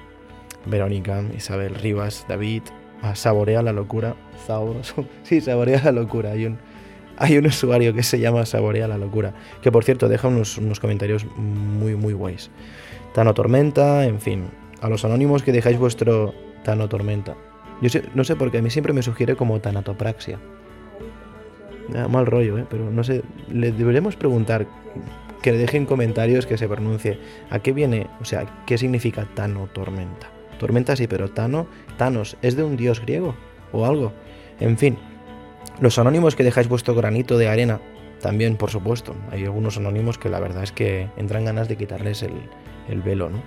Verónica, 0.65 1.23
Isabel 1.35 1.75
Rivas, 1.75 2.25
David, 2.27 2.63
a 3.01 3.15
Saborea 3.15 3.61
la 3.63 3.73
Locura, 3.73 4.15
sí, 5.23 5.41
Saborea 5.41 5.81
la 5.85 5.91
Locura, 5.91 6.31
hay 6.31 6.45
un, 6.45 6.57
hay 7.17 7.37
un 7.37 7.45
usuario 7.47 7.93
que 7.93 8.03
se 8.03 8.19
llama 8.19 8.45
Saborea 8.45 8.87
la 8.87 8.97
Locura, 8.97 9.33
que 9.61 9.71
por 9.71 9.83
cierto 9.83 10.07
deja 10.09 10.27
unos, 10.27 10.57
unos 10.57 10.79
comentarios 10.79 11.25
muy, 11.37 11.95
muy 11.95 12.13
guays. 12.13 12.49
Tano 13.13 13.33
Tormenta, 13.33 14.05
en 14.05 14.19
fin, 14.21 14.45
a 14.81 14.89
los 14.89 15.03
anónimos 15.05 15.43
que 15.43 15.51
dejáis 15.51 15.77
vuestro 15.77 16.33
Tano 16.63 16.87
Tormenta. 16.89 17.35
Yo 17.81 17.89
sé- 17.89 18.03
no 18.13 18.23
sé 18.23 18.35
por 18.35 18.51
qué, 18.51 18.59
a 18.59 18.61
mí 18.61 18.69
siempre 18.69 18.93
me 18.93 19.01
sugiere 19.03 19.35
como 19.35 19.59
tanatopraxia. 19.59 20.37
Ah, 21.95 22.07
mal 22.07 22.25
rollo, 22.25 22.57
¿eh? 22.57 22.65
pero 22.69 22.89
no 22.89 23.03
sé, 23.03 23.21
le 23.51 23.71
deberíamos 23.71 24.15
preguntar 24.15 24.65
que 25.41 25.51
le 25.51 25.57
dejen 25.57 25.85
comentarios 25.85 26.45
que 26.45 26.57
se 26.57 26.67
pronuncie. 26.67 27.19
¿A 27.49 27.59
qué 27.59 27.71
viene? 27.71 28.07
O 28.19 28.25
sea, 28.25 28.45
¿qué 28.65 28.77
significa 28.77 29.27
Tano 29.33 29.67
Tormenta? 29.67 30.29
Tormenta 30.59 30.95
sí, 30.95 31.07
pero 31.07 31.29
Tano, 31.31 31.67
Thanos, 31.97 32.37
¿es 32.41 32.55
de 32.55 32.63
un 32.63 32.77
dios 32.77 33.01
griego 33.01 33.35
o 33.71 33.85
algo? 33.85 34.13
En 34.59 34.77
fin, 34.77 34.97
los 35.79 35.97
anónimos 35.97 36.35
que 36.35 36.43
dejáis 36.43 36.67
vuestro 36.67 36.93
granito 36.93 37.37
de 37.37 37.47
arena, 37.47 37.81
también, 38.21 38.55
por 38.55 38.69
supuesto. 38.69 39.15
Hay 39.31 39.43
algunos 39.43 39.77
anónimos 39.77 40.17
que 40.17 40.29
la 40.29 40.39
verdad 40.39 40.63
es 40.63 40.71
que 40.71 41.09
entran 41.17 41.45
ganas 41.45 41.67
de 41.67 41.75
quitarles 41.75 42.21
el, 42.21 42.33
el 42.87 43.01
velo, 43.01 43.29
¿no? 43.29 43.41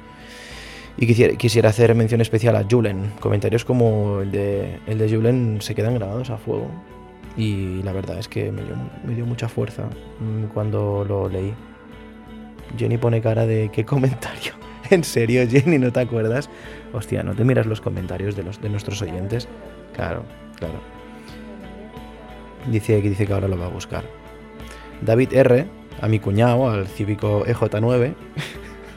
Y 0.96 1.06
quisiera, 1.36 1.68
hacer 1.68 1.94
mención 1.94 2.20
especial 2.20 2.54
a 2.54 2.64
Julen. 2.68 3.12
Comentarios 3.18 3.64
como 3.64 4.20
el 4.20 4.30
de, 4.30 4.78
el 4.86 4.98
de 4.98 5.08
Julen 5.08 5.60
se 5.60 5.74
quedan 5.74 5.94
grabados 5.94 6.30
a 6.30 6.36
fuego. 6.36 6.70
Y 7.36 7.82
la 7.82 7.92
verdad 7.92 8.18
es 8.18 8.28
que 8.28 8.52
me 8.52 8.62
dio, 8.62 8.76
me 9.04 9.14
dio 9.14 9.26
mucha 9.26 9.48
fuerza 9.48 9.88
mm, 10.20 10.52
cuando 10.52 11.04
lo 11.04 11.28
leí. 11.28 11.52
Jenny 12.76 12.98
pone 12.98 13.20
cara 13.20 13.46
de 13.46 13.70
¿qué 13.70 13.84
comentario? 13.84 14.52
¿En 14.90 15.04
serio, 15.04 15.46
Jenny? 15.48 15.78
¿No 15.78 15.92
te 15.92 16.00
acuerdas? 16.00 16.50
Hostia, 16.92 17.22
¿no 17.22 17.34
te 17.34 17.44
miras 17.44 17.66
los 17.66 17.80
comentarios 17.80 18.36
de, 18.36 18.42
los, 18.42 18.60
de 18.60 18.68
nuestros 18.68 19.00
oyentes? 19.02 19.48
Claro, 19.94 20.24
claro. 20.56 20.80
Dice 22.70 23.02
que 23.02 23.08
dice 23.08 23.26
que 23.26 23.32
ahora 23.32 23.48
lo 23.48 23.58
va 23.58 23.66
a 23.66 23.70
buscar. 23.70 24.04
David 25.02 25.32
R, 25.32 25.66
a 26.00 26.08
mi 26.08 26.18
cuñado, 26.18 26.70
al 26.70 26.86
cívico 26.86 27.44
EJ9, 27.44 28.14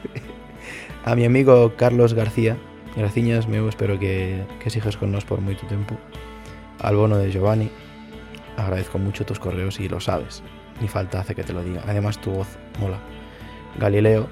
a 1.04 1.14
mi 1.14 1.24
amigo 1.24 1.74
Carlos 1.76 2.14
García, 2.14 2.56
Graciñas, 2.98 3.46
meu, 3.46 3.68
espero 3.68 3.96
que, 3.96 4.42
que 4.58 4.70
sigas 4.70 4.96
con 4.96 5.12
nos 5.12 5.24
por 5.24 5.40
moito 5.40 5.62
tempo. 5.70 5.94
Al 6.82 6.96
bono 6.96 7.14
de 7.14 7.30
Giovanni, 7.30 7.70
agradezco 8.56 8.98
mucho 8.98 9.24
tus 9.24 9.38
correos 9.38 9.78
y 9.78 9.88
lo 9.88 10.00
sabes. 10.00 10.42
Ni 10.80 10.88
falta 10.88 11.20
hace 11.20 11.36
que 11.36 11.44
te 11.44 11.52
lo 11.52 11.62
diga. 11.62 11.82
Además, 11.86 12.18
tu 12.18 12.32
voz 12.32 12.58
mola. 12.80 12.98
Galileo, 13.78 14.28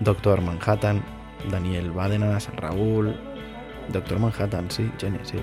Doctor 0.00 0.40
Manhattan, 0.40 1.02
Daniel 1.50 1.90
Bádenas, 1.90 2.48
Raúl. 2.56 3.14
Doctor 3.88 4.18
Manhattan, 4.18 4.70
sí, 4.70 4.90
Jenny, 4.98 5.18
sí. 5.22 5.38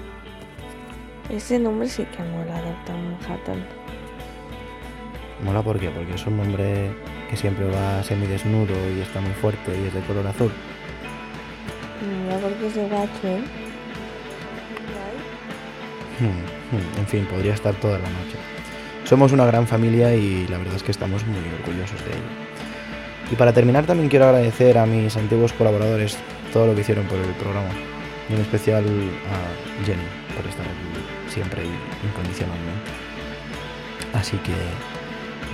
Ese 1.30 1.58
nombre 1.60 1.88
sí 1.88 2.06
que 2.06 2.24
mola, 2.24 2.62
Doctor 2.62 2.96
Manhattan. 2.96 3.66
Mola 5.44 5.62
¿por 5.62 5.80
qué? 5.80 5.90
Porque 5.90 6.14
es 6.14 6.26
un 6.28 6.40
hombre 6.40 6.92
que 7.30 7.36
siempre 7.36 7.70
va 7.70 8.04
semidesnudo 8.04 8.74
y 8.96 9.02
está 9.02 9.20
muy 9.20 9.34
fuerte 9.34 9.72
y 9.78 9.88
es 9.88 9.94
de 9.94 10.02
color 10.02 10.28
azul. 10.28 10.52
Mola 12.24 12.38
porque 12.38 12.68
es 12.68 12.76
de 12.76 12.86
Watchmen. 12.86 13.44
Hmm, 16.20 16.76
hmm, 16.76 17.00
En 17.00 17.08
fin, 17.08 17.26
podría 17.26 17.54
estar 17.54 17.74
toda 17.76 18.00
la 18.00 18.08
noche. 18.10 18.38
Somos 19.04 19.32
una 19.32 19.46
gran 19.46 19.68
familia 19.68 20.16
y 20.16 20.48
la 20.48 20.58
verdad 20.58 20.76
es 20.76 20.84
que 20.84 20.92
estamos 20.92 21.26
muy 21.26 21.42
orgullosos 21.60 22.00
de 22.06 22.12
ello. 22.12 22.55
Y 23.32 23.36
para 23.36 23.54
terminar 23.54 23.86
también 23.86 24.10
quiero 24.10 24.26
agradecer 24.26 24.78
a 24.78 24.86
mis 24.86 25.16
antiguos 25.18 25.54
colaboradores 25.54 26.18
todo 26.54 26.68
lo 26.68 26.76
que 26.76 26.82
hicieron 26.82 27.06
por 27.06 27.18
el 27.18 27.34
programa. 27.34 27.70
Y 28.30 28.34
en 28.34 28.42
especial 28.42 28.84
a 28.84 29.86
Jenny 29.86 30.04
por 30.36 30.46
estar 30.48 30.66
aquí 30.66 31.32
siempre 31.34 31.64
y 31.64 32.08
incondicionalmente. 32.08 32.92
Así 34.14 34.38
que 34.38 34.54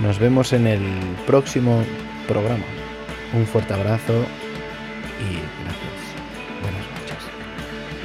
nos 0.02 0.18
vemos 0.18 0.52
en 0.52 0.66
el 0.66 0.82
próximo 1.26 1.82
programa. 2.28 2.64
Un 3.34 3.46
fuerte 3.46 3.74
abrazo 3.74 4.24
y 5.20 5.34
gracias. 5.64 6.02
Buenas 6.62 6.86
noches. 6.92 7.22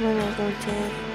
Buenas 0.00 0.38
noches. 0.38 1.07